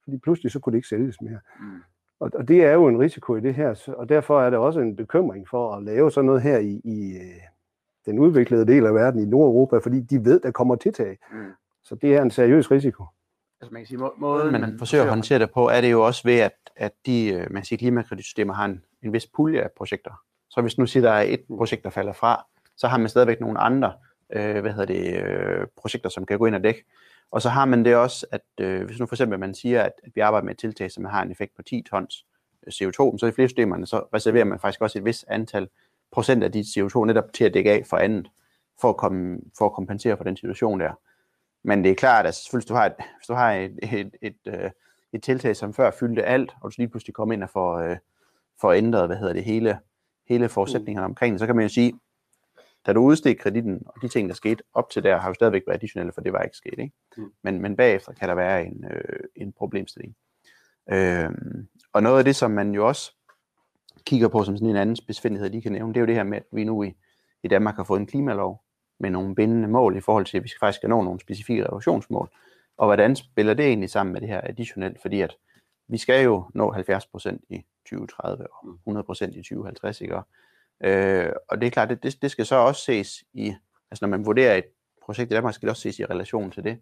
Fordi 0.05 0.19
pludselig 0.19 0.53
så 0.53 0.61
kunne 0.61 0.73
det 0.73 0.79
ikke 0.79 0.89
sælges 0.89 1.21
mere. 1.21 1.39
Mm. 1.61 1.81
Og, 2.21 2.31
og 2.35 2.49
det 2.49 2.65
er 2.65 2.73
jo 2.73 2.87
en 2.87 2.99
risiko 2.99 3.37
i 3.37 3.41
det 3.41 3.55
her, 3.55 3.93
og 3.99 4.09
derfor 4.09 4.43
er 4.43 4.51
det 4.51 4.59
også 4.59 4.81
en 4.81 4.97
bekymring 4.97 5.49
for 5.49 5.75
at 5.75 5.83
lave 5.83 6.11
sådan 6.11 6.27
noget 6.27 6.43
her 6.43 6.59
i, 6.59 6.81
i 6.85 7.17
øh, 7.17 7.41
den 8.07 8.19
udviklede 8.19 8.67
del 8.67 8.87
af 8.87 8.95
verden, 8.95 9.23
i 9.23 9.25
Nordeuropa, 9.25 9.79
fordi 9.79 10.01
de 10.01 10.25
ved, 10.25 10.41
der 10.41 10.51
kommer 10.51 10.77
tiltag. 10.77 11.19
Mm. 11.33 11.39
Så 11.83 11.95
det 11.95 12.17
er 12.17 12.23
en 12.23 12.31
seriøs 12.31 12.71
risiko. 12.71 13.05
Altså 13.61 13.73
man 13.73 13.83
kan 13.83 13.87
sige, 13.87 13.99
må- 13.99 14.15
måden 14.19 14.53
man, 14.53 14.79
forsøger 14.79 15.05
at 15.05 15.11
håndtere 15.11 15.39
det 15.39 15.51
på, 15.51 15.69
er 15.69 15.81
det 15.81 15.91
jo 15.91 16.07
også 16.07 16.23
ved, 16.25 16.39
at, 16.39 16.53
at 16.77 16.93
de 17.07 17.35
øh, 17.35 17.47
man 17.53 17.65
siger, 17.65 17.79
klimakreditsystemer 17.79 18.55
har 18.55 18.65
en, 18.65 18.85
en 19.03 19.13
vis 19.13 19.27
pulje 19.27 19.61
af 19.61 19.71
projekter. 19.77 20.11
Så 20.51 20.61
hvis 20.61 20.79
nu 20.79 20.87
siger, 20.87 21.03
der 21.03 21.11
er 21.11 21.23
et 21.23 21.41
projekt, 21.49 21.85
der 21.85 21.91
falder 21.91 22.13
fra, 22.13 22.47
så 22.77 22.89
har 22.89 22.99
man 22.99 23.09
stadigvæk 23.09 23.41
nogle 23.41 23.59
andre 23.59 23.93
øh, 24.33 24.61
hvad 24.61 24.73
hedder 24.73 24.87
det, 24.87 25.23
øh, 25.23 25.67
projekter, 25.77 26.09
som 26.09 26.27
kan 26.27 26.39
gå 26.39 26.47
ind 26.47 26.55
og 26.55 26.65
dække. 26.65 26.85
Og 27.33 27.43
så 27.43 27.49
har 27.49 27.65
man 27.65 27.85
det 27.85 27.97
også, 27.97 28.27
at 28.31 28.43
øh, 28.61 28.85
hvis 28.85 29.01
nu 29.01 29.07
for 29.07 29.15
eksempel 29.15 29.39
man 29.39 29.55
siger, 29.55 29.83
at, 29.83 29.93
at 30.05 30.13
vi 30.15 30.21
arbejder 30.21 30.45
med 30.45 30.53
et 30.53 30.59
tiltag, 30.59 30.91
som 30.91 31.05
har 31.05 31.23
en 31.23 31.31
effekt 31.31 31.57
på 31.57 31.63
10 31.63 31.83
tons 31.91 32.27
øh, 32.67 32.71
CO2, 32.71 33.19
så 33.19 33.27
i 33.27 33.33
flere 33.33 33.49
systemerne, 33.49 33.87
så 33.87 33.99
reserverer 34.15 34.45
man 34.45 34.59
faktisk 34.59 34.81
også 34.81 34.99
et 34.99 35.05
vis 35.05 35.25
antal 35.29 35.69
procent 36.11 36.45
af 36.45 36.53
dit 36.53 36.67
CO2 36.67 37.05
netop 37.05 37.33
til 37.33 37.45
at 37.45 37.55
dække 37.55 37.71
af 37.71 37.87
for 37.87 37.97
andet, 37.97 38.31
for 38.81 38.89
at, 38.89 38.97
komme, 38.97 39.39
for 39.59 39.67
at 39.67 39.73
kompensere 39.73 40.17
for 40.17 40.25
den 40.25 40.37
situation 40.37 40.81
der. 40.81 40.93
Men 41.63 41.85
det 41.85 41.91
er 41.91 41.95
klart, 41.95 42.27
at 42.27 42.35
selvfølgelig, 42.35 42.63
hvis 42.63 42.69
du 42.69 42.75
har 42.75 42.87
et, 42.87 42.95
hvis 43.19 43.27
du 43.27 43.35
har 43.35 43.53
et, 43.53 43.79
et, 43.83 44.11
et, 44.23 44.35
et, 44.47 44.73
et 45.13 45.23
tiltag, 45.23 45.57
som 45.57 45.75
før 45.75 45.91
fyldte 45.91 46.23
alt, 46.23 46.53
og 46.61 46.71
du 46.71 46.75
lige 46.79 46.89
pludselig 46.89 47.15
kommer 47.15 47.33
ind 47.33 47.43
og 47.43 47.51
får, 47.51 47.77
øh, 47.79 47.97
får 48.61 48.73
ændret, 48.73 49.07
hvad 49.07 49.17
hedder 49.17 49.33
det, 49.33 49.45
hele, 49.45 49.79
hele 50.29 50.49
forudsætningerne 50.49 51.05
omkring 51.05 51.33
det, 51.33 51.41
så 51.41 51.47
kan 51.47 51.57
man 51.57 51.65
jo 51.65 51.69
sige, 51.69 51.93
da 52.87 52.93
du 52.93 53.01
udstedte 53.01 53.43
kreditten, 53.43 53.83
og 53.87 54.03
de 54.03 54.09
ting, 54.09 54.29
der 54.29 54.35
skete 54.35 54.65
op 54.75 54.91
til 54.91 55.03
der, 55.03 55.19
har 55.19 55.29
jo 55.29 55.35
stadigvæk 55.35 55.63
været 55.67 55.77
additionelle, 55.77 56.13
for 56.13 56.21
det 56.21 56.33
var 56.33 56.43
ikke 56.43 56.57
sket. 56.57 56.79
Ikke? 56.79 56.93
Mm. 57.17 57.33
Men, 57.43 57.63
men 57.63 57.77
bagefter 57.77 58.13
kan 58.13 58.29
der 58.29 58.35
være 58.35 58.67
en, 58.67 58.85
øh, 58.91 59.21
en 59.37 59.53
problemstilling. 59.53 60.17
Øh, 60.93 61.31
og 61.93 62.03
noget 62.03 62.19
af 62.19 62.25
det, 62.25 62.37
som 62.37 62.51
man 62.51 62.75
jo 62.75 62.89
også 62.89 63.13
kigger 64.05 64.29
på 64.29 64.45
som 64.45 64.57
sådan 64.57 64.71
en 64.71 64.77
anden 64.77 64.97
spidsfindighed, 64.97 65.51
de 65.51 65.63
kan 65.63 65.73
nævne, 65.73 65.95
det 65.95 65.97
er 65.97 66.01
jo 66.01 66.07
det 66.07 66.15
her 66.15 66.23
med, 66.23 66.37
at 66.37 66.45
vi 66.53 66.65
nu 66.65 66.83
i, 66.83 66.95
i 67.43 67.49
Danmark 67.49 67.77
har 67.77 67.85
fået 67.85 68.01
en 68.01 68.07
klimalov 68.07 68.63
med 68.99 69.11
nogle 69.11 69.35
bindende 69.35 69.69
mål 69.69 69.97
i 69.97 70.01
forhold 70.01 70.27
til, 70.27 70.37
at 70.37 70.43
vi 70.43 70.49
skal 70.49 70.59
faktisk 70.61 70.77
skal 70.77 70.89
nå 70.89 71.03
nogle 71.03 71.21
specifikke 71.21 71.65
reduktionsmål. 71.65 72.29
Og 72.77 72.87
hvordan 72.87 73.17
spiller 73.17 73.55
det 73.55 73.67
egentlig 73.67 73.91
sammen 73.91 74.13
med 74.13 74.21
det 74.21 74.29
her 74.29 74.41
additionelt? 74.45 75.03
Fordi 75.03 75.21
at 75.21 75.37
vi 75.89 75.99
skal 75.99 76.25
jo 76.25 76.51
nå 76.55 76.75
70% 76.75 77.37
i 77.49 77.65
2030 77.85 78.47
og 78.53 78.79
100% 78.89 79.39
i 79.39 79.43
2050, 79.43 80.01
ikke? 80.01 80.17
Og, 80.17 80.27
øh, 80.85 81.33
og 81.49 81.61
det 81.61 81.67
er 81.67 81.71
klart, 81.71 81.89
det, 81.89 82.03
det, 82.03 82.23
det 82.23 82.31
skal 82.31 82.47
så 82.47 82.57
også 82.57 82.85
ses 82.85 83.25
i, 83.33 83.55
altså 83.91 84.05
når 84.05 84.09
man 84.09 84.27
vurderer 84.27 84.57
et 84.57 84.65
projekt 85.03 85.33
i 85.33 85.35
Danmark, 85.35 85.55
skal 85.55 85.67
det 85.67 85.71
også 85.71 85.83
ses 85.83 85.99
i 85.99 86.05
relation 86.05 86.51
til 86.51 86.65
det. 86.65 86.79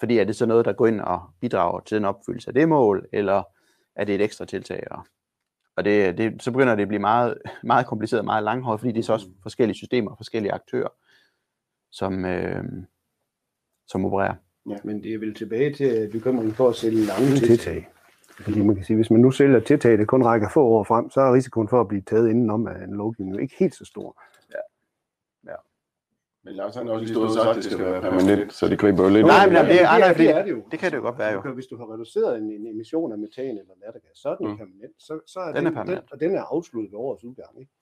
Fordi 0.00 0.18
er 0.18 0.24
det 0.24 0.36
så 0.36 0.46
noget, 0.46 0.64
der 0.64 0.72
går 0.72 0.86
ind 0.86 1.00
og 1.00 1.20
bidrager 1.40 1.80
til 1.80 1.96
den 1.96 2.04
opfyldelse 2.04 2.48
af 2.50 2.54
det 2.54 2.68
mål, 2.68 3.08
eller 3.12 3.42
er 3.96 4.04
det 4.04 4.14
et 4.14 4.20
ekstra 4.20 4.44
tiltag. 4.44 4.86
Og, 4.90 5.06
og 5.76 5.84
det, 5.84 6.18
det, 6.18 6.42
så 6.42 6.50
begynder 6.50 6.74
det 6.74 6.82
at 6.82 6.88
blive 6.88 7.00
meget, 7.00 7.38
meget 7.62 7.86
kompliceret, 7.86 8.24
meget 8.24 8.44
langhåret, 8.44 8.80
fordi 8.80 8.92
det 8.92 8.98
er 8.98 9.04
så 9.04 9.12
også 9.12 9.26
forskellige 9.42 9.76
systemer, 9.76 10.16
forskellige 10.16 10.52
aktører, 10.52 10.88
som, 11.90 12.24
øh, 12.24 12.64
som 13.86 14.04
opererer. 14.04 14.34
Ja, 14.70 14.76
men 14.84 15.02
det 15.02 15.14
er 15.14 15.18
vel 15.18 15.34
tilbage 15.34 15.74
til 15.74 16.10
bekymringen 16.12 16.54
for 16.54 16.68
at 16.68 16.74
sælge 16.74 17.06
lange 17.06 17.36
tiltag. 17.36 17.88
Fordi 18.40 18.62
man 18.62 18.76
kan 18.76 18.84
sige, 18.84 18.96
hvis 18.96 19.10
man 19.10 19.20
nu 19.20 19.30
sælger 19.30 19.60
tiltag, 19.60 19.98
der 19.98 20.04
kun 20.04 20.22
rækker 20.22 20.48
få 20.54 20.64
år 20.66 20.84
frem, 20.84 21.10
så 21.10 21.20
er 21.20 21.34
risikoen 21.34 21.68
for 21.68 21.80
at 21.80 21.88
blive 21.88 22.02
taget 22.02 22.30
indenom 22.30 22.66
af 22.66 22.84
en 22.84 22.94
lovgivning 22.94 23.42
ikke 23.42 23.54
helt 23.58 23.74
så 23.74 23.84
stor. 23.84 24.22
Men 26.44 26.56
Lars 26.56 26.74
han 26.76 26.86
har 26.86 26.92
også 26.94 27.04
lige 27.04 27.14
stået 27.14 27.28
og 27.28 27.34
sagt, 27.34 27.48
at 27.48 27.56
det 27.56 27.64
skal 27.64 27.78
være 27.78 28.00
permanent, 28.00 28.52
så 28.52 28.68
det 28.68 28.78
griber 28.78 29.02
jo 29.04 29.10
lidt. 29.16 29.26
Nej, 29.26 29.46
men 29.46 29.56
det, 29.56 29.80
er, 29.82 29.84
nej, 29.84 29.98
det, 29.98 30.16
fordi, 30.16 30.26
det, 30.26 30.36
er 30.36 30.42
det 30.44 30.50
jo. 30.50 30.62
det 30.70 30.78
kan 30.78 30.90
det 30.90 30.96
jo 30.96 31.02
godt 31.02 31.18
være 31.18 31.32
jo. 31.32 31.52
Hvis 31.58 31.66
du 31.66 31.76
har 31.76 31.92
reduceret 31.92 32.38
en, 32.38 32.50
en 32.52 32.66
emission 32.66 33.12
af 33.12 33.18
metan 33.18 33.54
eller 33.62 33.74
lattergas, 33.84 34.16
så 34.22 34.28
er 34.28 34.36
den 34.36 34.50
Mm. 34.50 34.56
permanent. 34.56 34.94
Så, 34.98 35.20
så 35.26 35.38
er 35.40 35.52
Den 35.52 35.66
er 35.66 35.70
permanent. 35.70 36.00
Den, 36.04 36.12
og 36.12 36.20
den 36.20 36.34
er 36.34 36.42
afsluttet 36.42 36.92
ved 36.92 36.98
årets 36.98 37.24
udgang. 37.24 37.60
Ikke? 37.60 37.72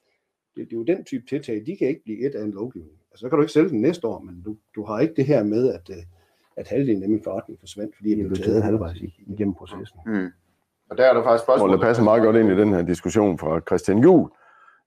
Det, 0.55 0.65
det, 0.69 0.73
er 0.73 0.77
jo 0.77 0.85
den 0.85 1.05
type 1.05 1.27
tiltag, 1.27 1.57
de 1.67 1.77
kan 1.77 1.89
ikke 1.89 2.03
blive 2.05 2.19
et 2.27 2.35
af 2.35 2.45
en 2.45 2.51
lovgivning. 2.51 2.99
Altså, 3.11 3.21
så 3.23 3.29
kan 3.29 3.37
du 3.37 3.43
ikke 3.43 3.53
sælge 3.53 3.69
den 3.69 3.81
næste 3.81 4.07
år, 4.07 4.19
men 4.21 4.43
du, 4.45 4.57
du 4.75 4.85
har 4.85 5.01
ikke 5.01 5.15
det 5.15 5.27
her 5.27 5.43
med, 5.45 5.75
at, 5.75 5.91
øh, 5.91 6.03
at 6.57 6.69
halvdelen 6.69 7.03
af 7.03 7.09
min 7.09 7.23
forretning 7.25 7.61
forsvandt, 7.61 7.97
fordi 7.97 8.11
det 8.15 8.27
blev 8.29 8.37
taget 8.37 8.63
halvvejs 8.63 8.97
igennem 9.27 9.55
processen. 9.55 9.99
Mm. 10.07 10.29
Og 10.91 10.99
der 10.99 11.07
er 11.07 11.15
der 11.15 11.23
faktisk 11.23 11.45
spørgsmål, 11.45 11.73
der 11.73 11.81
passer 11.81 12.03
meget 12.03 12.23
godt 12.23 12.37
ind 12.37 12.51
i 12.51 12.57
den 12.57 12.73
her 12.73 12.83
diskussion 12.83 13.39
fra 13.39 13.61
Christian 13.61 13.99
Juhl, 13.99 14.31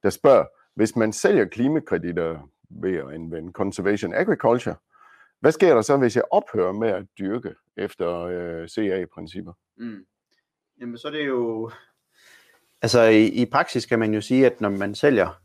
der 0.04 0.10
spørger, 0.10 0.46
hvis 0.76 0.96
man 0.96 1.14
sælger 1.14 1.46
klimakreditter 1.46 2.50
ved 2.70 2.96
at 2.98 3.14
anvende 3.14 3.52
conservation 3.52 4.14
agriculture, 4.14 4.76
hvad 5.40 5.52
sker 5.52 5.74
der 5.74 5.82
så, 5.82 5.98
hvis 5.98 6.16
jeg 6.16 6.24
ophører 6.32 6.72
med 6.72 6.90
at 6.90 7.06
dyrke 7.20 7.56
efter 7.78 8.20
øh, 8.20 8.68
CA-principper? 8.68 9.54
Mm. 9.78 10.06
Jamen, 10.82 10.98
så 10.98 11.08
er 11.08 11.12
det 11.12 11.28
jo... 11.28 11.72
Altså, 12.82 13.02
i, 13.02 13.28
i 13.28 13.46
praksis 13.46 13.86
kan 13.86 14.00
man 14.00 14.14
jo 14.14 14.22
sige, 14.22 14.46
at 14.46 14.62
når 14.62 14.70
man 14.70 14.96
sælger 14.96 15.42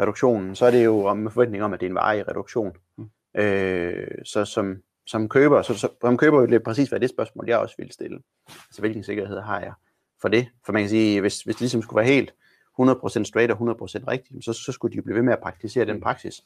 reduktionen, 0.00 0.54
så 0.54 0.66
er 0.66 0.70
det 0.70 0.84
jo 0.84 1.04
om 1.04 1.16
med 1.16 1.30
forventning 1.30 1.64
om, 1.64 1.72
at 1.72 1.80
det 1.80 1.86
er 1.86 1.90
en 1.90 1.94
varig 1.94 2.28
reduktion. 2.28 2.76
Mm. 2.98 3.10
Øh, 3.40 4.08
så 4.24 4.44
som, 4.44 4.76
som 5.06 5.28
køber, 5.28 5.62
så, 5.62 5.74
så, 5.74 5.88
som 6.00 6.16
køber 6.16 6.40
vil 6.40 6.50
det 6.50 6.62
præcis 6.62 6.92
være 6.92 7.00
det 7.00 7.10
spørgsmål, 7.10 7.44
jeg 7.48 7.58
også 7.58 7.74
ville 7.78 7.92
stille. 7.92 8.22
Altså, 8.48 8.80
hvilken 8.80 9.02
sikkerhed 9.02 9.40
har 9.40 9.60
jeg 9.60 9.72
for 10.20 10.28
det? 10.28 10.48
For 10.66 10.72
man 10.72 10.82
kan 10.82 10.88
sige, 10.88 11.20
hvis, 11.20 11.42
hvis 11.42 11.54
det 11.54 11.60
ligesom 11.60 11.82
skulle 11.82 11.96
være 11.96 12.14
helt 12.14 12.34
100% 12.80 13.24
straight 13.24 13.52
og 13.52 13.58
100% 13.58 14.08
rigtigt, 14.08 14.44
så, 14.44 14.52
så 14.52 14.72
skulle 14.72 14.92
de 14.92 14.96
jo 14.96 15.02
blive 15.02 15.16
ved 15.16 15.22
med 15.22 15.32
at 15.32 15.40
praktisere 15.40 15.84
den 15.84 16.00
praksis, 16.00 16.42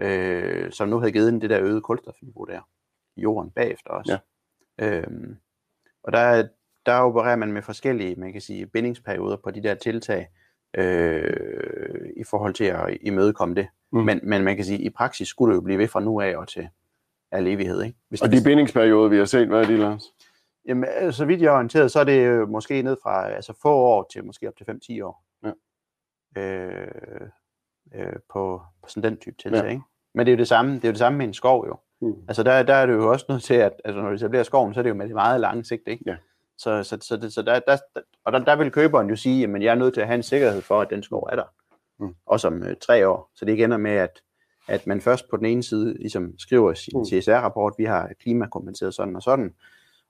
øh, 0.00 0.72
som 0.72 0.88
nu 0.88 0.98
havde 0.98 1.12
givet 1.12 1.32
den 1.32 1.40
det 1.40 1.50
der 1.50 1.60
øget 1.60 1.82
kulstofniveau 1.82 2.44
der 2.44 2.68
i 3.16 3.20
jorden 3.20 3.50
bagefter 3.50 3.90
også. 3.90 4.18
Ja. 4.78 5.00
Øhm, 5.00 5.36
og 6.02 6.12
der, 6.12 6.48
der 6.86 6.94
opererer 6.94 7.36
man 7.36 7.52
med 7.52 7.62
forskellige, 7.62 8.16
man 8.16 8.32
kan 8.32 8.40
sige, 8.40 8.66
bindingsperioder 8.66 9.36
på 9.36 9.50
de 9.50 9.62
der 9.62 9.74
tiltag, 9.74 10.28
øh, 10.76 12.10
i 12.16 12.24
forhold 12.24 12.54
til 12.54 12.64
at 12.64 12.98
imødekomme 13.00 13.54
det. 13.54 13.68
Mm. 13.92 13.98
Mm. 13.98 14.04
Men, 14.04 14.20
men 14.22 14.44
man 14.44 14.56
kan 14.56 14.64
sige, 14.64 14.78
i 14.78 14.90
praksis 14.90 15.28
skulle 15.28 15.50
det 15.50 15.56
jo 15.56 15.60
blive 15.60 15.78
ved 15.78 15.88
fra 15.88 16.00
nu 16.00 16.20
af 16.20 16.36
og 16.36 16.48
til 16.48 16.68
al 17.32 17.46
evighed. 17.46 17.82
Ikke? 17.82 17.98
Hvis 18.08 18.22
Og 18.22 18.32
de 18.32 18.36
bindingsperioder, 18.44 19.08
vi 19.08 19.16
har 19.16 19.24
set, 19.24 19.48
hvad 19.48 19.60
er 19.60 19.66
de, 19.66 19.76
Lars? 19.76 20.02
Jamen, 20.70 20.88
øh, 21.02 21.12
så 21.12 21.24
vidt 21.24 21.42
jeg 21.42 21.48
er 21.48 21.54
orienteret, 21.54 21.90
så 21.90 22.00
er 22.00 22.04
det 22.04 22.26
jo 22.26 22.46
måske 22.46 22.82
ned 22.82 22.96
fra 23.02 23.30
altså 23.30 23.52
få 23.62 23.74
år 23.74 24.06
til 24.12 24.24
måske 24.24 24.48
op 24.48 24.56
til 24.56 24.64
5-10 25.00 25.04
år. 25.04 25.24
Ja. 25.44 25.52
Øh, 26.42 27.28
øh, 27.94 28.12
på, 28.32 28.62
på 28.82 28.88
sådan 28.88 29.10
den 29.10 29.18
type 29.18 29.36
tiltag. 29.42 29.64
Ja. 29.64 29.70
Ikke? 29.70 29.82
Men 30.14 30.26
det 30.26 30.32
er 30.32 30.36
jo 30.36 30.38
det 30.38 30.48
samme, 30.48 30.74
det 30.74 30.84
er 30.84 30.88
jo 30.88 30.92
det 30.92 30.98
samme 30.98 31.18
med 31.18 31.26
en 31.26 31.34
skov 31.34 31.66
jo. 31.66 31.76
Mm. 32.00 32.14
Altså 32.28 32.42
der, 32.42 32.62
der 32.62 32.74
er 32.74 32.86
det 32.86 32.92
jo 32.92 33.10
også 33.10 33.26
nødt 33.28 33.42
til, 33.42 33.54
at 33.54 33.72
altså, 33.84 34.00
når 34.00 34.08
du 34.08 34.14
etablerer 34.14 34.42
skoven, 34.42 34.74
så 34.74 34.80
er 34.80 34.82
det 34.82 34.90
jo 34.90 34.94
med 34.94 35.06
det 35.06 35.14
meget 35.14 35.40
lange 35.40 35.64
sigt, 35.64 35.82
ikke? 35.88 36.04
Ja. 36.06 36.16
Så, 36.58 36.82
så, 36.82 36.98
så, 37.00 37.16
det, 37.16 37.32
så 37.32 37.42
der, 37.42 37.60
der, 37.60 37.76
og 38.24 38.32
der, 38.32 38.38
der 38.38 38.56
vil 38.56 38.70
køberen 38.70 39.08
jo 39.08 39.16
sige, 39.16 39.44
at 39.44 39.62
jeg 39.62 39.70
er 39.70 39.74
nødt 39.74 39.94
til 39.94 40.00
at 40.00 40.06
have 40.06 40.14
en 40.14 40.22
sikkerhed 40.22 40.62
for, 40.62 40.80
at 40.80 40.90
den 40.90 41.02
skov 41.02 41.28
er 41.32 41.36
der. 41.36 41.44
Mm. 41.98 42.14
Også 42.26 42.48
om 42.48 42.62
øh, 42.62 42.76
tre 42.76 43.08
år. 43.08 43.30
Så 43.34 43.44
det 43.44 43.52
ikke 43.52 43.64
ender 43.64 43.76
med, 43.76 43.90
at, 43.90 44.22
at 44.68 44.86
man 44.86 45.00
først 45.00 45.28
på 45.30 45.36
den 45.36 45.46
ene 45.46 45.62
side 45.62 45.94
ligesom 45.98 46.38
skriver 46.38 46.74
sin 46.74 46.98
Mm. 46.98 47.04
CSR-rapport, 47.04 47.74
vi 47.78 47.84
har 47.84 48.10
klimakompenseret 48.20 48.94
sådan 48.94 49.16
og 49.16 49.22
sådan, 49.22 49.54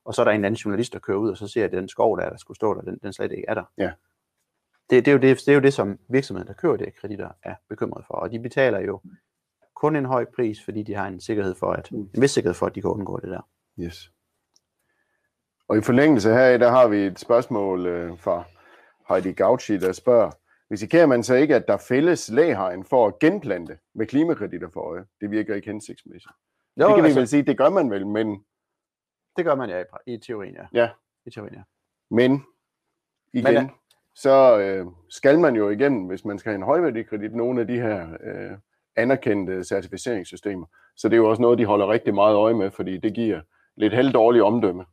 og 0.05 0.13
så 0.13 0.21
er 0.21 0.23
der 0.23 0.31
en 0.31 0.35
eller 0.35 0.45
anden 0.47 0.57
journalist, 0.57 0.93
der 0.93 0.99
kører 0.99 1.17
ud, 1.17 1.29
og 1.29 1.37
så 1.37 1.47
ser, 1.47 1.65
at 1.65 1.71
den 1.71 1.87
skov, 1.89 2.17
der, 2.17 2.23
er, 2.23 2.29
der 2.29 2.37
skulle 2.37 2.55
stå 2.55 2.73
der, 2.73 2.81
den, 2.81 2.99
den 3.03 3.13
slet 3.13 3.31
ikke 3.31 3.45
er 3.47 3.53
der. 3.53 3.63
Ja. 3.77 3.91
Det, 4.89 5.05
det, 5.05 5.11
er 5.11 5.15
jo 5.15 5.17
det, 5.21 5.37
det 5.37 5.47
er 5.47 5.53
jo 5.53 5.59
det, 5.61 5.73
som 5.73 5.99
virksomheden, 6.09 6.47
der 6.47 6.53
kører 6.53 6.77
det 6.77 6.95
kreditter, 6.95 7.29
er 7.43 7.55
bekymret 7.69 8.05
for. 8.07 8.13
Og 8.13 8.31
de 8.31 8.39
betaler 8.39 8.79
jo 8.79 9.01
kun 9.75 9.95
en 9.95 10.05
høj 10.05 10.25
pris, 10.35 10.63
fordi 10.65 10.83
de 10.83 10.93
har 10.93 11.07
en 11.07 11.21
sikkerhed 11.21 11.55
for, 11.55 11.71
at, 11.71 11.91
Mm. 11.91 11.99
en 11.99 12.21
vis 12.21 12.31
sikkerhed 12.31 12.53
for, 12.53 12.65
at 12.65 12.75
de 12.75 12.81
kan 12.81 12.89
undgå 12.89 13.19
det 13.19 13.29
der. 13.29 13.41
Yes. 13.79 14.11
Og 15.67 15.77
i 15.77 15.81
forlængelse 15.81 16.29
heraf, 16.29 16.59
der 16.59 16.69
har 16.69 16.87
vi 16.87 16.97
et 16.97 17.19
spørgsmål 17.19 17.85
øh, 17.85 18.17
fra 18.17 18.43
Heidi 19.09 19.31
Gauchi, 19.31 19.77
der 19.77 19.91
spørger, 19.91 20.31
risikerer 20.71 21.05
man 21.05 21.23
så 21.23 21.35
ikke, 21.35 21.55
at 21.55 21.67
der 21.67 21.77
fælles 21.77 22.29
læhegn 22.29 22.83
for 22.83 23.07
at 23.07 23.19
genplante 23.19 23.77
med 23.95 24.07
klimakreditter 24.07 24.69
for 24.73 24.81
øje? 24.81 25.05
Det 25.21 25.31
virker 25.31 25.55
ikke 25.55 25.67
hensigtsmæssigt. 25.67 26.33
Jo, 26.77 26.87
det 26.87 26.95
kan 26.95 27.05
altså, 27.05 27.19
vi 27.19 27.21
vel 27.21 27.27
sige, 27.27 27.43
det 27.43 27.57
gør 27.57 27.69
man 27.69 27.91
vel, 27.91 28.07
men, 28.07 28.43
det 29.37 29.45
gør 29.45 29.55
man 29.55 29.69
ja 29.69 29.83
i, 30.05 30.17
teorien, 30.17 30.55
ja. 30.55 30.65
Ja. 30.73 30.89
I 31.25 31.29
teorien, 31.29 31.55
ja. 31.55 31.61
men 32.09 32.43
igen, 33.33 33.53
Men, 33.53 33.71
så 34.15 34.59
øh, 34.59 34.85
skal 35.09 35.39
man 35.39 35.55
jo 35.55 35.69
igennem, 35.69 36.07
hvis 36.07 36.25
man 36.25 36.39
skal 36.39 36.49
have 36.49 36.55
en 36.55 36.63
højværdikredit, 36.63 37.35
nogle 37.35 37.61
af 37.61 37.67
de 37.67 37.81
her 37.81 38.17
øh, 38.23 38.57
anerkendte 38.95 39.63
certificeringssystemer. 39.63 40.65
Så 40.95 41.09
det 41.09 41.13
er 41.13 41.17
jo 41.17 41.29
også 41.29 41.41
noget, 41.41 41.59
de 41.59 41.65
holder 41.65 41.87
rigtig 41.87 42.13
meget 42.13 42.35
øje 42.35 42.53
med, 42.53 42.71
fordi 42.71 42.97
det 42.97 43.13
giver 43.13 43.41
lidt 43.75 43.93
halvdårligt 43.93 44.43
omdømme. 44.43 44.85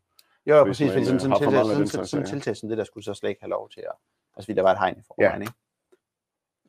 Jo, 0.46 0.54
ja, 0.54 0.64
Hvis 0.64 0.70
præcis, 0.70 0.92
fordi 0.92 1.04
sådan, 1.04 1.16
øh, 1.16 1.20
sådan, 1.20 1.38
tiltag, 1.38 1.66
sådan, 1.66 1.86
sådan, 1.86 2.06
sådan 2.06 2.26
tiltag 2.26 2.56
som 2.56 2.68
det 2.68 2.78
der 2.78 2.84
skulle 2.84 3.04
så 3.04 3.14
slet 3.14 3.30
ikke 3.30 3.42
have 3.42 3.50
lov 3.50 3.70
til 3.70 3.80
at, 3.80 3.92
altså 4.36 4.46
fordi 4.46 4.56
der 4.56 4.62
var 4.62 4.72
et 4.72 4.78
hegn 4.78 4.98
i 4.98 5.02
forvejen, 5.06 5.42
ikke? 5.42 5.54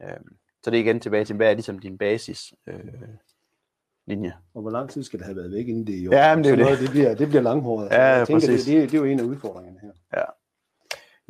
Øhm, 0.03 0.38
så 0.63 0.72
det 0.72 0.78
er 0.78 0.82
igen 0.82 0.99
tilbage 0.99 1.26
til, 1.26 1.36
hvad 1.36 1.49
er 1.49 1.53
ligesom 1.53 1.80
din 1.80 1.97
basis 1.97 2.53
øh, 2.67 2.93
linje? 4.10 4.34
Og 4.53 4.62
hvor 4.62 4.72
lang 4.72 4.89
tid 4.89 5.03
skal 5.03 5.20
det 5.20 5.26
have 5.26 5.36
været 5.36 5.51
væk, 5.51 5.68
inden 5.68 5.88
det 5.88 5.95
er 5.95 5.99
i 5.99 6.07
år? 6.07 6.14
Ja, 6.14 6.36
men 6.36 6.43
det 6.43 6.51
er 6.51 6.57
jo 6.57 6.64
noget, 6.64 6.80
det. 6.80 6.89
bliver, 6.89 7.16
det 7.16 7.28
bliver 7.28 7.41
langhåret. 7.41 7.88
Ja, 7.91 8.03
jeg 8.03 8.28
tænker, 8.28 8.39
det, 8.39 8.49
præcis. 8.49 8.66
det, 8.66 8.91
det, 8.91 8.97
er 8.97 9.01
jo 9.01 9.05
en 9.05 9.20
af 9.20 9.24
udfordringerne 9.24 9.80
her. 9.82 9.91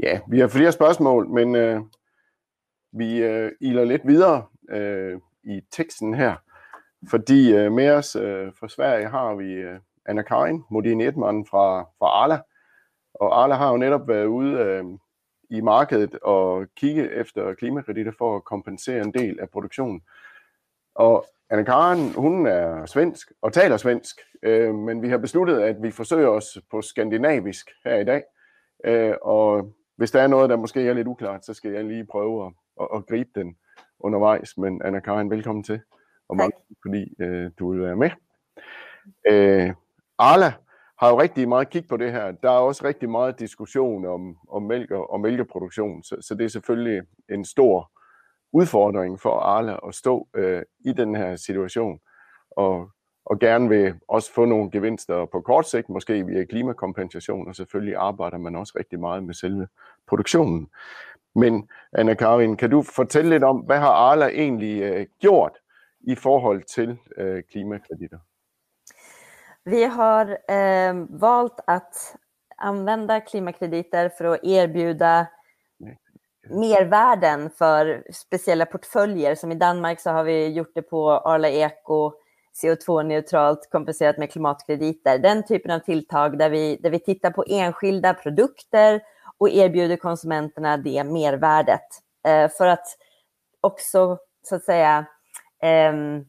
Ja, 0.03 0.19
vi 0.27 0.39
har 0.39 0.47
flere 0.47 0.71
spørgsmål, 0.71 1.29
men 1.29 1.55
øh, 1.55 1.81
vi 2.91 3.17
øh, 3.17 3.51
iler 3.61 3.83
lidt 3.83 4.07
videre 4.07 4.45
øh, 4.69 5.19
i 5.43 5.61
teksten 5.71 6.13
her, 6.13 6.35
fordi 7.09 7.53
øh, 7.53 7.71
med 7.71 7.89
os 7.89 8.15
øh, 8.15 8.51
fra 8.59 8.69
Sverige 8.69 9.07
har 9.07 9.35
vi 9.35 9.51
øh, 9.53 9.79
Anna 10.05 10.21
Karin, 10.21 10.63
Modin 10.71 11.01
Edman 11.01 11.45
fra, 11.45 11.81
fra 11.81 12.07
Arla, 12.07 12.39
og 13.13 13.43
Arla 13.43 13.55
har 13.55 13.71
jo 13.71 13.77
netop 13.77 14.07
været 14.07 14.25
ude 14.25 14.51
øh, 14.51 14.83
i 15.49 15.61
markedet 15.61 16.15
og 16.15 16.65
kigge 16.75 17.11
efter 17.11 17.53
klimakreditter 17.53 18.11
for 18.17 18.35
at 18.35 18.43
kompensere 18.43 19.05
en 19.05 19.13
del 19.13 19.39
af 19.39 19.49
produktionen. 19.49 20.01
Og 20.99 21.25
Anna 21.49 21.63
Karin, 21.63 22.13
hun 22.13 22.47
er 22.47 22.85
svensk 22.85 23.31
og 23.41 23.53
taler 23.53 23.77
svensk, 23.77 24.19
øh, 24.43 24.75
men 24.75 25.01
vi 25.01 25.09
har 25.09 25.17
besluttet, 25.17 25.59
at 25.61 25.83
vi 25.83 25.91
forsøger 25.91 26.27
os 26.27 26.57
på 26.71 26.81
skandinavisk 26.81 27.69
her 27.85 27.95
i 27.95 28.03
dag. 28.03 28.23
Øh, 28.85 29.13
og 29.21 29.73
hvis 29.95 30.11
der 30.11 30.21
er 30.21 30.27
noget, 30.27 30.49
der 30.49 30.55
måske 30.55 30.87
er 30.87 30.93
lidt 30.93 31.07
uklart, 31.07 31.45
så 31.45 31.53
skal 31.53 31.71
jeg 31.71 31.85
lige 31.85 32.05
prøve 32.05 32.45
at, 32.45 32.51
at, 32.81 32.87
at 32.95 33.05
gribe 33.05 33.29
den 33.35 33.55
undervejs. 33.99 34.57
Men 34.57 34.81
Anna 34.85 34.99
Karin, 34.99 35.29
velkommen 35.29 35.63
til, 35.63 35.81
og 36.29 36.37
mange 36.37 36.51
tak, 36.51 36.77
fordi 36.85 37.13
øh, 37.21 37.51
du 37.59 37.71
vil 37.71 37.81
være 37.81 37.95
med. 37.95 38.09
Øh, 39.27 39.73
Arla 40.17 40.53
har 40.99 41.09
jo 41.09 41.21
rigtig 41.21 41.49
meget 41.49 41.69
kig 41.69 41.87
på 41.89 41.97
det 41.97 42.11
her. 42.11 42.31
Der 42.31 42.51
er 42.51 42.59
også 42.59 42.85
rigtig 42.85 43.09
meget 43.09 43.39
diskussion 43.39 44.05
om, 44.05 44.37
om 44.49 44.63
mælk 44.63 44.91
og, 44.91 45.11
og 45.11 45.19
mælkeproduktion, 45.19 46.03
så, 46.03 46.15
så 46.21 46.35
det 46.35 46.45
er 46.45 46.49
selvfølgelig 46.49 47.01
en 47.29 47.45
stor 47.45 47.91
udfordring 48.51 49.19
for 49.19 49.39
Arla 49.39 49.79
at 49.87 49.95
stå 49.95 50.27
øh, 50.33 50.61
i 50.79 50.93
den 50.93 51.15
her 51.15 51.35
situation, 51.35 51.99
og, 52.51 52.89
og 53.25 53.39
gerne 53.39 53.69
vil 53.69 53.93
også 54.07 54.33
få 54.33 54.45
nogle 54.45 54.71
gevinster 54.71 55.25
på 55.25 55.41
kort 55.41 55.67
sigt, 55.67 55.89
måske 55.89 56.25
via 56.25 56.43
klimakompensation, 56.43 57.47
og 57.47 57.55
selvfølgelig 57.55 57.95
arbejder 57.95 58.37
man 58.37 58.55
også 58.55 58.73
rigtig 58.79 58.99
meget 58.99 59.23
med 59.23 59.33
selve 59.33 59.67
produktionen. 60.07 60.69
Men 61.35 61.69
anna 61.93 62.13
Karin, 62.13 62.57
kan 62.57 62.69
du 62.69 62.81
fortælle 62.81 63.29
lidt 63.29 63.43
om, 63.43 63.57
hvad 63.57 63.79
har 63.79 63.91
Arla 63.91 64.27
egentlig 64.27 64.81
øh, 64.81 65.05
gjort 65.19 65.57
i 66.01 66.15
forhold 66.15 66.63
til 66.63 66.97
øh, 67.17 67.43
klimakreditter? 67.51 68.17
Vi 69.65 69.81
har 69.81 70.25
øh, 70.49 70.89
eh, 70.89 71.21
valt 71.21 71.59
att 71.67 72.15
använda 72.57 73.19
klimatkrediter 73.21 74.09
för 74.09 74.25
att 74.25 74.43
erbjuda 74.43 75.27
mervärden 76.49 77.49
för 77.49 78.03
speciella 78.13 78.65
portföljer. 78.65 79.35
Som 79.35 79.51
i 79.51 79.55
Danmark 79.55 79.99
så 79.99 80.09
har 80.09 80.23
vi 80.23 80.47
gjort 80.47 80.71
det 80.75 80.81
på 80.81 81.11
Arla 81.11 81.49
Eco, 81.49 82.13
CO2-neutralt 82.63 83.69
kompenserat 83.71 84.17
med 84.17 84.31
klimatkrediter. 84.31 85.17
Den 85.17 85.45
typen 85.45 85.71
av 85.71 85.79
tilltag 85.79 86.37
där 86.37 86.49
vi, 86.49 86.75
där 86.75 86.89
vi 86.89 86.99
tittar 86.99 87.31
på 87.31 87.43
enskilda 87.47 88.13
produkter 88.13 89.01
och 89.37 89.49
erbjuder 89.49 89.97
konsumenterna 89.97 90.77
det 90.77 91.03
mervärdet. 91.03 91.87
Eh, 92.27 92.49
för 92.49 92.67
att 92.67 92.85
också 93.61 94.17
så 94.43 94.55
att 94.55 94.63
säga 94.63 95.05
eh, 95.61 95.69
ehm, 95.69 96.25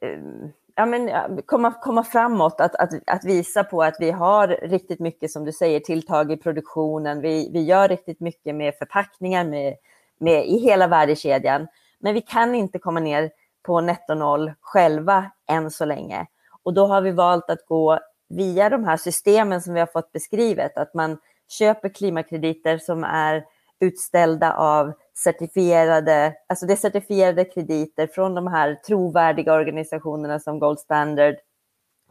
ehm 0.00 0.52
ja, 0.74 0.86
men, 0.86 1.10
komma, 1.46 1.72
komma 1.72 2.04
framåt, 2.04 2.60
att, 2.60 2.74
att, 2.74 2.90
att 3.06 3.24
visa 3.24 3.64
på 3.64 3.82
att 3.82 3.96
vi 4.00 4.10
har 4.10 4.48
riktigt 4.48 5.00
mycket, 5.00 5.30
som 5.30 5.44
du 5.44 5.52
säger, 5.52 5.80
tilltag 5.80 6.32
i 6.32 6.36
produktionen. 6.36 7.20
Vi, 7.20 7.50
vi 7.52 7.62
gör 7.62 7.88
riktigt 7.88 8.20
mycket 8.20 8.54
med 8.54 8.74
förpackningar 8.74 9.44
med, 9.44 9.76
med, 10.18 10.46
i 10.46 10.58
hela 10.58 10.86
värdekedjan. 10.86 11.66
Men 11.98 12.14
vi 12.14 12.20
kan 12.20 12.54
inte 12.54 12.78
komma 12.78 13.00
ner 13.00 13.30
på 13.62 13.80
netto 13.80 14.14
noll 14.14 14.52
själva 14.60 15.30
än 15.46 15.70
så 15.70 15.84
länge. 15.84 16.26
Och 16.62 16.74
då 16.74 16.86
har 16.86 17.00
vi 17.00 17.10
valt 17.10 17.50
att 17.50 17.66
gå 17.66 17.98
via 18.28 18.70
de 18.70 18.84
här 18.84 18.96
systemen 18.96 19.62
som 19.62 19.74
vi 19.74 19.80
har 19.80 19.86
fått 19.86 20.12
beskrivet, 20.12 20.76
att 20.76 20.94
man 20.94 21.18
köper 21.48 21.88
klimatkrediter 21.88 22.78
som 22.78 23.04
är 23.04 23.44
utställda 23.80 24.52
av 24.52 24.92
certifierade, 25.16 26.34
alltså 26.46 26.66
det 26.66 26.72
är 26.72 26.76
certifierade 26.76 27.44
krediter 27.44 28.06
från 28.06 28.34
de 28.34 28.46
här 28.46 28.74
trovärdiga 28.74 29.54
organisationerna 29.54 30.40
som 30.40 30.58
Gold 30.58 30.78
Standard, 30.78 31.34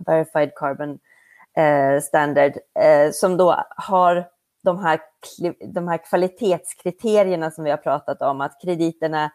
Verified 0.05 0.51
Carbon 0.55 0.99
eh, 1.57 2.01
Standard, 2.01 2.53
eh, 2.79 3.11
som 3.11 3.37
då 3.37 3.63
har 3.69 4.29
de 4.63 4.79
här, 4.79 4.99
de 5.73 5.87
här 5.87 5.97
kvalitetskriterierna 6.09 7.51
som 7.51 7.63
vi 7.63 7.69
har 7.69 7.77
pratat 7.77 8.21
om, 8.21 8.41
att 8.41 8.61
krediterna 8.61 9.31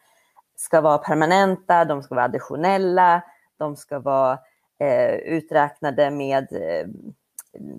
ska 0.57 0.81
vara 0.81 0.99
permanenta, 0.99 1.85
de 1.85 2.03
ska 2.03 2.15
vara 2.15 2.25
additionella, 2.25 3.23
de 3.59 3.77
ska 3.77 3.99
vara 3.99 4.39
eh, 4.81 5.15
uträknade 5.15 6.11
med 6.11 6.53
eh, 6.53 6.87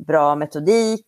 bra 0.08 0.36
metodik, 0.36 1.06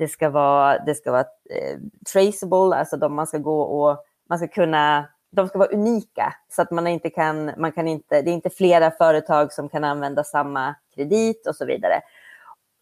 det 0.00 0.08
ska 0.08 0.30
vara, 0.30 0.78
det 0.78 0.94
ska 0.94 1.12
vara 1.12 1.24
eh, 1.50 1.78
traceable, 2.12 2.76
alltså 2.76 2.96
de 2.96 3.14
man 3.14 3.26
ska 3.26 3.38
gå 3.38 3.60
och 3.62 4.04
man 4.28 4.38
ska 4.38 4.48
kunna, 4.48 5.08
de 5.30 5.48
ska 5.48 5.58
vara 5.58 5.68
unika 5.68 6.34
så 6.48 6.62
att 6.62 6.70
man 6.70 6.86
inte 6.86 7.10
kan, 7.10 7.50
man 7.56 7.72
kan 7.72 7.88
inte, 7.88 8.22
det 8.22 8.30
är 8.30 8.34
inte 8.34 8.50
flera 8.50 8.90
företag 8.90 9.52
som 9.52 9.68
kan 9.68 9.84
använda 9.84 10.24
samma 10.24 10.74
kredit 10.94 11.46
och 11.46 11.56
så 11.56 11.64
vidare. 11.66 12.00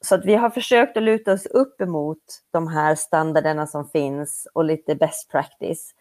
Så 0.00 0.14
att 0.14 0.24
vi 0.24 0.34
har 0.34 0.50
försökt 0.50 0.96
att 0.96 1.02
luta 1.02 1.32
oss 1.32 1.46
upp 1.46 1.80
emot 1.80 2.22
de 2.50 2.68
här 2.68 2.94
standarderna 2.94 3.66
som 3.66 3.88
finns 3.88 4.48
och 4.52 4.64
lite 4.64 4.94
best 4.94 5.30
practice. 5.30 5.94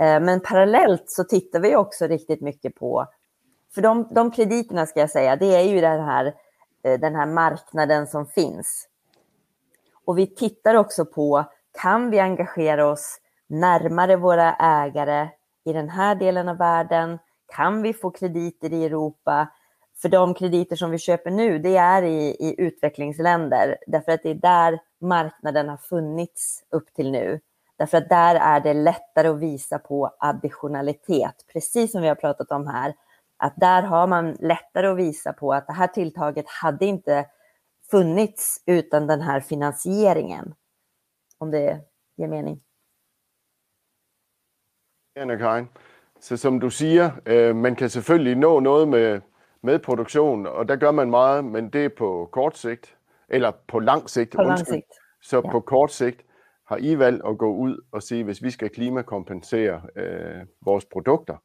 Eh, 0.00 0.20
men 0.20 0.40
parallellt 0.40 1.10
så 1.10 1.24
tittar 1.24 1.60
vi 1.60 1.76
också 1.76 2.06
riktigt 2.06 2.40
mycket 2.40 2.74
på, 2.74 3.06
för 3.74 3.82
de, 3.82 4.08
de 4.10 4.30
krediterna 4.30 4.86
ska 4.86 5.00
jag 5.00 5.10
säga, 5.10 5.36
det 5.36 5.56
är 5.56 5.62
ju 5.62 5.80
den 5.80 6.04
här, 6.04 6.34
eh, 6.84 7.00
den 7.00 7.14
här 7.14 7.26
marknaden 7.26 8.06
som 8.06 8.26
finns. 8.26 8.88
Och 10.06 10.18
vi 10.18 10.26
tittar 10.26 10.74
också 10.74 11.04
på, 11.04 11.44
kan 11.82 12.10
vi 12.10 12.20
engagera 12.20 12.86
oss 12.86 13.18
närmare 13.48 14.16
våra 14.16 14.54
ägare 14.54 15.28
i 15.64 15.72
den 15.72 15.88
här 15.88 16.14
delen 16.14 16.48
av 16.48 16.56
världen? 16.56 17.18
Kan 17.56 17.82
vi 17.82 17.92
få 17.92 18.10
krediter 18.10 18.72
i 18.72 18.84
Europa? 18.84 19.48
För 20.02 20.08
de 20.08 20.34
krediter 20.34 20.76
som 20.76 20.90
vi 20.90 20.98
köper 20.98 21.30
nu, 21.30 21.58
det 21.58 21.76
är 21.76 22.02
i, 22.02 22.28
i 22.28 22.54
utvecklingsländer, 22.58 23.76
därför 23.86 24.12
att 24.12 24.22
det 24.22 24.30
är 24.30 24.34
där 24.34 24.78
marknaden 25.00 25.68
har 25.68 25.76
funnits 25.76 26.64
upp 26.70 26.94
till 26.94 27.10
nu. 27.10 27.40
Därför 27.76 27.98
att 27.98 28.08
där 28.08 28.34
är 28.34 28.60
det 28.60 28.74
lättare 28.74 29.28
att 29.28 29.38
visa 29.38 29.78
på 29.78 30.10
additionalitet, 30.18 31.34
precis 31.52 31.92
som 31.92 32.02
vi 32.02 32.08
har 32.08 32.14
pratat 32.14 32.50
om 32.50 32.66
här. 32.66 32.94
Att 33.36 33.56
där 33.56 33.82
har 33.82 34.06
man 34.06 34.36
lättare 34.40 34.86
att 34.86 34.96
visa 34.96 35.32
på 35.32 35.52
att 35.52 35.66
det 35.66 35.72
här 35.72 35.86
tilltaget 35.86 36.48
hade 36.48 36.86
inte 36.86 37.26
funnits 37.90 38.62
utan 38.66 39.08
den 39.08 39.20
här 39.20 39.40
finansieringen. 39.40 40.54
Om 41.38 41.50
det 41.50 41.80
ger 42.18 42.28
mening. 42.28 42.60
Anna 45.16 45.36
Karin. 45.36 45.68
Så 46.20 46.36
som 46.36 46.60
du 46.60 46.70
siger, 46.70 47.10
øh, 47.26 47.56
man 47.56 47.76
kan 47.76 47.90
selvfølgelig 47.90 48.36
nå 48.36 48.60
noget 48.60 48.88
med, 48.88 49.20
med 49.62 49.78
produktion, 49.78 50.46
og 50.46 50.68
der 50.68 50.76
gør 50.76 50.90
man 50.90 51.10
meget, 51.10 51.44
men 51.44 51.70
det 51.70 51.84
er 51.84 51.88
på 51.88 52.28
kort 52.32 52.58
sigt, 52.58 52.96
eller 53.28 53.52
på 53.68 53.78
lang 53.78 54.10
sigt. 54.10 54.32
På 54.36 54.42
lang 54.42 54.58
sigt. 54.58 54.92
Så 55.22 55.36
ja. 55.36 55.50
på 55.50 55.60
kort 55.60 55.92
sigt 55.92 56.24
har 56.66 56.76
I 56.76 56.98
valgt 56.98 57.22
at 57.26 57.38
gå 57.38 57.54
ud 57.54 57.84
og 57.92 58.02
sige, 58.02 58.24
hvis 58.24 58.42
vi 58.42 58.50
skal 58.50 58.70
klimakompensere 58.70 59.82
øh, 59.96 60.46
vores 60.60 60.84
produkter, 60.84 61.36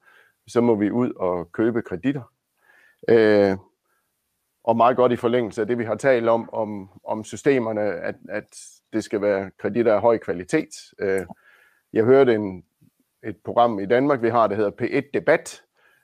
så 0.47 0.61
må 0.61 0.75
vi 0.75 0.91
ud 0.91 1.11
og 1.11 1.51
købe 1.51 1.81
kreditter. 1.81 2.33
Øh, 3.09 3.57
og 4.69 4.77
meget 4.77 4.95
godt 4.95 5.11
i 5.11 5.15
forlængelse 5.15 5.61
af 5.61 5.67
det, 5.67 5.77
vi 5.77 5.83
har 5.83 5.95
talt 5.95 6.29
om, 6.29 6.49
om, 6.53 6.89
om 7.03 7.23
systemerne, 7.23 7.81
at, 7.81 8.15
at 8.29 8.59
det 8.93 9.03
skal 9.03 9.21
være 9.21 9.51
kreditter 9.59 9.93
af 9.93 10.01
høj 10.01 10.17
kvalitet. 10.17 10.69
Øh, 10.99 11.25
jeg 11.93 12.03
hørte 12.03 12.35
en 12.35 12.63
et 13.23 13.37
program 13.45 13.79
i 13.79 13.85
Danmark, 13.85 14.21
vi 14.21 14.29
har, 14.29 14.47
der 14.47 14.55
hedder 14.55 14.71
P1 14.81 15.09
Debat, 15.13 15.63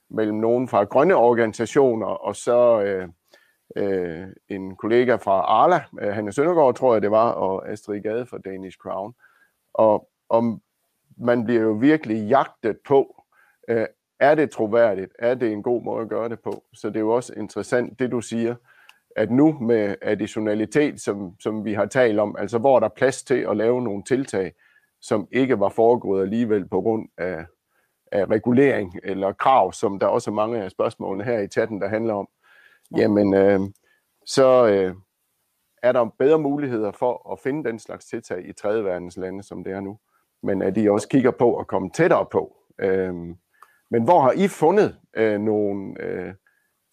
mellem 0.09 0.37
nogen 0.37 0.67
fra 0.67 0.83
grønne 0.83 1.15
organisationer, 1.15 2.07
og 2.07 2.35
så 2.35 2.81
øh, 2.81 3.09
øh, 3.75 4.27
en 4.49 4.75
kollega 4.75 5.15
fra 5.15 5.31
Arla, 5.31 5.83
øh, 6.01 6.13
Hanne 6.13 6.31
Søndergaard, 6.31 6.75
tror 6.75 6.93
jeg 6.93 7.01
det 7.01 7.11
var, 7.11 7.31
og 7.31 7.69
Astrid 7.69 8.01
Gade 8.01 8.25
fra 8.25 8.37
Danish 8.37 8.77
Crown. 8.77 9.13
Og, 9.73 10.09
og 10.29 10.59
man 11.17 11.45
bliver 11.45 11.61
jo 11.61 11.71
virkelig 11.71 12.27
jagtet 12.27 12.77
på, 12.87 13.23
øh, 13.67 13.87
er 14.19 14.35
det 14.35 14.51
troværdigt? 14.51 15.11
Er 15.19 15.35
det 15.35 15.51
en 15.51 15.63
god 15.63 15.83
måde 15.83 16.01
at 16.01 16.09
gøre 16.09 16.29
det 16.29 16.39
på? 16.39 16.63
Så 16.73 16.87
det 16.87 16.95
er 16.95 16.99
jo 16.99 17.15
også 17.15 17.33
interessant, 17.37 17.99
det 17.99 18.11
du 18.11 18.21
siger, 18.21 18.55
at 19.15 19.31
nu 19.31 19.57
med 19.61 19.95
additionalitet, 20.01 21.01
som, 21.01 21.39
som 21.39 21.65
vi 21.65 21.73
har 21.73 21.85
talt 21.85 22.19
om, 22.19 22.35
altså 22.39 22.57
hvor 22.57 22.79
der 22.79 22.87
er 22.87 22.93
plads 22.95 23.23
til 23.23 23.47
at 23.49 23.57
lave 23.57 23.81
nogle 23.81 24.03
tiltag, 24.03 24.53
som 25.01 25.27
ikke 25.31 25.59
var 25.59 25.69
foregået 25.69 26.21
alligevel 26.21 26.67
på 26.67 26.81
grund 26.81 27.09
af, 27.17 27.45
af 28.11 28.25
regulering 28.25 28.99
eller 29.03 29.31
krav, 29.31 29.73
som 29.73 29.99
der 29.99 30.07
også 30.07 30.31
er 30.31 30.35
mange 30.35 30.63
af 30.63 30.71
spørgsmålene 30.71 31.23
her 31.23 31.39
i 31.39 31.47
chatten, 31.47 31.81
der 31.81 31.87
handler 31.87 32.13
om, 32.13 32.27
jamen 32.97 33.33
øh, 33.33 33.59
så 34.25 34.67
øh, 34.67 34.95
er 35.83 35.91
der 35.91 36.09
bedre 36.19 36.39
muligheder 36.39 36.91
for 36.91 37.31
at 37.31 37.39
finde 37.39 37.69
den 37.69 37.79
slags 37.79 38.05
tiltag 38.05 38.49
i 38.49 38.53
tredje 38.53 38.83
verdens 38.83 39.17
lande, 39.17 39.43
som 39.43 39.63
det 39.63 39.73
er 39.73 39.79
nu. 39.79 39.99
Men 40.43 40.61
at 40.61 40.75
de 40.75 40.91
også 40.91 41.07
kigger 41.07 41.31
på 41.31 41.57
at 41.57 41.67
komme 41.67 41.89
tættere 41.89 42.25
på. 42.31 42.55
Øh, 42.79 43.13
men 43.95 44.03
hvor 44.03 44.21
har 44.21 44.31
I 44.31 44.47
fundet 44.47 44.95
øh, 45.17 45.39
nogle 45.39 46.03
øh, 46.03 46.33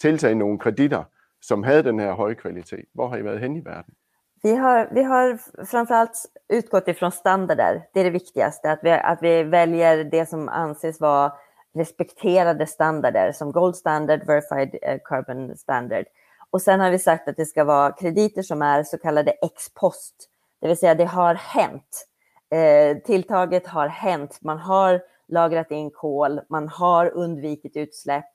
tiltag, 0.00 0.34
nogle 0.34 0.58
kreditter, 0.58 1.04
som 1.42 1.62
havde 1.62 1.82
den 1.82 2.00
her 2.00 2.12
høje 2.12 2.34
kvalitet? 2.34 2.84
Hvor 2.94 3.08
har 3.08 3.16
I 3.16 3.24
været 3.24 3.40
hen 3.40 3.56
i 3.56 3.64
verden? 3.64 3.94
Vi 4.42 4.50
har, 4.50 4.88
vi 4.94 5.02
har 5.02 5.38
framförallt 5.64 6.16
utgått 6.52 6.88
ifrån 6.88 7.10
standarder. 7.10 7.80
Det 7.94 8.00
är 8.00 8.04
det 8.04 8.10
viktigaste, 8.12 8.70
att 8.70 8.78
vi, 8.82 8.90
att 8.90 9.18
vi 9.22 9.42
väljer 9.42 10.04
det 10.04 10.28
som 10.28 10.48
anses 10.48 11.00
vara 11.00 11.32
respekterade 11.78 12.66
standarder 12.66 13.32
som 13.32 13.52
Gold 13.52 13.76
Standard, 13.76 14.26
Verified 14.26 14.76
eh, 14.82 14.98
Carbon 15.04 15.56
Standard. 15.56 16.04
Och 16.50 16.62
sen 16.62 16.80
har 16.80 16.90
vi 16.90 16.98
sagt 16.98 17.28
att 17.28 17.36
det 17.36 17.46
ska 17.46 17.64
vara 17.64 17.92
krediter 17.92 18.42
som 18.42 18.62
är 18.62 18.82
så 18.82 18.98
kallade 18.98 19.30
ex 19.30 19.74
post, 19.74 20.14
det 20.60 20.68
vill 20.68 20.76
säga 20.76 20.94
det 20.94 21.04
har 21.04 21.34
hänt. 21.34 22.06
Eh, 22.50 22.96
tilltaget 22.96 23.66
har 23.66 23.88
hänt, 23.88 24.38
man 24.42 24.58
har 24.58 25.00
lagrat 25.28 25.70
in 25.70 25.90
kol, 25.90 26.40
man 26.48 26.68
har 26.68 27.06
undvikit 27.06 27.76
utsläpp 27.76 28.30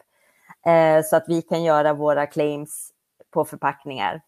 eh, 0.65 1.03
så 1.05 1.15
att 1.15 1.25
vi 1.27 1.41
kan 1.41 1.63
göra 1.63 1.93
våra 1.93 2.25
claims 2.25 2.91
på 3.31 3.45
förpackningar. 3.45 4.21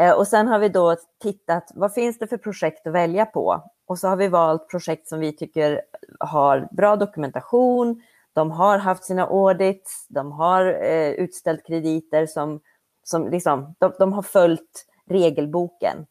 Eh, 0.00 0.12
och 0.12 0.28
sen 0.28 0.48
har 0.48 0.58
vi 0.58 0.68
då 0.68 0.96
tittat, 1.22 1.70
vad 1.74 1.94
finns 1.94 2.18
det 2.18 2.26
för 2.26 2.36
projekt 2.36 2.86
att 2.86 2.92
välja 2.92 3.26
på? 3.26 3.62
Och 3.86 3.98
så 3.98 4.08
har 4.08 4.16
vi 4.16 4.28
valt 4.28 4.68
projekt 4.68 5.08
som 5.08 5.20
vi 5.20 5.36
tycker 5.36 5.82
har 6.20 6.68
bra 6.70 6.96
dokumentation, 6.96 8.02
de 8.32 8.50
har 8.50 8.78
haft 8.78 9.04
sina 9.04 9.26
audits, 9.26 10.06
de 10.08 10.32
har 10.32 10.66
eh, 10.66 11.10
utställt 11.10 11.66
krediter 11.66 12.26
som, 12.26 12.60
som 13.02 13.28
liksom, 13.30 13.74
de, 13.78 13.92
de 13.98 14.12
har 14.12 14.22
följt 14.22 14.86
regelboken. 15.10 16.06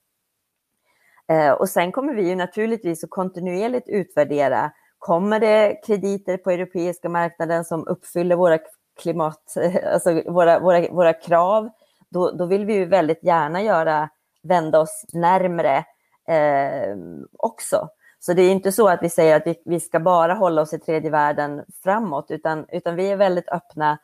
Eh, 1.27 1.51
och 1.51 1.69
sen 1.69 1.91
kommer 1.91 2.13
vi 2.13 2.29
ju 2.29 2.35
naturligtvis 2.35 3.03
att 3.03 3.09
kontinuerligt 3.09 3.89
utvärdera, 3.89 4.71
kommer 4.99 5.39
det 5.39 5.81
krediter 5.85 6.37
på 6.37 6.51
europeiska 6.51 7.09
marknaden 7.09 7.65
som 7.65 7.87
uppfyller 7.87 8.35
våra 8.35 8.59
klimat, 9.01 9.57
eh, 9.57 9.93
alltså 9.93 10.21
våra, 10.25 10.59
våra, 10.59 10.91
våra 10.91 11.13
krav? 11.13 11.69
då, 12.09 12.31
då 12.31 12.45
vill 12.45 12.65
vi 12.65 12.73
ju 12.73 12.85
väldigt 12.85 13.23
gärna 13.23 13.61
göra, 13.61 14.09
vända 14.43 14.79
oss 14.79 15.05
närmre 15.13 15.85
eh, 16.27 16.97
också. 17.37 17.89
Så 18.19 18.33
det 18.33 18.41
är 18.41 18.51
inte 18.51 18.71
så 18.71 18.87
att 18.87 19.03
vi 19.03 19.09
säger 19.09 19.35
att 19.35 19.47
vi, 19.47 19.61
vi 19.65 19.79
ska 19.79 19.99
bara 19.99 20.33
hålla 20.33 20.61
oss 20.61 20.73
i 20.73 20.79
tredje 20.79 21.09
världen 21.09 21.63
framåt, 21.83 22.31
utan, 22.31 22.65
utan 22.69 22.95
vi 22.95 23.11
är 23.11 23.15
väldigt 23.15 23.49
öppna 23.49 23.97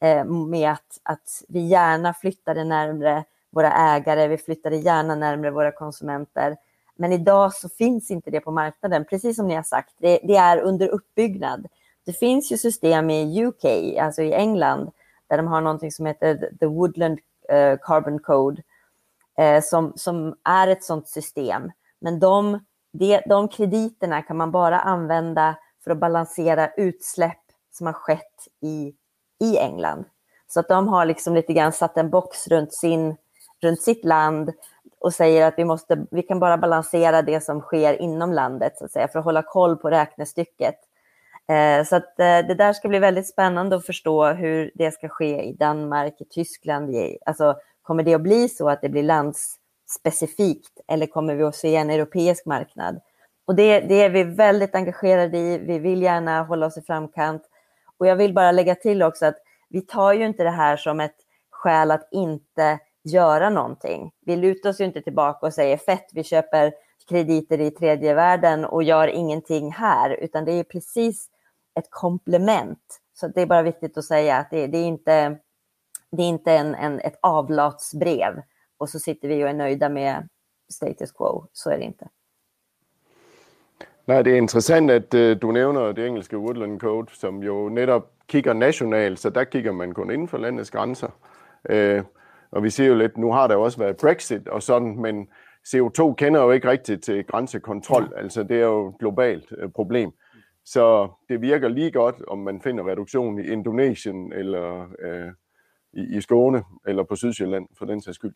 eh, 0.00 0.24
med 0.24 0.70
att, 0.70 1.00
att 1.02 1.42
vi 1.48 1.60
gärna 1.60 2.14
flyttar 2.14 2.54
det 2.54 2.64
närmre 2.64 3.24
våra 3.50 3.72
ägare, 3.72 4.28
vi 4.28 4.38
flyttar 4.38 4.70
det 4.70 4.76
gärna 4.76 5.14
närmre 5.14 5.50
våra 5.50 5.72
konsumenter. 5.72 6.56
Men 7.00 7.12
idag 7.12 7.54
så 7.54 7.68
finns 7.68 8.10
inte 8.10 8.30
det 8.30 8.40
på 8.40 8.50
marknaden, 8.50 9.04
precis 9.04 9.36
som 9.36 9.48
ni 9.48 9.54
har 9.54 9.62
sagt. 9.62 9.94
Det, 9.98 10.20
det, 10.22 10.36
är 10.36 10.58
under 10.58 10.88
uppbyggnad. 10.88 11.66
Det 12.04 12.12
finns 12.12 12.52
ju 12.52 12.58
system 12.58 13.10
i 13.10 13.44
UK, 13.44 13.64
alltså 14.00 14.22
i 14.22 14.32
England, 14.32 14.90
där 15.26 15.36
de 15.36 15.46
har 15.46 15.60
någonting 15.60 15.92
som 15.92 16.06
heter 16.06 16.50
The 16.60 16.66
Woodland 16.66 17.18
eh, 17.48 17.78
Carbon 17.82 18.18
Code 18.18 18.62
eh, 19.38 19.62
som, 19.62 19.92
som 19.96 20.34
är 20.44 20.68
ett 20.68 20.84
sådant 20.84 21.08
system. 21.08 21.70
Men 22.00 22.20
de, 22.20 22.58
de, 22.92 23.20
de 23.26 23.48
krediterna 23.48 24.22
kan 24.22 24.36
man 24.36 24.50
bara 24.50 24.80
använda 24.80 25.56
för 25.84 25.90
att 25.90 25.98
balansera 25.98 26.70
utsläpp 26.76 27.42
som 27.72 27.86
har 27.86 27.94
skett 27.94 28.48
i, 28.62 28.94
i 29.40 29.58
England. 29.58 30.04
Så 30.48 30.60
att 30.60 30.68
de 30.68 30.88
har 30.88 31.04
liksom 31.04 31.34
lite 31.34 31.52
grann 31.52 31.72
satt 31.72 31.96
en 31.96 32.10
box 32.10 32.48
runt, 32.48 32.74
sin, 32.74 33.16
runt 33.62 33.82
sitt 33.82 34.04
land 34.04 34.52
och 34.98 35.14
säger 35.14 35.46
att 35.46 35.54
vi, 35.56 35.64
måste, 35.64 36.06
vi 36.10 36.22
kan 36.22 36.40
bara 36.40 36.58
balansera 36.58 37.22
det 37.22 37.40
som 37.40 37.60
sker 37.60 38.02
inom 38.02 38.32
landet 38.32 38.78
så 38.78 38.84
att 38.84 38.92
säga, 38.92 39.08
för 39.08 39.18
att 39.18 39.24
hålla 39.24 39.42
koll 39.42 39.76
på 39.76 39.90
räknestycket. 39.90 40.74
Eh, 41.48 41.84
så 41.84 41.96
att 41.96 42.20
eh, 42.20 42.38
det 42.48 42.54
där 42.54 42.72
ska 42.72 42.88
bli 42.88 42.98
väldigt 42.98 43.28
spännande 43.28 43.76
att 43.76 43.86
förstå 43.86 44.26
hur 44.26 44.70
det 44.74 44.90
ska 44.90 45.08
ske 45.08 45.42
i 45.42 45.52
Danmark, 45.52 46.20
i 46.20 46.24
Tyskland. 46.24 46.94
Alltså, 47.26 47.56
kommer 47.82 48.02
det 48.02 48.14
att 48.14 48.20
bli 48.20 48.48
så 48.48 48.68
att 48.68 48.82
det 48.82 48.88
blir 48.88 49.02
landsspecifikt 49.02 50.80
eller 50.88 51.06
kommer 51.06 51.34
vi 51.34 51.42
att 51.42 51.56
se 51.56 51.76
en 51.76 51.90
europeisk 51.90 52.46
marknad? 52.46 53.00
Och 53.46 53.54
det, 53.54 53.80
det 53.80 54.02
är 54.02 54.10
vi 54.10 54.22
väldigt 54.22 54.74
engagerade 54.74 55.38
i. 55.38 55.58
Vi 55.58 55.78
vill 55.78 56.02
gärna 56.02 56.42
hålla 56.42 56.66
oss 56.66 56.78
i 56.78 56.82
framkant. 56.82 57.42
Och 57.98 58.06
jag 58.06 58.16
vill 58.16 58.34
bara 58.34 58.52
lägga 58.52 58.74
till 58.74 59.02
också 59.02 59.26
att 59.26 59.36
vi 59.68 59.80
tar 59.80 60.12
ju 60.12 60.26
inte 60.26 60.42
det 60.42 60.50
här 60.50 60.76
som 60.76 61.00
ett 61.00 61.16
skäl 61.50 61.90
att 61.90 62.08
inte 62.10 62.78
göra 63.02 63.50
någonting. 63.50 64.12
Vi 64.20 64.36
lutar 64.36 64.70
oss 64.70 64.80
ju 64.80 64.84
inte 64.84 65.02
tillbaka 65.02 65.46
och 65.46 65.54
säger 65.54 65.76
fett, 65.76 66.10
vi 66.12 66.24
köper 66.24 66.72
krediter 67.08 67.60
i 67.60 67.70
tredje 67.70 68.14
världen 68.14 68.64
och 68.64 68.82
gör 68.82 69.08
ingenting 69.08 69.72
här, 69.72 70.10
utan 70.10 70.44
det 70.44 70.52
är 70.52 70.64
precis 70.64 71.30
ett 71.74 71.90
komplement. 71.90 73.00
Så 73.12 73.28
det 73.28 73.42
är 73.42 73.46
bara 73.46 73.62
viktigt 73.62 73.98
att 73.98 74.04
säga 74.04 74.36
att 74.36 74.50
det, 74.50 74.66
det 74.66 74.78
är 74.78 74.86
inte, 74.86 75.38
det 76.10 76.22
är 76.22 76.28
inte 76.28 76.52
en, 76.52 76.74
en, 76.74 77.00
ett 77.00 77.18
avlatsbrev 77.22 78.42
och 78.78 78.88
så 78.88 78.98
sitter 78.98 79.28
vi 79.28 79.44
och 79.44 79.48
är 79.48 79.54
nöjda 79.54 79.88
med 79.88 80.28
status 80.72 81.12
quo. 81.12 81.46
Så 81.52 81.70
är 81.70 81.78
det 81.78 81.84
inte. 81.84 82.08
Nej, 84.04 84.22
det 84.24 84.32
er 84.32 84.36
interessant, 84.36 84.90
at 84.90 85.14
eh, 85.14 85.36
du 85.36 85.52
nævner 85.52 85.92
det 85.92 86.06
engelske 86.06 86.36
Woodland 86.36 86.80
Code, 86.80 87.12
som 87.14 87.42
jo 87.42 87.68
netop 87.68 88.08
kigger 88.28 88.52
nationalt, 88.52 89.20
så 89.20 89.30
der 89.30 89.44
kigger 89.44 89.72
man 89.72 89.94
kun 89.94 90.10
inden 90.10 90.28
for 90.28 90.38
landets 90.38 90.70
grænser. 90.70 91.10
Uh, 91.70 92.02
og 92.52 92.62
vi 92.62 92.70
ser 92.70 92.86
jo 92.86 92.94
lidt, 92.94 93.18
nu 93.18 93.32
har 93.32 93.46
der 93.46 93.54
jo 93.54 93.62
også 93.62 93.78
været 93.78 93.96
Brexit 93.96 94.48
og 94.48 94.62
sådan, 94.62 94.96
men 94.96 95.28
CO2 95.68 96.14
kender 96.14 96.42
jo 96.42 96.50
ikke 96.50 96.70
rigtigt 96.70 97.04
til 97.04 97.26
grænsekontrol, 97.26 98.12
altså 98.16 98.42
det 98.42 98.56
er 98.56 98.64
jo 98.64 98.88
et 98.88 98.98
globalt 98.98 99.52
uh, 99.64 99.72
problem. 99.72 100.12
Så 100.64 101.08
det 101.28 101.40
virker 101.40 101.68
lige 101.68 101.90
godt, 101.90 102.22
om 102.28 102.38
man 102.38 102.60
finder 102.60 102.88
reduktion 102.88 103.38
i 103.38 103.46
Indonesien 103.46 104.32
eller 104.32 104.80
uh, 104.82 105.32
i, 105.92 106.16
i 106.16 106.20
Skåne 106.20 106.64
eller 106.86 107.04
på 107.04 107.16
Sydsjælland 107.16 107.68
for 107.78 107.84
den 107.84 108.00
sags 108.02 108.16
skyld. 108.16 108.34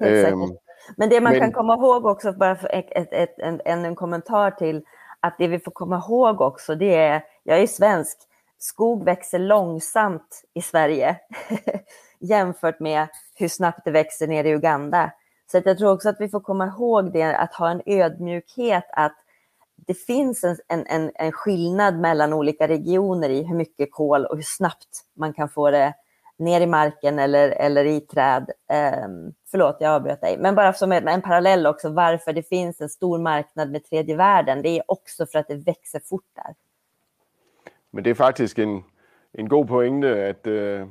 Um, 0.00 0.56
men 0.96 1.10
det 1.10 1.22
man 1.22 1.32
men, 1.32 1.40
kan 1.40 1.52
komma 1.52 1.74
ihåg 1.74 2.04
också, 2.04 2.32
bara 2.32 2.56
ett, 3.12 3.30
en, 3.38 3.84
en 3.84 3.96
kommentar 3.96 4.50
till, 4.50 4.82
att 5.22 5.38
det 5.38 5.48
vi 5.48 5.58
får 5.58 5.70
komma 5.70 5.96
ihåg 5.96 6.40
också, 6.40 6.74
det 6.74 6.94
är, 6.94 7.22
jag 7.44 7.62
är 7.62 7.66
svensk, 7.66 8.18
skog 8.58 9.04
växer 9.04 9.38
långsamt 9.38 10.44
i 10.54 10.62
Sverige 10.62 11.16
jämfört 12.20 12.80
med 12.80 13.08
hur 13.34 13.48
snabbt 13.48 13.84
det 13.84 13.90
växer 13.90 14.26
nere 14.26 14.48
i 14.48 14.52
Uganda. 14.52 15.12
Så 15.52 15.58
att 15.58 15.66
jag 15.66 15.78
tror 15.78 15.92
också 15.92 16.08
att 16.08 16.20
vi 16.20 16.28
får 16.28 16.40
komma 16.40 16.66
ihåg 16.66 17.12
det, 17.12 17.36
att 17.36 17.54
ha 17.54 17.70
en 17.70 17.82
ödmjukhet 17.86 18.84
att 18.92 19.16
det 19.86 19.94
finns 19.94 20.44
en, 20.44 20.86
en, 20.86 21.10
en 21.14 21.32
skillnad 21.32 21.98
mellan 21.98 22.32
olika 22.32 22.68
regioner 22.68 23.28
i 23.28 23.42
hur 23.42 23.56
mycket 23.56 23.92
kol 23.92 24.24
och 24.24 24.36
hur 24.36 24.42
snabbt 24.42 25.04
man 25.14 25.32
kan 25.32 25.48
få 25.48 25.70
det 25.70 25.94
ner 26.38 26.60
i 26.60 26.66
marken 26.66 27.18
eller, 27.18 27.48
eller 27.48 27.84
i 27.84 28.00
träd. 28.00 28.50
Um, 29.04 29.34
förlåt, 29.50 29.76
jag 29.80 29.92
avbröt 29.92 30.20
dig. 30.20 30.38
Men 30.38 30.54
bara 30.54 30.72
som 30.72 30.92
en, 30.92 31.08
en 31.08 31.22
parallell 31.22 31.66
också, 31.66 31.88
varför 31.88 32.32
det 32.32 32.42
finns 32.42 32.80
en 32.80 32.88
stor 32.88 33.18
marknad 33.18 33.70
med 33.70 33.84
tredje 33.84 34.16
världen, 34.16 34.62
det 34.62 34.68
är 34.68 34.82
också 34.86 35.26
för 35.26 35.38
att 35.38 35.48
det 35.48 35.54
växer 35.54 36.00
fort 36.00 36.24
där. 36.34 36.54
Men 37.90 38.04
det 38.04 38.10
är 38.10 38.14
faktiskt 38.14 38.58
en, 38.58 38.82
en 39.32 39.48
god 39.48 39.68
poäng 39.68 40.04
att 40.04 40.46
uh, 40.46 40.86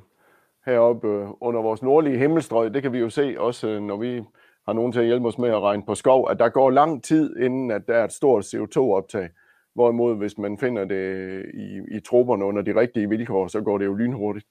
heroppe 0.70 1.08
øh, 1.08 1.28
under 1.42 1.62
vores 1.62 1.82
nordlige 1.82 2.18
himmelstrøg, 2.18 2.74
det 2.74 2.82
kan 2.82 2.94
vi 2.94 3.00
jo 3.00 3.10
se 3.10 3.36
også, 3.38 3.68
øh, 3.68 3.82
når 3.82 3.98
vi 3.98 4.24
har 4.66 4.74
nogen 4.74 4.92
til 4.92 5.00
at 5.00 5.06
hjælpe 5.06 5.28
os 5.28 5.38
med 5.38 5.50
at 5.50 5.62
regne 5.62 5.86
på 5.86 5.96
skov, 5.96 6.30
at 6.32 6.40
der 6.40 6.50
går 6.50 6.70
lang 6.70 7.04
tid, 7.04 7.38
inden 7.38 7.72
at 7.72 7.82
der 7.88 7.96
er 7.96 8.04
et 8.04 8.14
stort 8.14 8.46
CO2-optag. 8.56 9.30
Hvorimod, 9.76 10.16
hvis 10.16 10.38
man 10.38 10.58
finder 10.58 10.86
det 10.86 10.96
øh, 10.96 11.44
i, 11.54 11.98
i 11.98 12.00
trupperne 12.00 12.46
under 12.46 12.62
de 12.62 12.76
rigtige 12.76 13.10
vilkår, 13.10 13.48
så 13.48 13.62
går 13.62 13.78
det 13.78 13.86
jo 13.86 13.94
lynhurtigt 13.94 14.46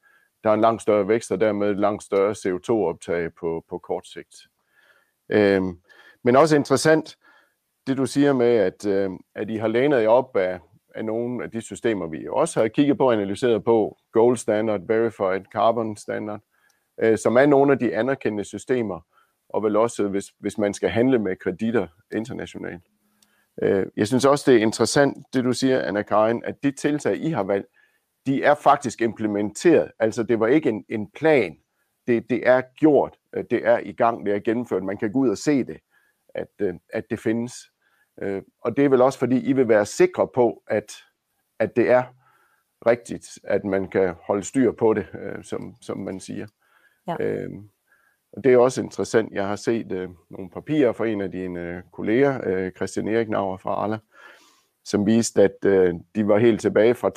der 0.44 0.50
er 0.50 0.54
en 0.54 0.60
langt 0.60 0.82
større 0.82 1.08
vækst, 1.08 1.32
og 1.32 1.40
dermed 1.40 1.70
et 1.70 1.78
langt 1.78 2.02
større 2.02 2.30
CO2-optag 2.30 3.34
på, 3.40 3.64
på 3.68 3.78
kort 3.78 4.06
sigt. 4.06 4.36
Øhm, 5.30 5.80
men 6.24 6.36
også 6.36 6.56
interessant, 6.56 7.16
det 7.86 7.96
du 7.96 8.06
siger 8.06 8.32
med, 8.32 8.56
at, 8.56 8.86
øh, 8.86 9.10
at 9.34 9.50
I 9.50 9.56
har 9.56 9.68
lænet 9.68 10.02
jer 10.02 10.08
op 10.08 10.36
af, 10.36 10.60
af 10.94 11.04
nogle 11.04 11.44
af 11.44 11.50
de 11.50 11.60
systemer, 11.60 12.06
vi 12.06 12.28
også 12.28 12.60
har 12.60 12.68
kigget 12.68 12.98
på 12.98 13.06
og 13.06 13.12
analyseret 13.12 13.64
på, 13.64 13.96
Gold 14.18 14.36
Standard, 14.36 14.80
Verified, 14.88 15.44
Carbon 15.52 15.96
Standard, 15.96 16.40
øh, 17.00 17.18
som 17.18 17.36
er 17.36 17.46
nogle 17.46 17.72
af 17.72 17.78
de 17.78 17.96
anerkendte 17.96 18.44
systemer, 18.44 19.00
og 19.48 19.62
vel 19.62 19.76
også, 19.76 20.04
øh, 20.04 20.10
hvis, 20.10 20.24
hvis 20.40 20.58
man 20.58 20.74
skal 20.74 20.88
handle 20.88 21.18
med 21.18 21.36
kreditter 21.36 21.86
internationalt. 22.12 22.82
Øh, 23.62 23.86
jeg 23.96 24.06
synes 24.06 24.24
også, 24.24 24.50
det 24.50 24.58
er 24.58 24.62
interessant, 24.62 25.26
det 25.32 25.44
du 25.44 25.52
siger, 25.52 25.82
Anna 25.82 26.02
Karin, 26.02 26.42
at 26.44 26.62
de 26.62 26.70
tiltag, 26.70 27.16
I 27.16 27.28
har 27.28 27.42
valgt, 27.42 27.66
de 28.26 28.42
er 28.42 28.54
faktisk 28.54 29.00
implementeret. 29.00 29.90
Altså 29.98 30.22
det 30.22 30.40
var 30.40 30.46
ikke 30.46 30.68
en, 30.68 30.84
en 30.88 31.10
plan. 31.10 31.56
Det, 32.06 32.30
det 32.30 32.48
er 32.48 32.62
gjort. 32.76 33.16
Øh, 33.34 33.44
det 33.50 33.66
er 33.66 33.78
i 33.78 33.92
gang. 33.92 34.26
Det 34.26 34.34
er 34.34 34.40
gennemført. 34.40 34.82
Man 34.82 34.96
kan 34.96 35.12
gå 35.12 35.18
ud 35.18 35.28
og 35.28 35.38
se 35.38 35.64
det, 35.64 35.78
at, 36.34 36.48
øh, 36.60 36.74
at 36.92 37.04
det 37.10 37.20
findes. 37.20 37.54
Og 38.64 38.76
det 38.76 38.84
er 38.84 38.88
vel 38.88 39.02
også 39.02 39.18
fordi, 39.18 39.40
I 39.40 39.52
vil 39.52 39.68
være 39.68 39.86
sikre 39.86 40.28
på, 40.34 40.62
at, 40.66 40.92
at 41.58 41.76
det 41.76 41.90
er 41.90 42.02
rigtigt, 42.86 43.38
at 43.44 43.64
man 43.64 43.88
kan 43.88 44.14
holde 44.22 44.42
styr 44.42 44.72
på 44.72 44.94
det, 44.94 45.06
som, 45.42 45.74
som 45.80 45.98
man 45.98 46.20
siger. 46.20 46.46
Ja. 47.08 47.16
Og 48.32 48.44
det 48.44 48.52
er 48.52 48.58
også 48.58 48.82
interessant. 48.82 49.32
Jeg 49.32 49.46
har 49.46 49.56
set 49.56 50.10
nogle 50.30 50.50
papirer 50.50 50.92
fra 50.92 51.06
en 51.06 51.20
af 51.20 51.30
dine 51.30 51.82
kolleger, 51.92 52.70
Christian 52.70 53.08
Erik 53.08 53.28
Nauer 53.28 53.56
fra 53.56 53.70
Arla, 53.70 53.98
som 54.88 55.06
viste, 55.06 55.42
at 55.42 55.64
øh, 55.64 55.94
de 56.14 56.28
var 56.28 56.38
helt 56.38 56.60
tilbage 56.60 56.94
fra 56.94 57.10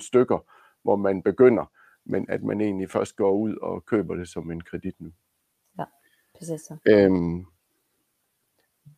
2016-17 0.00 0.06
stykker, 0.06 0.38
hvor 0.82 0.96
man 0.96 1.22
begynder, 1.22 1.64
men 2.04 2.26
at 2.28 2.42
man 2.42 2.60
egentlig 2.60 2.90
først 2.90 3.16
går 3.16 3.32
ud 3.32 3.56
og 3.56 3.84
køber 3.84 4.14
det 4.14 4.28
som 4.28 4.50
en 4.50 4.60
kredit 4.60 4.94
nu. 4.98 5.12
Ja, 5.78 5.84
præcis 6.38 6.60
så. 6.60 6.76
Øhm, 6.86 7.46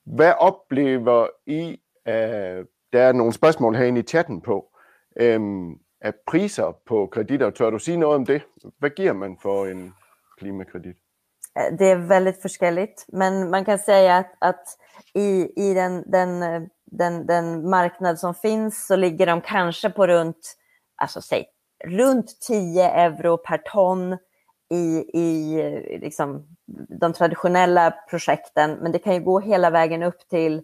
hvad 0.05 0.33
oplever 0.39 1.27
I, 1.47 1.81
øh, 2.09 2.65
der 2.93 3.03
er 3.03 3.13
nogle 3.13 3.33
spørgsmål 3.33 3.77
herinde 3.77 4.01
i 4.01 4.03
chatten 4.03 4.41
på, 4.41 4.76
øhm, 5.21 5.79
af 6.01 6.15
priser 6.27 6.73
på 6.87 7.07
kreditter. 7.13 7.51
Tør 7.51 7.71
du 7.71 7.79
sige 7.79 7.97
noget 7.97 8.15
om 8.15 8.27
det? 8.27 8.43
Hvad 8.79 8.91
giver 8.91 9.13
man 9.13 9.37
for 9.43 9.67
en 9.67 9.95
klimakredit? 10.39 10.97
Det 11.79 11.91
är 11.91 12.09
väldigt 12.09 12.43
forskelligt, 12.43 13.05
men 13.13 13.51
man 13.51 13.65
kan 13.65 13.79
säga 13.79 14.17
att, 14.17 14.31
att 14.41 14.65
i, 15.15 15.49
i 15.57 15.75
den, 15.75 16.13
den 16.13 16.43
øh, 16.43 16.69
den, 16.91 17.27
den 17.27 17.71
marknad 17.71 18.19
som 18.19 18.35
finns 18.35 18.87
så 18.87 18.97
ligger 18.97 19.27
de 19.27 19.41
kanske 19.41 19.91
på 19.91 20.07
runt, 20.07 20.57
alltså 20.97 21.21
säg, 21.21 21.45
runt 21.85 22.41
10 22.41 22.81
euro 22.81 23.37
per 23.37 23.59
ton 23.73 24.19
i, 24.71 25.05
i 25.15 25.61
øh, 25.61 26.01
liksom, 26.01 26.47
de 27.01 27.13
traditionella 27.13 27.95
projekten. 28.11 28.79
Men 28.83 28.93
det 28.93 28.99
kan 28.99 29.15
ju 29.15 29.21
gå 29.21 29.41
hela 29.41 29.71
vägen 29.71 30.03
upp 30.03 30.29
till 30.31 30.63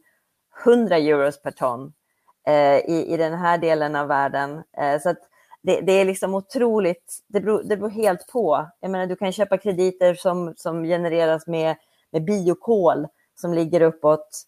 100 0.64 0.98
euros 0.98 1.42
per 1.42 1.50
ton 1.50 1.92
eh, 2.46 2.78
i, 2.78 3.06
i 3.08 3.16
den 3.16 3.34
här 3.34 3.58
delen 3.58 3.96
av 3.96 4.08
världen. 4.08 4.62
Eh, 4.76 5.00
så 5.00 5.14
det, 5.62 5.80
det, 5.80 5.92
är 5.92 6.04
liksom 6.04 6.34
otroligt, 6.34 7.18
det 7.26 7.40
beror, 7.40 7.62
det 7.62 7.76
beror 7.76 7.90
helt 7.90 8.26
på. 8.26 8.66
Jag 8.80 8.90
menar, 8.90 9.06
du 9.06 9.16
kan 9.16 9.32
köpa 9.32 9.58
krediter 9.58 10.14
som, 10.14 10.54
som 10.56 10.84
genereras 10.84 11.46
med, 11.46 11.76
med 12.10 12.24
biokol 12.24 13.06
som 13.34 13.54
ligger 13.54 13.80
uppåt, 13.80 14.42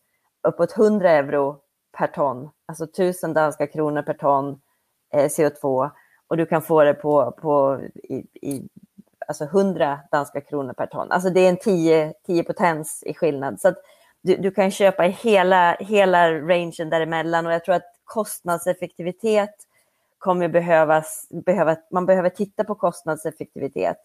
uppåt 0.48 0.78
100 0.78 1.10
euro 1.10 1.60
per 1.98 2.06
ton, 2.06 2.50
alltså 2.66 2.84
1000 2.84 3.32
danska 3.32 3.66
kronor 3.66 4.02
per 4.02 4.14
ton 4.14 4.60
eh, 5.14 5.24
CO2 5.24 5.90
och 6.28 6.36
du 6.36 6.46
kan 6.46 6.62
få 6.62 6.84
det 6.84 6.94
på, 6.94 7.30
på 7.30 7.80
i, 7.94 8.14
i, 8.42 8.68
alltså 9.28 9.44
100 9.44 10.00
danska 10.10 10.40
kronor 10.40 10.72
per 10.72 10.86
ton. 10.86 11.10
Alltså 11.10 11.30
det 11.30 11.40
är 11.40 11.48
en 11.48 11.56
10, 11.56 12.12
10 12.26 12.42
potens 12.44 13.02
i 13.06 13.14
skillnad. 13.14 13.60
Så 13.60 13.68
att 13.68 13.78
du, 14.24 14.36
du 14.36 14.50
kan 14.50 14.70
köpa 14.70 15.06
i 15.06 15.10
hela, 15.10 15.76
hela 15.80 16.40
rangen 16.40 16.90
däremellan 16.90 17.46
och 17.46 17.52
jag 17.52 17.64
tror 17.64 17.74
att 17.74 17.92
kostnadseffektivitet 18.04 19.54
kommer 20.18 20.48
behövas, 20.48 21.26
behöva, 21.30 21.76
man 21.90 22.06
behöver 22.06 22.28
titta 22.28 22.64
på 22.64 22.74
kostnadseffektivitet 22.74 23.98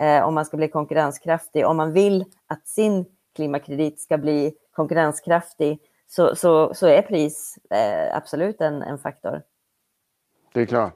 eh, 0.00 0.24
om 0.24 0.34
man 0.34 0.44
ska 0.44 0.56
bli 0.56 0.68
konkurrenskraftig. 0.68 1.66
Om 1.66 1.76
man 1.76 1.92
vill 1.92 2.24
att 2.46 2.68
sin 2.68 3.06
klimatkredit 3.34 4.00
ska 4.00 4.18
bli 4.18 4.54
konkurrenskraftig 4.72 5.78
så, 6.08 6.36
så, 6.36 6.74
så 6.74 6.86
är 6.86 7.02
pris 7.02 7.58
eh, 7.70 8.16
absolut 8.16 8.60
en, 8.60 8.82
en 8.82 8.98
faktor. 8.98 9.42
Det 10.52 10.60
är 10.60 10.66
klart. 10.66 10.94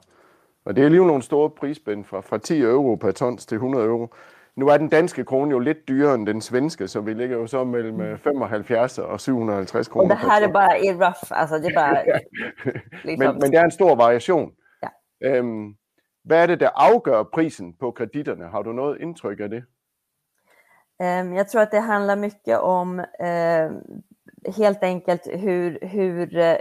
Og 0.65 0.75
det 0.75 0.85
er 0.85 0.89
lige 0.89 1.07
nogle 1.07 1.23
store 1.23 1.49
prisspænd 1.49 2.05
fra, 2.05 2.21
fra 2.21 2.37
10 2.37 2.61
euro 2.61 2.95
per 2.95 3.11
tons 3.11 3.45
til 3.45 3.55
100 3.55 3.83
euro. 3.83 4.07
Nu 4.59 4.67
er 4.67 4.77
den 4.77 4.89
danske 4.89 5.25
krone 5.25 5.51
jo 5.51 5.59
lidt 5.59 5.87
dyrere 5.87 6.15
end 6.15 6.27
den 6.27 6.41
svenske, 6.41 6.87
så 6.87 7.01
vi 7.01 7.13
ligger 7.13 7.37
jo 7.37 7.47
så 7.47 7.63
mellem 7.63 8.17
75 8.17 8.97
mm. 8.97 9.03
og 9.03 9.19
750 9.19 9.87
kroner. 9.87 10.15
Og 10.15 10.21
det 10.21 10.31
her 10.31 10.47
er 10.47 10.51
bare 10.51 10.85
i 10.85 10.91
rough, 10.91 11.41
altså 11.41 11.55
det 11.55 11.65
er 11.65 11.75
bare... 11.75 12.03
men, 13.19 13.39
men 13.41 13.51
det 13.51 13.55
er 13.55 13.63
en 13.63 13.71
stor 13.71 13.95
variation. 13.95 14.51
Ja. 14.83 14.89
Øhm, 15.21 15.75
Hvad 16.23 16.43
er 16.43 16.47
det, 16.47 16.59
der 16.59 16.69
afgør 16.75 17.23
prisen 17.33 17.73
på 17.79 17.91
kreditterne? 17.91 18.47
Har 18.47 18.61
du 18.61 18.71
noget 18.71 19.01
indtryk 19.01 19.39
af 19.39 19.49
det? 19.49 19.63
Um, 21.03 21.33
jag 21.33 21.47
tror 21.47 21.61
att 21.61 21.71
det 21.71 21.81
handlar 21.81 22.15
mycket 22.15 22.59
om 22.59 22.99
uh, 22.99 23.69
helt 24.55 24.83
enkelt 24.83 25.27
hur, 25.33 25.87
hur, 25.87 26.21
uh, 26.21 26.57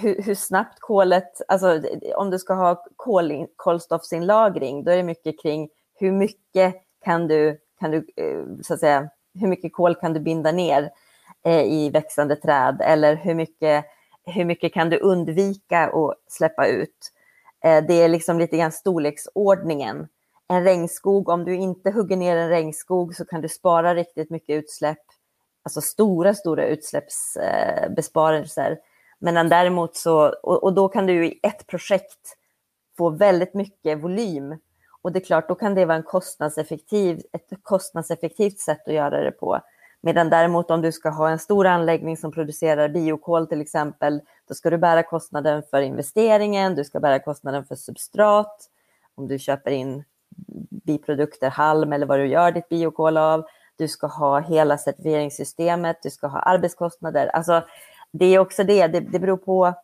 hur, 0.00 0.22
hur, 0.22 0.34
snabbt 0.34 0.80
kolet, 0.80 1.42
alltså 1.48 1.82
om 2.16 2.30
du 2.30 2.38
ska 2.38 2.54
ha 2.54 2.74
kol, 2.96 3.46
kolstoffinlagring, 3.56 4.84
då 4.84 4.90
är 4.90 4.96
det 4.96 5.02
mycket 5.02 5.42
kring 5.42 5.68
hur 6.00 6.12
mycket 6.12 6.74
kan 7.04 7.28
du, 7.28 7.58
kan 7.80 7.90
du 7.90 7.96
eh, 8.16 8.62
så 8.62 8.74
att 8.74 8.80
säga, 8.80 9.08
hur 9.34 9.48
mycket 9.48 9.72
kol 9.72 9.94
kan 9.94 10.12
du 10.12 10.20
binda 10.20 10.52
ner 10.52 10.90
eh, 11.44 11.62
i 11.62 11.90
växande 11.90 12.36
träd 12.36 12.80
eller 12.84 13.16
hur 13.16 13.34
mycket, 13.34 13.84
hur 14.24 14.44
mycket 14.44 14.74
kan 14.74 14.90
du 14.90 14.98
undvika 14.98 15.88
att 15.88 16.14
släppa 16.28 16.66
ut? 16.66 17.12
Eh, 17.64 17.84
det 17.84 17.94
är 17.94 18.08
liksom 18.08 18.38
lite 18.38 18.56
grann 18.56 18.72
storleksordningen 18.72 20.08
en 20.50 20.64
regnskog, 20.64 21.28
om 21.28 21.44
du 21.44 21.56
inte 21.56 21.90
hugger 21.90 22.16
ner 22.16 22.36
en 22.36 22.48
regnskog 22.48 23.16
så 23.16 23.24
kan 23.24 23.40
du 23.40 23.48
spara 23.48 23.94
riktigt 23.94 24.30
mycket 24.30 24.54
utsläpp, 24.54 24.98
alltså 25.62 25.80
stora, 25.80 26.34
stora 26.34 26.66
utsläppsbesparelser. 26.66 28.78
Men 29.18 29.48
däremot 29.48 29.96
så, 29.96 30.34
och, 30.42 30.64
och, 30.64 30.74
då 30.74 30.88
kan 30.88 31.06
du 31.06 31.26
i 31.26 31.40
ett 31.42 31.66
projekt 31.66 32.36
få 32.98 33.10
väldigt 33.10 33.54
mycket 33.54 33.98
volym. 33.98 34.56
Och 35.02 35.12
det 35.12 35.18
är 35.18 35.24
klart, 35.24 35.48
då 35.48 35.54
kan 35.54 35.74
det 35.74 35.84
vara 35.84 35.96
en 35.96 36.02
kostnadseffektiv, 36.02 37.22
ett 37.32 37.50
kostnadseffektivt 37.62 38.58
sätt 38.58 38.88
att 38.88 38.94
göra 38.94 39.24
det 39.24 39.30
på. 39.30 39.60
Medan 40.00 40.30
däremot 40.30 40.70
om 40.70 40.82
du 40.82 40.92
ska 40.92 41.10
ha 41.10 41.30
en 41.30 41.38
stor 41.38 41.66
anläggning 41.66 42.16
som 42.16 42.32
producerar 42.32 42.88
biokol 42.88 43.46
till 43.46 43.60
exempel, 43.60 44.20
då 44.48 44.54
ska 44.54 44.70
du 44.70 44.78
bära 44.78 45.02
kostnaden 45.02 45.62
för 45.70 45.80
investeringen, 45.80 46.74
du 46.74 46.84
ska 46.84 47.00
bära 47.00 47.18
kostnaden 47.18 47.64
för 47.64 47.74
substrat, 47.74 48.68
om 49.14 49.28
du 49.28 49.38
köper 49.38 49.70
in 49.70 50.04
biprodukter, 50.84 51.50
halm 51.50 51.92
eller 51.92 52.06
vad 52.06 52.18
du 52.18 52.26
gör 52.26 52.52
ditt 52.52 52.68
biokol 52.68 53.16
av. 53.16 53.46
Du 53.76 53.88
ska 53.88 54.06
ha 54.06 54.40
hela 54.40 54.78
certifieringssystemet, 54.78 56.02
du 56.02 56.10
ska 56.10 56.26
ha 56.26 56.38
arbetskostnader. 56.38 57.26
Alltså, 57.26 57.62
det 58.12 58.26
är 58.26 58.38
också 58.38 58.64
det, 58.64 58.86
det, 58.86 59.00
det 59.00 59.18
beror 59.18 59.36
på 59.36 59.74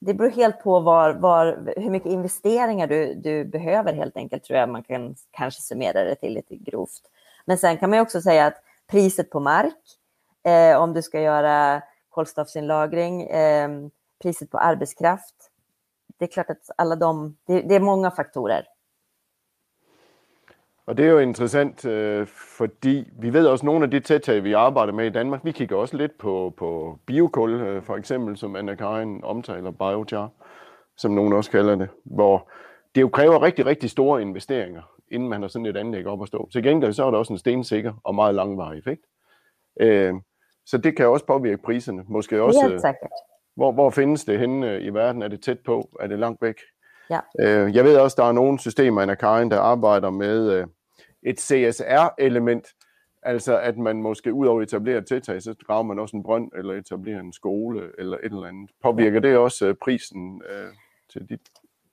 det 0.00 0.14
beror 0.14 0.30
helt 0.30 0.62
på 0.62 0.80
var, 0.80 1.12
var, 1.12 1.72
hur 1.76 1.90
mycket 1.90 2.12
investeringar 2.12 2.86
du, 2.86 3.14
du 3.14 3.44
behöver 3.44 3.92
helt 3.92 4.16
enkelt, 4.16 4.44
tror 4.44 4.58
jag 4.58 4.68
man 4.68 4.82
kan 4.82 5.14
kanske 5.30 5.62
summera 5.62 6.04
det 6.04 6.14
till 6.14 6.34
lite 6.34 6.56
grovt. 6.56 7.02
Men 7.44 7.58
sen 7.58 7.78
kan 7.78 7.90
man 7.90 7.98
också 7.98 8.20
säga 8.20 8.46
att 8.46 8.62
priset 8.86 9.30
på 9.30 9.40
mark, 9.40 9.78
eh, 10.46 10.76
om 10.76 10.92
du 10.92 11.02
ska 11.02 11.20
göra 11.20 11.82
kolstoffsinlagring, 12.10 13.22
eh, 13.22 13.68
priset 14.22 14.50
på 14.50 14.58
arbetskraft, 14.58 15.34
det 16.18 16.24
är 16.24 16.28
klart 16.28 16.50
att 16.50 16.70
alla 16.76 16.96
de, 16.96 17.36
det, 17.46 17.60
det 17.60 17.74
är 17.74 17.80
många 17.80 18.10
faktorer. 18.10 18.66
Og 20.86 20.96
det 20.96 21.06
er 21.06 21.10
jo 21.10 21.18
interessant, 21.18 21.84
øh, 21.84 22.26
fordi 22.26 23.10
vi 23.18 23.32
ved 23.32 23.46
også, 23.46 23.62
at 23.62 23.66
nogle 23.66 23.84
af 23.84 23.90
de 23.90 24.00
tiltag, 24.00 24.44
vi 24.44 24.52
arbejder 24.52 24.92
med 24.92 25.06
i 25.06 25.10
Danmark, 25.10 25.44
vi 25.44 25.52
kigger 25.52 25.76
også 25.76 25.96
lidt 25.96 26.18
på, 26.18 26.54
på 26.56 26.98
biokul, 27.06 27.50
øh, 27.50 27.82
for 27.82 27.96
eksempel, 27.96 28.36
som 28.36 28.56
Anna 28.56 28.74
Karin 28.74 29.24
omtaler, 29.24 29.70
biochar, 29.70 30.30
som 30.96 31.10
nogen 31.10 31.32
også 31.32 31.50
kalder 31.50 31.74
det, 31.74 31.88
hvor 32.04 32.50
det 32.94 33.00
jo 33.00 33.08
kræver 33.08 33.42
rigtig, 33.42 33.66
rigtig 33.66 33.90
store 33.90 34.22
investeringer, 34.22 34.82
inden 35.08 35.28
man 35.28 35.40
har 35.40 35.48
sådan 35.48 35.66
et 35.66 35.76
anlæg 35.76 36.06
op 36.06 36.22
at 36.22 36.28
stå. 36.28 36.48
Til 36.52 36.62
gengæld 36.62 36.92
så 36.92 37.04
er 37.04 37.10
der 37.10 37.18
også 37.18 37.32
en 37.32 37.38
stensikker 37.38 37.92
og 38.04 38.14
meget 38.14 38.34
langvarig 38.34 38.78
effekt. 38.78 39.02
Øh, 39.80 40.14
så 40.66 40.78
det 40.78 40.96
kan 40.96 41.08
også 41.08 41.26
påvirke 41.26 41.62
priserne. 41.62 42.04
Måske 42.08 42.42
også, 42.42 42.60
sikkert. 42.60 43.10
Hvor, 43.56 43.72
hvor 43.72 43.90
findes 43.90 44.24
det 44.24 44.38
henne 44.38 44.80
i 44.80 44.94
verden? 44.94 45.22
Er 45.22 45.28
det 45.28 45.42
tæt 45.42 45.58
på? 45.58 45.88
Er 46.00 46.06
det 46.06 46.18
langt 46.18 46.42
væk? 46.42 46.56
Ja. 47.10 47.20
Øh, 47.40 47.76
jeg 47.76 47.84
ved 47.84 47.96
også, 47.96 48.14
der 48.18 48.28
er 48.28 48.32
nogle 48.32 48.58
systemer 48.58 49.02
i 49.02 49.06
Nakarin, 49.06 49.50
der 49.50 49.60
arbejder 49.60 50.10
med 50.10 50.50
øh, 50.50 50.66
et 51.22 51.40
CSR-element, 51.40 52.66
altså 53.22 53.58
at 53.58 53.76
man 53.78 54.02
måske 54.02 54.32
ud 54.32 54.46
over 54.46 54.60
at 54.60 54.66
etablere 54.68 54.98
et 54.98 55.06
tiltag, 55.06 55.42
så 55.42 55.54
graver 55.66 55.82
man 55.82 55.98
også 55.98 56.16
en 56.16 56.22
brønd, 56.22 56.50
eller 56.56 56.74
etablerer 56.74 57.20
en 57.20 57.32
skole, 57.32 57.80
eller 57.98 58.16
et 58.16 58.24
eller 58.24 58.46
andet. 58.46 58.70
Påvirker 58.82 59.20
det 59.20 59.36
også 59.36 59.66
øh, 59.66 59.74
prisen 59.74 60.42
øh, 60.50 60.72
till 61.12 61.28
dit? 61.28 61.40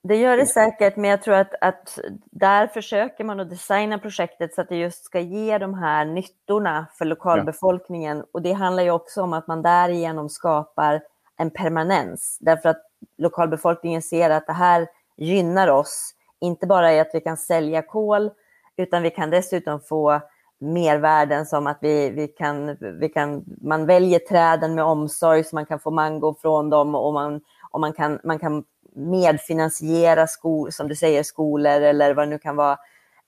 Det 0.03 0.17
gör 0.17 0.37
det 0.37 0.47
säkert, 0.47 0.97
men 0.97 1.09
jag 1.09 1.21
tror 1.21 1.33
att, 1.33 1.53
att 1.61 1.99
där 2.31 2.67
försöker 2.67 3.23
man 3.23 3.39
att 3.39 3.49
designa 3.49 3.99
projektet 3.99 4.53
så 4.53 4.61
att 4.61 4.69
det 4.69 4.75
just 4.75 5.03
ska 5.03 5.19
ge 5.19 5.57
de 5.57 5.73
här 5.73 6.05
nyttorna 6.05 6.87
för 6.97 7.05
lokalbefolkningen. 7.05 8.17
Ja. 8.17 8.23
Och 8.31 8.41
det 8.41 8.53
handlar 8.53 8.83
ju 8.83 8.91
också 8.91 9.21
om 9.21 9.33
att 9.33 9.47
man 9.47 9.61
därigenom 9.61 10.29
skapar 10.29 11.01
en 11.37 11.51
permanens. 11.51 12.37
Därför 12.41 12.69
att 12.69 12.81
lokalbefolkningen 13.17 14.01
ser 14.01 14.29
att 14.29 14.47
det 14.47 14.53
här 14.53 14.87
gynnar 15.21 15.67
oss, 15.67 16.13
inte 16.41 16.67
bara 16.67 16.93
i 16.93 16.99
att 16.99 17.09
vi 17.13 17.21
kan 17.21 17.37
sälja 17.37 17.81
kol, 17.81 18.31
utan 18.77 19.03
vi 19.03 19.09
kan 19.09 19.29
dessutom 19.29 19.79
få 19.79 20.21
mervärden 20.59 21.45
som 21.45 21.67
att 21.67 21.77
vi, 21.81 22.09
vi 22.09 22.27
kan, 22.27 22.77
vi 22.99 23.09
kan, 23.09 23.43
man 23.61 23.85
väljer 23.85 24.19
träden 24.19 24.75
med 24.75 24.83
omsorg 24.83 25.43
så 25.43 25.55
man 25.55 25.65
kan 25.65 25.79
få 25.79 25.91
mango 25.91 26.35
från 26.41 26.69
dem 26.69 26.95
och 26.95 27.13
man, 27.13 27.41
och 27.71 27.79
man, 27.79 27.93
kan, 27.93 28.19
man 28.23 28.39
kan 28.39 28.63
medfinansiera 28.95 30.27
skol, 30.27 30.71
som 30.71 30.87
du 30.87 30.95
säger, 30.95 31.23
skolor 31.23 31.81
eller 31.81 32.13
vad 32.13 32.27
det 32.27 32.29
nu 32.29 32.39
kan 32.39 32.55
vara. 32.55 32.77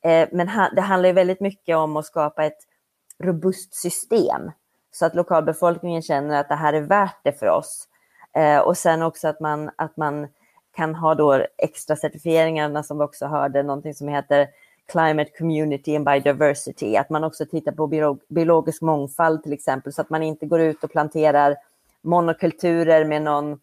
Eh, 0.03 0.29
men 0.31 0.49
det 0.75 0.81
handlar 0.81 1.09
ju 1.09 1.13
väldigt 1.13 1.39
mycket 1.39 1.77
om 1.77 1.97
att 1.97 2.05
skapa 2.05 2.45
ett 2.45 2.59
robust 3.23 3.73
system 3.73 4.51
så 4.91 5.05
att 5.05 5.15
lokalbefolkningen 5.15 6.01
känner 6.01 6.39
att 6.39 6.49
det 6.49 6.55
här 6.55 6.73
är 6.73 6.81
värt 6.81 7.19
det 7.23 7.39
för 7.39 7.49
oss. 7.49 7.87
Eh, 8.35 8.59
och 8.59 8.77
sen 8.77 9.01
också 9.01 9.27
att 9.27 9.39
man, 9.39 9.71
att 9.75 9.97
man 9.97 10.27
kan 10.75 10.95
ha 10.95 11.15
då 11.15 11.45
extra 11.57 11.95
certifieringarna 11.95 12.83
som 12.83 12.97
vi 12.97 13.03
också 13.03 13.25
hörde, 13.25 13.63
någonting 13.63 13.93
som 13.93 14.07
heter 14.07 14.47
Climate 14.91 15.31
Community 15.37 15.95
and 15.95 16.05
Biodiversity, 16.05 16.95
att 16.95 17.09
man 17.09 17.23
också 17.23 17.45
tittar 17.45 17.71
på 17.71 18.17
biologisk 18.29 18.81
mångfald 18.81 19.43
till 19.43 19.53
exempel, 19.53 19.93
så 19.93 20.01
att 20.01 20.09
man 20.09 20.23
inte 20.23 20.45
går 20.45 20.59
ut 20.59 20.83
och 20.83 20.91
planterar 20.91 21.55
monokulturer 22.01 23.05
med 23.05 23.21
någon 23.21 23.59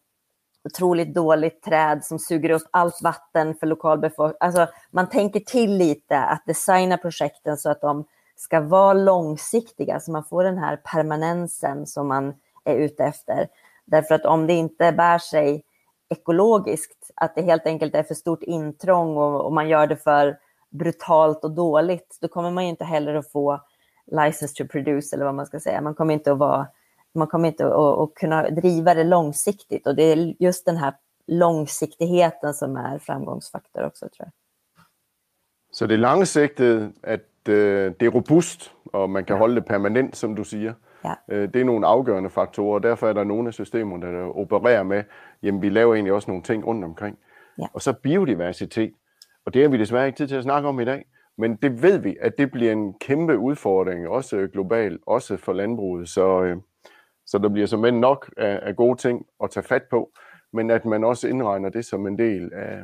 otroligt 0.64 1.14
dåligt 1.14 1.62
träd 1.62 2.04
som 2.04 2.18
suger 2.18 2.50
upp 2.50 2.62
allt 2.70 3.02
vatten 3.02 3.54
för 3.54 3.66
lokalbefolkningen. 3.66 4.36
Alltså, 4.40 4.66
man 4.90 5.08
tänker 5.08 5.40
till 5.40 5.76
lite 5.76 6.18
att 6.18 6.42
designa 6.46 6.96
projekten 6.96 7.56
så 7.56 7.70
att 7.70 7.80
de 7.80 8.04
ska 8.36 8.60
vara 8.60 8.92
långsiktiga, 8.92 10.00
så 10.00 10.10
man 10.12 10.24
får 10.24 10.44
den 10.44 10.58
här 10.58 10.76
permanensen 10.76 11.86
som 11.86 12.08
man 12.08 12.34
är 12.64 12.74
ute 12.74 13.04
efter. 13.04 13.48
Därför 13.84 14.14
att 14.14 14.26
om 14.26 14.46
det 14.46 14.52
inte 14.52 14.92
bär 14.92 15.18
sig 15.18 15.64
ekologiskt, 16.10 17.10
att 17.14 17.34
det 17.34 17.42
helt 17.42 17.66
enkelt 17.66 17.94
är 17.94 18.02
för 18.02 18.14
stort 18.14 18.42
intrång 18.42 19.16
och, 19.16 19.44
och 19.44 19.52
man 19.52 19.68
gör 19.68 19.86
det 19.86 19.96
för 19.96 20.38
brutalt 20.70 21.44
och 21.44 21.50
dåligt, 21.50 22.18
då 22.20 22.28
kommer 22.28 22.50
man 22.50 22.64
ju 22.64 22.70
inte 22.70 22.84
heller 22.84 23.14
att 23.14 23.32
få 23.32 23.60
license 24.06 24.54
to 24.54 24.68
produce 24.72 25.16
eller 25.16 25.24
vad 25.24 25.34
man 25.34 25.46
ska 25.46 25.60
säga. 25.60 25.80
Man 25.80 25.94
kommer 25.94 26.14
inte 26.14 26.32
att 26.32 26.38
vara 26.38 26.66
man 27.14 27.26
kommer 27.26 27.48
inte 27.48 27.66
att, 27.66 27.98
att 27.98 28.14
kunna 28.14 28.50
driva 28.50 28.94
det 28.94 29.04
långsiktigt 29.04 29.86
och 29.86 29.96
det 29.96 30.02
är 30.02 30.34
just 30.38 30.64
den 30.64 30.76
här 30.76 30.94
långsiktigheten 31.26 32.54
som 32.54 32.76
är 32.76 32.98
framgångsfaktor 32.98 33.84
också 33.84 34.08
tror 34.08 34.26
jag. 34.26 34.32
Så 35.72 35.86
det 35.86 35.96
långsiktigt, 35.96 36.80
att 37.02 37.48
øh, 37.48 37.92
det 37.98 38.06
är 38.06 38.10
robust 38.10 38.70
och 38.92 39.10
man 39.10 39.24
kan 39.24 39.36
ja. 39.36 39.40
hålla 39.40 39.54
det 39.54 39.62
permanent 39.62 40.14
som 40.14 40.34
du 40.34 40.44
säger. 40.44 40.74
Ja. 41.04 41.14
Øh, 41.28 41.48
det 41.54 41.60
är 41.60 41.64
nogle 41.64 41.86
afgørende 41.86 42.30
faktorer, 42.30 42.74
og 42.74 42.82
derfor 42.82 43.08
er 43.08 43.12
der 43.12 43.24
nogle 43.24 43.48
af 43.48 43.54
systemerne, 43.54 44.06
der 44.06 44.36
opererer 44.36 44.82
med, 44.82 45.04
jamen 45.42 45.62
vi 45.62 45.68
laver 45.68 45.94
egentlig 45.94 46.12
også 46.12 46.30
nogle 46.30 46.42
ting 46.42 46.66
rundt 46.66 46.84
omkring. 46.84 47.18
Ja. 47.58 47.66
Og 47.72 47.82
så 47.82 47.92
biodiversitet, 47.92 48.92
og 49.46 49.54
det 49.54 49.62
har 49.62 49.68
vi 49.68 49.78
desværre 49.78 50.06
ikke 50.06 50.16
tid 50.16 50.28
til 50.28 50.36
at 50.36 50.42
snakke 50.42 50.68
om 50.68 50.80
i 50.80 50.84
dag, 50.84 51.04
men 51.38 51.56
det 51.56 51.82
ved 51.82 51.98
vi, 51.98 52.16
at 52.20 52.38
det 52.38 52.50
bliver 52.50 52.72
en 52.72 52.94
kæmpe 52.94 53.38
udfordring, 53.38 54.08
også 54.08 54.48
globalt, 54.52 55.00
også 55.06 55.36
for 55.36 55.52
landbruget. 55.52 56.08
Så, 56.08 56.42
øh, 56.42 56.56
så 57.26 57.38
der 57.38 57.48
bliver 57.48 57.66
som 57.66 57.94
nok 57.94 58.30
af, 58.36 58.60
af 58.62 58.76
gode 58.76 58.98
ting 58.98 59.26
at 59.42 59.50
tage 59.50 59.64
fat 59.64 59.82
på, 59.90 60.10
men 60.52 60.70
at 60.70 60.84
man 60.84 61.04
også 61.04 61.28
indregner 61.28 61.68
det 61.68 61.84
som 61.84 62.06
en 62.06 62.18
del 62.18 62.50
af, 62.52 62.82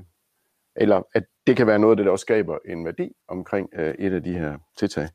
eller 0.77 1.03
at 1.15 1.25
det 1.47 1.57
kan 1.57 1.67
være 1.67 1.79
noget, 1.79 1.99
der 1.99 2.11
også 2.11 2.23
skaber 2.23 2.59
en 2.65 2.85
værdi 2.85 3.13
omkring 3.29 3.69
øh, 3.75 3.95
et 3.99 4.13
af 4.13 4.23
de 4.23 4.33
her 4.33 4.59
tiltag. 4.79 5.09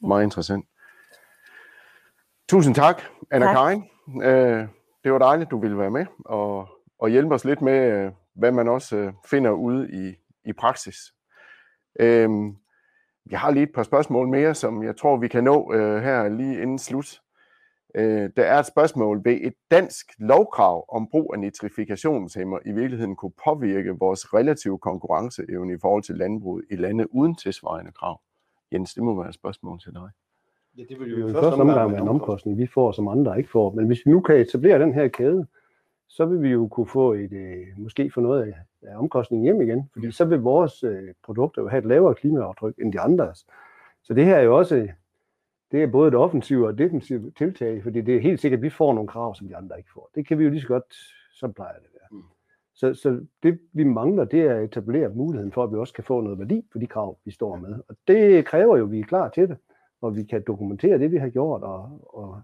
Meget 0.00 0.24
interessant. 0.24 0.64
Tusind 2.48 2.74
tak, 2.74 3.02
Anna 3.30 3.46
tak. 3.46 3.54
Karin. 3.56 3.84
Øh, 4.22 4.68
det 5.04 5.12
var 5.12 5.18
dejligt, 5.18 5.50
du 5.50 5.60
ville 5.60 5.78
være 5.78 5.90
med 5.90 6.06
og, 6.24 6.68
og 6.98 7.08
hjælpe 7.08 7.34
os 7.34 7.44
lidt 7.44 7.62
med, 7.62 7.92
øh, 7.92 8.12
hvad 8.34 8.52
man 8.52 8.68
også 8.68 8.96
øh, 8.96 9.12
finder 9.26 9.50
ude 9.50 9.90
i, 9.92 10.14
i 10.44 10.52
praksis. 10.52 10.96
Øhm, 12.00 12.56
jeg 13.30 13.40
har 13.40 13.50
lige 13.50 13.62
et 13.62 13.72
par 13.74 13.82
spørgsmål 13.82 14.28
mere, 14.28 14.54
som 14.54 14.82
jeg 14.82 14.96
tror, 14.96 15.16
vi 15.16 15.28
kan 15.28 15.44
nå 15.44 15.72
øh, 15.74 16.02
her 16.02 16.28
lige 16.28 16.62
inden 16.62 16.78
slut. 16.78 17.20
Øh, 17.94 18.30
der 18.36 18.44
er 18.44 18.58
et 18.58 18.66
spørgsmål, 18.66 19.24
vil 19.24 19.46
et 19.46 19.54
dansk 19.70 20.06
lovkrav 20.18 20.84
om 20.88 21.08
brug 21.10 21.34
af 21.34 21.40
nitrifikationshæmmer 21.40 22.58
i 22.66 22.72
virkeligheden 22.72 23.16
kunne 23.16 23.32
påvirke 23.44 23.98
vores 23.98 24.34
relative 24.34 24.78
konkurrenceevne 24.78 25.72
i 25.72 25.78
forhold 25.80 26.02
til 26.02 26.16
landbruget 26.16 26.64
i 26.70 26.76
lande 26.76 27.14
uden 27.14 27.34
tilsvarende 27.34 27.92
krav? 27.92 28.20
Jens, 28.72 28.94
det 28.94 29.02
må 29.02 29.20
være 29.20 29.28
et 29.28 29.34
spørgsmål 29.34 29.80
til 29.80 29.92
dig. 29.92 30.10
Ja, 30.78 30.82
det 30.88 31.00
vil 31.00 31.10
jo 31.10 31.28
i 31.28 31.32
første 31.32 31.60
omgang 31.60 31.92
være 31.92 32.02
en 32.02 32.08
omkostning, 32.08 32.58
vi 32.58 32.66
får, 32.66 32.92
som 32.92 33.08
andre 33.08 33.38
ikke 33.38 33.50
får. 33.50 33.72
Men 33.72 33.86
hvis 33.86 34.06
vi 34.06 34.10
nu 34.10 34.20
kan 34.20 34.36
etablere 34.36 34.78
den 34.78 34.94
her 34.94 35.08
kæde, 35.08 35.46
så 36.08 36.26
vil 36.26 36.42
vi 36.42 36.48
jo 36.48 36.68
kunne 36.68 36.86
få 36.86 37.12
et, 37.12 37.32
øh, 37.32 37.66
måske 37.76 38.10
få 38.10 38.20
noget 38.20 38.42
af 38.42 38.52
af 38.82 38.96
omkostningen 38.96 39.44
hjem 39.44 39.60
igen, 39.60 39.90
fordi 39.92 40.10
så 40.10 40.24
vil 40.24 40.38
vores 40.38 40.84
øh, 40.84 41.14
produkter 41.24 41.62
jo 41.62 41.68
have 41.68 41.78
et 41.78 41.84
lavere 41.84 42.14
klimaaftryk 42.14 42.74
end 42.78 42.92
de 42.92 43.00
andres. 43.00 43.46
Så 44.02 44.14
det 44.14 44.24
her 44.24 44.36
er 44.36 44.42
jo 44.42 44.58
også, 44.58 44.88
det 45.72 45.82
er 45.82 45.86
både 45.86 46.10
det 46.10 46.18
offensive 46.18 46.66
og 46.66 46.78
defensive 46.78 47.30
tiltag, 47.38 47.82
fordi 47.82 48.00
det 48.00 48.16
er 48.16 48.20
helt 48.20 48.40
sikkert, 48.40 48.58
at 48.58 48.62
vi 48.62 48.70
får 48.70 48.94
nogle 48.94 49.08
krav, 49.08 49.34
som 49.34 49.48
de 49.48 49.56
andre 49.56 49.78
ikke 49.78 49.90
får. 49.94 50.10
Det 50.14 50.26
kan 50.26 50.38
vi 50.38 50.44
jo 50.44 50.50
lige 50.50 50.60
så 50.60 50.68
godt, 50.68 50.94
så 51.32 51.48
plejer 51.48 51.72
det 51.72 51.84
at 51.84 51.92
være. 52.00 52.18
Mm. 52.18 52.22
Så, 52.74 52.94
så 52.94 53.20
det 53.42 53.58
vi 53.72 53.84
mangler, 53.84 54.24
det 54.24 54.40
er 54.40 54.54
at 54.54 54.64
etablere 54.64 55.08
muligheden 55.08 55.52
for, 55.52 55.64
at 55.64 55.72
vi 55.72 55.76
også 55.76 55.94
kan 55.94 56.04
få 56.04 56.20
noget 56.20 56.38
værdi 56.38 56.66
for 56.72 56.78
de 56.78 56.86
krav, 56.86 57.18
vi 57.24 57.30
står 57.30 57.56
med. 57.56 57.74
Og 57.88 57.96
det 58.08 58.46
kræver 58.46 58.76
jo, 58.76 58.84
at 58.84 58.92
vi 58.92 59.00
er 59.00 59.04
klar 59.04 59.28
til 59.28 59.48
det, 59.48 59.56
og 60.02 60.16
vi 60.16 60.24
kan 60.24 60.42
dokumentere 60.46 60.98
det, 60.98 61.12
vi 61.12 61.16
har 61.16 61.28
gjort, 61.28 61.62
og, 61.62 62.00
og 62.08 62.40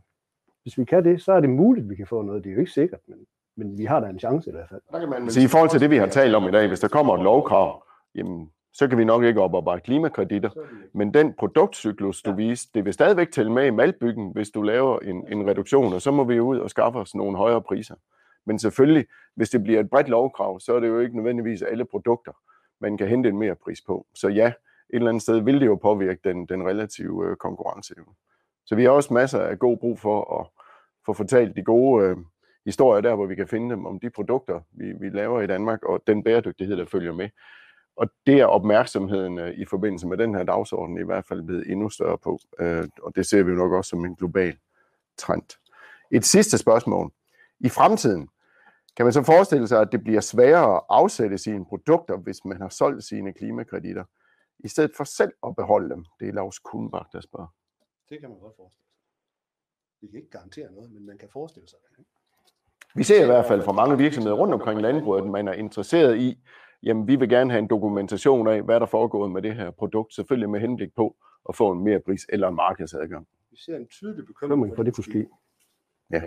hvis 0.63 0.79
vi 0.79 0.85
kan 0.85 1.05
det, 1.05 1.23
så 1.23 1.33
er 1.33 1.41
det 1.41 1.51
muligt, 1.51 1.85
at 1.85 1.91
vi 1.91 1.97
kan 1.97 2.07
få 2.07 2.23
noget. 2.23 2.45
Det 2.45 2.51
er 2.51 2.55
jo 2.55 2.61
ikke 2.61 2.73
sikkert, 2.73 3.01
men, 3.09 3.19
men 3.57 3.79
vi 3.79 3.85
har 3.85 4.01
da 4.01 4.07
en 4.07 4.19
chance 4.19 4.51
i 4.51 4.53
hvert 4.53 4.69
fald. 4.69 4.81
Der 4.93 5.01
kan 5.01 5.09
man 5.09 5.31
sige, 5.31 5.45
i 5.45 5.49
forhold 5.49 5.71
til 5.71 5.81
det, 5.81 5.91
vi 5.91 5.97
har 5.97 6.07
talt 6.07 6.35
om 6.35 6.49
i 6.49 6.51
dag, 6.51 6.69
hvis 6.69 6.81
der 6.81 6.89
kommer 6.89 7.15
et 7.15 7.23
lovkrav, 7.23 7.85
jamen, 8.15 8.51
så 8.73 8.89
kan 8.89 8.99
vi 8.99 9.05
nok 9.05 9.25
ikke 9.25 9.41
oparbejde 9.41 9.81
klimakreditter. 9.81 10.51
Men 10.93 11.15
den 11.15 11.35
produktcyklus, 11.39 12.23
du 12.23 12.33
viste, 12.33 12.71
det 12.75 12.85
vil 12.85 12.93
stadigvæk 12.93 13.31
tælle 13.31 13.53
med 13.53 13.67
i 13.67 13.71
malbyggen, 13.71 14.33
hvis 14.33 14.51
du 14.51 14.63
laver 14.63 14.99
en, 14.99 15.33
en 15.33 15.47
reduktion, 15.47 15.93
og 15.93 16.03
så 16.03 16.11
må 16.11 16.25
vi 16.25 16.41
ud 16.41 16.59
og 16.59 16.71
skaffe 16.71 16.99
os 16.99 17.15
nogle 17.15 17.37
højere 17.37 17.63
priser. 17.63 17.95
Men 18.47 18.59
selvfølgelig, 18.59 19.07
hvis 19.37 19.51
det 19.51 19.63
bliver 19.63 19.81
et 19.81 19.91
bredt 19.91 20.09
lovkrav, 20.09 20.61
så 20.61 20.75
er 20.75 20.81
det 20.81 20.89
jo 20.89 21.01
ikke 21.01 21.17
nødvendigvis 21.17 21.63
alle 21.63 21.85
produkter, 21.85 22.33
man 22.81 22.97
kan 22.97 23.09
hente 23.09 23.29
en 23.29 23.39
mere 23.39 23.55
pris 23.55 23.83
på. 23.87 24.07
Så 24.15 24.29
ja, 24.29 24.53
et 24.95 24.99
eller 24.99 25.09
andet 25.09 25.23
sted 25.23 25.41
vil 25.41 25.61
det 25.61 25.67
jo 25.67 25.75
påvirke 25.75 26.21
den, 26.25 26.47
den 26.47 26.67
relative 26.67 27.31
øh, 27.31 27.37
konkurrenceevne. 27.37 28.13
Så 28.67 28.75
vi 28.75 28.85
har 28.85 28.91
også 28.91 29.15
masser 29.15 29.41
af 29.41 29.59
god 29.59 29.77
brug 29.77 29.99
for 29.99 30.41
at 30.41 30.47
få 31.07 31.13
fortalt 31.13 31.57
de 31.57 31.63
gode 31.63 32.05
øh, 32.05 32.17
historier 32.65 33.01
der, 33.01 33.15
hvor 33.15 33.27
vi 33.27 33.35
kan 33.35 33.49
finde 33.49 33.71
dem 33.71 33.87
om 33.87 34.01
de 34.01 34.11
produkter, 34.11 34.61
vi, 34.71 34.93
vi 35.01 35.09
laver 35.09 35.41
i 35.41 35.47
Danmark, 35.47 35.83
og 35.83 36.03
den 36.07 36.23
bæredygtighed, 36.23 36.77
der 36.77 36.85
følger 36.85 37.13
med. 37.13 37.29
Og 37.97 38.11
det 38.27 38.41
er 38.41 38.47
opmærksomheden 38.47 39.39
øh, 39.39 39.51
i 39.51 39.65
forbindelse 39.65 40.07
med 40.07 40.17
den 40.17 40.35
her 40.35 40.43
dagsorden 40.43 40.99
i 40.99 41.05
hvert 41.05 41.25
fald 41.25 41.43
blevet 41.43 41.71
endnu 41.71 41.89
større 41.89 42.19
på, 42.19 42.39
øh, 42.61 42.89
og 43.03 43.17
det 43.17 43.27
ser 43.27 43.43
vi 43.43 43.51
jo 43.51 43.57
nok 43.57 43.73
også 43.73 43.89
som 43.89 44.05
en 44.05 44.17
global 44.17 44.57
trend. 45.19 45.59
Et 46.11 46.25
sidste 46.25 46.59
spørgsmål. 46.59 47.13
I 47.61 47.69
fremtiden, 47.69 48.29
kan 48.97 49.07
man 49.07 49.13
så 49.13 49.23
forestille 49.23 49.69
sig, 49.69 49.81
at 49.81 49.89
det 49.93 50.05
bliver 50.05 50.21
sværere 50.21 50.77
at 50.77 50.83
afsætte 50.89 51.39
sine 51.39 51.65
produkter, 51.65 52.17
hvis 52.17 52.45
man 52.45 52.61
har 52.61 52.69
solgt 52.69 53.05
sine 53.05 53.33
klimakreditter, 53.33 54.05
i 54.65 54.69
stedet 54.69 54.91
for 54.97 55.05
selv 55.05 55.33
at 55.47 55.57
beholde 55.57 55.91
dem? 55.95 56.05
Det 56.21 56.29
er 56.29 56.33
Lars 56.33 56.59
Kuhnbach, 56.59 57.05
der 57.13 57.21
spørger. 57.21 57.55
Det 58.09 58.21
kan 58.21 58.29
man 58.29 58.39
godt 58.39 58.57
forestille 58.57 58.85
sig. 58.85 60.01
Vi 60.01 60.07
kan 60.07 60.17
ikke 60.17 60.31
garantere 60.31 60.73
noget, 60.73 60.93
men 60.93 61.07
man 61.07 61.19
kan 61.19 61.29
forestille 61.33 61.69
sig 61.69 61.79
det. 61.83 62.05
Vi 62.95 63.05
ser 63.05 63.23
i 63.23 63.27
hvert 63.27 63.47
fald 63.47 63.63
fra 63.63 63.73
mange 63.73 63.99
virksomheder 63.99 64.37
rundt 64.37 64.55
omkring 64.55 64.81
landbruget, 64.81 65.23
at 65.23 65.31
man 65.31 65.49
er 65.49 65.53
interesseret 65.53 66.19
i, 66.19 66.43
jamen 66.83 67.09
vi 67.09 67.17
vil 67.17 67.29
gerne 67.29 67.51
have 67.51 67.59
en 67.59 67.69
dokumentation 67.69 68.49
af, 68.49 68.63
hvad 68.63 68.81
der 68.81 68.87
foregår 68.87 69.29
med 69.29 69.43
det 69.43 69.55
her 69.55 69.71
produkt, 69.71 70.15
selvfølgelig 70.15 70.51
med 70.51 70.61
henblik 70.61 70.95
på 70.95 71.17
at 71.49 71.57
få 71.57 71.73
en 71.73 71.85
mere 71.85 72.01
pris 72.01 72.27
eller 72.29 72.49
en 72.49 72.55
markedsadgang. 72.55 73.29
Vi 73.51 73.57
ser 73.57 73.77
en 73.77 73.89
tydelig 73.89 74.27
bekymring 74.27 74.77
for, 74.77 74.83
det 74.83 74.95
kunne 74.95 75.05
ske. 75.05 75.27
Ja. 76.13 76.23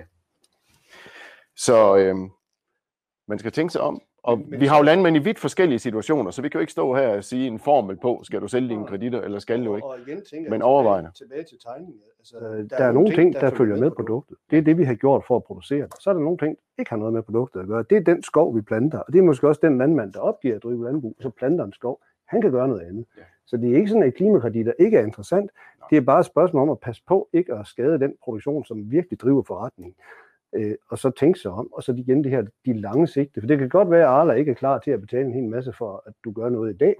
Så 1.56 1.98
øh, 1.98 2.16
man 3.28 3.40
skal 3.40 3.52
tænke 3.52 3.72
sig 3.72 3.82
om. 3.82 4.02
Og 4.28 4.42
vi 4.48 4.66
har 4.66 4.78
jo 4.78 4.84
landmænd 4.84 5.16
i 5.16 5.20
vidt 5.20 5.40
forskellige 5.40 5.80
situationer, 5.80 6.32
så 6.32 6.42
vi 6.42 6.50
kan 6.50 6.60
jo 6.60 6.62
ikke 6.62 6.72
stå 6.72 6.96
her 6.96 7.08
og 7.18 7.24
sige 7.24 7.48
en 7.48 7.60
formel 7.60 7.98
på, 7.98 8.22
skal 8.24 8.42
du 8.42 8.48
sælge 8.48 8.70
dine 8.70 8.86
kreditter, 8.88 9.22
eller 9.22 9.40
skal 9.40 9.66
du 9.66 9.76
ikke? 9.76 9.88
Og 9.88 10.00
igen 10.08 10.22
tænker 10.32 10.52
Men 10.52 10.62
overvejende. 10.62 11.12
tilbage, 11.16 11.44
til 11.44 11.58
tegningen. 11.68 12.00
Altså, 12.20 12.36
der, 12.40 12.78
der 12.78 12.86
er 12.86 12.92
nogle 12.92 13.16
ting, 13.16 13.34
der 13.34 13.50
følger 13.50 13.78
med 13.78 13.92
produktet. 13.92 14.38
Det 14.52 14.58
er 14.58 14.62
det, 14.62 14.78
vi 14.78 14.84
har 14.84 14.94
gjort 14.94 15.24
for 15.28 15.36
at 15.36 15.44
producere 15.44 15.84
det. 15.84 15.94
Så 16.00 16.10
er 16.10 16.14
der 16.14 16.22
nogle 16.22 16.38
ting, 16.38 16.58
der 16.58 16.82
ikke 16.82 16.90
har 16.90 16.98
noget 16.98 17.14
med 17.14 17.24
produktet 17.24 17.60
at 17.60 17.68
gøre. 17.68 17.84
Det 17.90 17.98
er 17.98 18.02
den 18.02 18.24
skov, 18.24 18.56
vi 18.56 18.62
planter. 18.62 19.00
Og 19.00 19.14
det 19.14 19.20
er 19.20 19.24
måske 19.24 19.48
også 19.48 19.62
den 19.64 19.78
landmand, 19.78 20.14
der 20.14 20.20
opgiver 20.20 20.56
at 20.56 20.64
drive 20.64 20.84
landbrug, 20.84 21.16
så 21.20 21.30
planter 21.30 21.66
en 21.66 21.74
skov. 21.74 22.02
Han 22.26 22.42
kan 22.42 22.52
gøre 22.52 22.68
noget 22.68 22.82
andet. 22.82 23.06
Ja. 23.18 23.22
Så 23.46 23.58
det 23.58 23.72
er 23.72 23.76
ikke 23.76 23.88
sådan, 23.88 24.04
at 24.04 24.14
klimakreditter 24.14 24.74
ikke 24.80 24.98
er 24.98 25.04
interessant. 25.04 25.52
Det 25.90 25.98
er 25.98 26.02
bare 26.02 26.20
et 26.20 26.26
spørgsmål 26.26 26.62
om 26.62 26.70
at 26.70 26.80
passe 26.80 27.04
på 27.08 27.30
ikke 27.34 27.54
at 27.54 27.68
skade 27.68 28.00
den 28.00 28.14
produktion, 28.24 28.66
som 28.66 28.92
virkelig 28.92 29.20
driver 29.20 29.44
forretningen. 29.44 29.96
Øh, 30.56 30.76
og 30.90 30.98
så 30.98 31.10
tænke 31.10 31.40
sig 31.40 31.52
om, 31.52 31.74
og 31.74 31.84
så 31.84 31.94
igen 31.98 32.24
det 32.24 32.32
her, 32.32 32.44
de 32.66 32.74
lange 32.74 33.08
sigte. 33.08 33.42
For 33.42 33.48
det 33.48 33.58
kan 33.58 33.70
godt 33.70 33.92
være, 33.92 34.02
at 34.02 34.08
Arla 34.08 34.34
ikke 34.34 34.52
er 34.52 34.56
klar 34.56 34.80
til 34.80 34.92
at 34.92 35.02
betale 35.02 35.26
en 35.26 35.34
hel 35.34 35.50
masse 35.50 35.74
for, 35.74 36.04
at 36.06 36.14
du 36.24 36.32
gør 36.32 36.50
noget 36.50 36.74
i 36.74 36.78
dag. 36.78 36.96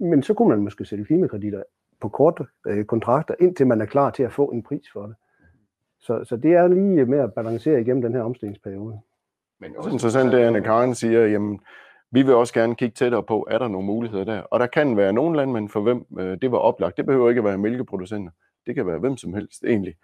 Men 0.00 0.22
så 0.22 0.34
kunne 0.34 0.48
man 0.48 0.64
måske 0.64 0.84
sætte 0.84 1.04
klimakreditter 1.04 1.62
på 2.00 2.08
korte 2.08 2.46
øh, 2.66 2.84
kontrakter, 2.84 3.34
indtil 3.40 3.66
man 3.66 3.80
er 3.80 3.86
klar 3.86 4.10
til 4.10 4.22
at 4.22 4.32
få 4.32 4.46
en 4.46 4.62
pris 4.62 4.90
for 4.92 5.06
det. 5.06 5.14
Så, 5.98 6.24
så 6.24 6.36
det 6.36 6.52
er 6.52 6.68
lige 6.68 7.04
med 7.04 7.18
at 7.18 7.34
balancere 7.34 7.80
igennem 7.80 8.02
den 8.02 8.12
her 8.12 8.22
omstillingsperiode. 8.22 9.00
Men 9.60 9.76
også 9.76 9.90
interessant, 9.90 10.32
det 10.32 10.42
er, 10.42 10.56
at 10.56 10.64
Karen 10.64 10.94
siger, 10.94 11.26
jamen, 11.26 11.60
vi 12.10 12.22
vil 12.22 12.34
også 12.34 12.54
gerne 12.54 12.74
kigge 12.74 12.94
tættere 12.94 13.22
på, 13.22 13.46
er 13.50 13.58
der 13.58 13.68
nogle 13.68 13.86
muligheder 13.86 14.24
der? 14.24 14.40
Og 14.40 14.60
der 14.60 14.66
kan 14.66 14.96
være 14.96 15.12
nogle 15.12 15.36
landmænd, 15.36 15.68
for 15.68 15.80
hvem 15.80 16.06
øh, 16.18 16.38
det 16.42 16.52
var 16.52 16.58
oplagt. 16.58 16.96
Det 16.96 17.06
behøver 17.06 17.28
ikke 17.28 17.38
at 17.38 17.44
være 17.44 17.58
mælkeproducenter. 17.58 18.32
Det 18.66 18.74
kan 18.74 18.86
være 18.86 18.98
hvem 18.98 19.16
som 19.16 19.34
helst, 19.34 19.64
egentlig. 19.64 19.94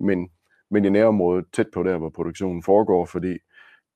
Men, 0.00 0.30
men 0.72 0.84
i 0.84 0.88
nærområdet, 0.88 1.44
tæt 1.52 1.66
på 1.74 1.82
der, 1.82 1.98
hvor 1.98 2.08
produktionen 2.08 2.62
foregår, 2.62 3.04
fordi 3.04 3.38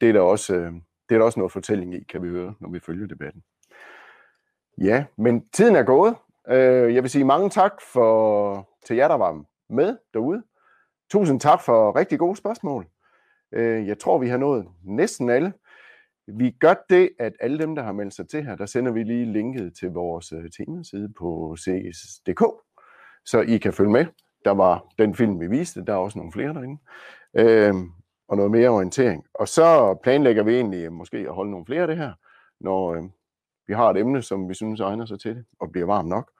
det 0.01 0.09
er 0.09 0.13
der 0.13 0.21
også, 0.21 0.55
øh, 0.55 0.73
det 1.09 1.15
er 1.15 1.19
der 1.19 1.25
også 1.25 1.41
noget 1.41 1.53
fortælling 1.53 1.95
i, 1.95 2.05
kan 2.05 2.23
vi 2.23 2.29
høre, 2.29 2.55
når 2.61 2.71
vi 2.71 2.81
følger 2.81 3.07
debatten. 3.07 3.43
Ja, 4.81 5.05
men 5.19 5.49
tiden 5.49 5.77
er 5.77 5.83
gået. 5.83 6.15
Øh, 6.49 6.95
jeg 6.95 7.03
vil 7.03 7.11
sige 7.11 7.25
mange 7.25 7.51
tak 7.51 7.73
for, 7.93 8.69
til 8.87 8.97
jer, 8.97 9.09
der 9.09 9.15
var 9.15 9.45
med 9.71 9.97
derude. 10.15 10.43
Tusind 11.11 11.41
tak 11.41 11.63
for 11.63 11.97
rigtig 11.97 12.19
gode 12.19 12.37
spørgsmål. 12.37 12.87
Øh, 13.53 13.87
jeg 13.87 13.99
tror, 13.99 14.19
vi 14.19 14.29
har 14.29 14.37
nået 14.39 14.69
næsten 14.85 15.31
alle. 15.31 15.53
Vi 16.27 16.51
gør 16.51 16.75
det, 16.91 17.11
at 17.19 17.33
alle 17.41 17.59
dem, 17.59 17.75
der 17.75 17.83
har 17.83 17.93
meldt 17.93 18.15
sig 18.15 18.29
til 18.29 18.45
her, 18.45 18.57
der 18.57 18.67
sender 18.67 18.93
vi 18.93 19.03
lige 19.03 19.33
linket 19.33 19.77
til 19.79 19.91
vores 19.91 20.33
temaside 20.57 21.13
på 21.19 21.57
cs.dk, 21.59 22.43
så 23.25 23.41
I 23.41 23.59
kan 23.59 23.73
følge 23.73 23.91
med. 23.91 24.07
Der 24.45 24.51
var 24.51 24.85
den 24.99 25.15
film, 25.15 25.41
vi 25.41 25.47
viste, 25.47 25.85
der 25.85 25.93
er 25.93 25.97
også 25.97 26.19
nogle 26.19 26.33
flere 26.33 26.55
derinde, 26.55 26.81
øh, 27.35 27.75
og 28.29 28.37
noget 28.37 28.51
mere 28.51 28.69
orientering. 28.69 29.25
Og 29.35 29.49
så 29.49 29.97
planlægger 30.03 30.43
vi 30.43 30.55
egentlig 30.55 30.93
måske 30.93 31.19
at 31.19 31.35
holde 31.35 31.51
nogle 31.51 31.67
flere 31.67 31.83
af 31.83 31.89
det 31.89 31.97
her, 31.97 32.13
når 32.61 32.95
øh, 32.95 33.03
vi 33.67 33.75
har 33.75 33.91
et 33.91 33.97
emne, 33.97 34.23
som 34.23 34.49
vi 34.49 34.55
synes 34.55 34.81
egner 34.81 35.07
sig 35.07 35.21
til 35.21 35.37
det, 35.37 35.45
og 35.61 35.73
bliver 35.73 35.87
varmt 35.87 36.09
nok. 36.09 36.31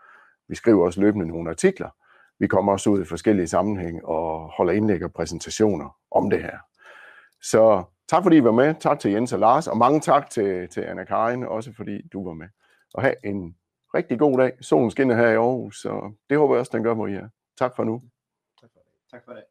Vi 0.49 0.55
skriver 0.55 0.85
også 0.85 1.01
løbende 1.01 1.27
nogle 1.27 1.51
artikler. 1.51 1.91
Vi 2.39 2.47
kommer 2.47 2.73
også 2.73 2.91
ud 2.91 3.03
i 3.03 3.05
forskellige 3.05 3.49
sammenhænge 3.49 4.05
og 4.05 4.51
holder 4.57 4.73
indlæg 4.73 5.05
og 5.05 5.13
præsentationer 5.13 5.97
om 6.11 6.31
det 6.31 6.43
her. 6.43 6.59
Så 7.43 7.83
tak 8.09 8.23
fordi 8.23 8.37
I 8.37 8.45
var 8.45 8.53
med. 8.53 8.75
Tak 8.81 8.99
til 8.99 9.11
Jens 9.11 9.33
og 9.33 9.39
Lars, 9.39 9.69
og 9.69 9.77
mange 9.77 10.01
tak 10.01 10.31
til, 10.31 10.69
til 10.69 10.81
Anna 10.81 11.05
Karin, 11.05 11.43
også 11.43 11.73
fordi 11.77 12.09
du 12.13 12.29
var 12.29 12.35
med. 12.35 12.47
Og 12.95 13.03
have 13.03 13.15
en 13.25 13.57
rigtig 13.95 14.19
god 14.19 14.39
dag. 14.39 14.53
Solen 14.61 14.91
skinner 14.91 15.17
her 15.17 15.29
i 15.29 15.35
Aarhus, 15.35 15.81
så 15.83 16.13
det 16.31 16.39
håber 16.39 16.55
jeg 16.55 16.61
også, 16.61 16.73
den 16.75 16.83
gør, 16.83 16.95
hvor 16.95 17.07
I 17.07 17.15
er. 17.15 17.29
Tak 17.57 17.77
for 17.77 17.85
nu. 17.85 18.03
Tak 18.61 18.71
for 18.73 18.81
det. 18.81 18.93
Tak 19.11 19.25
for 19.25 19.33
det. 19.33 19.45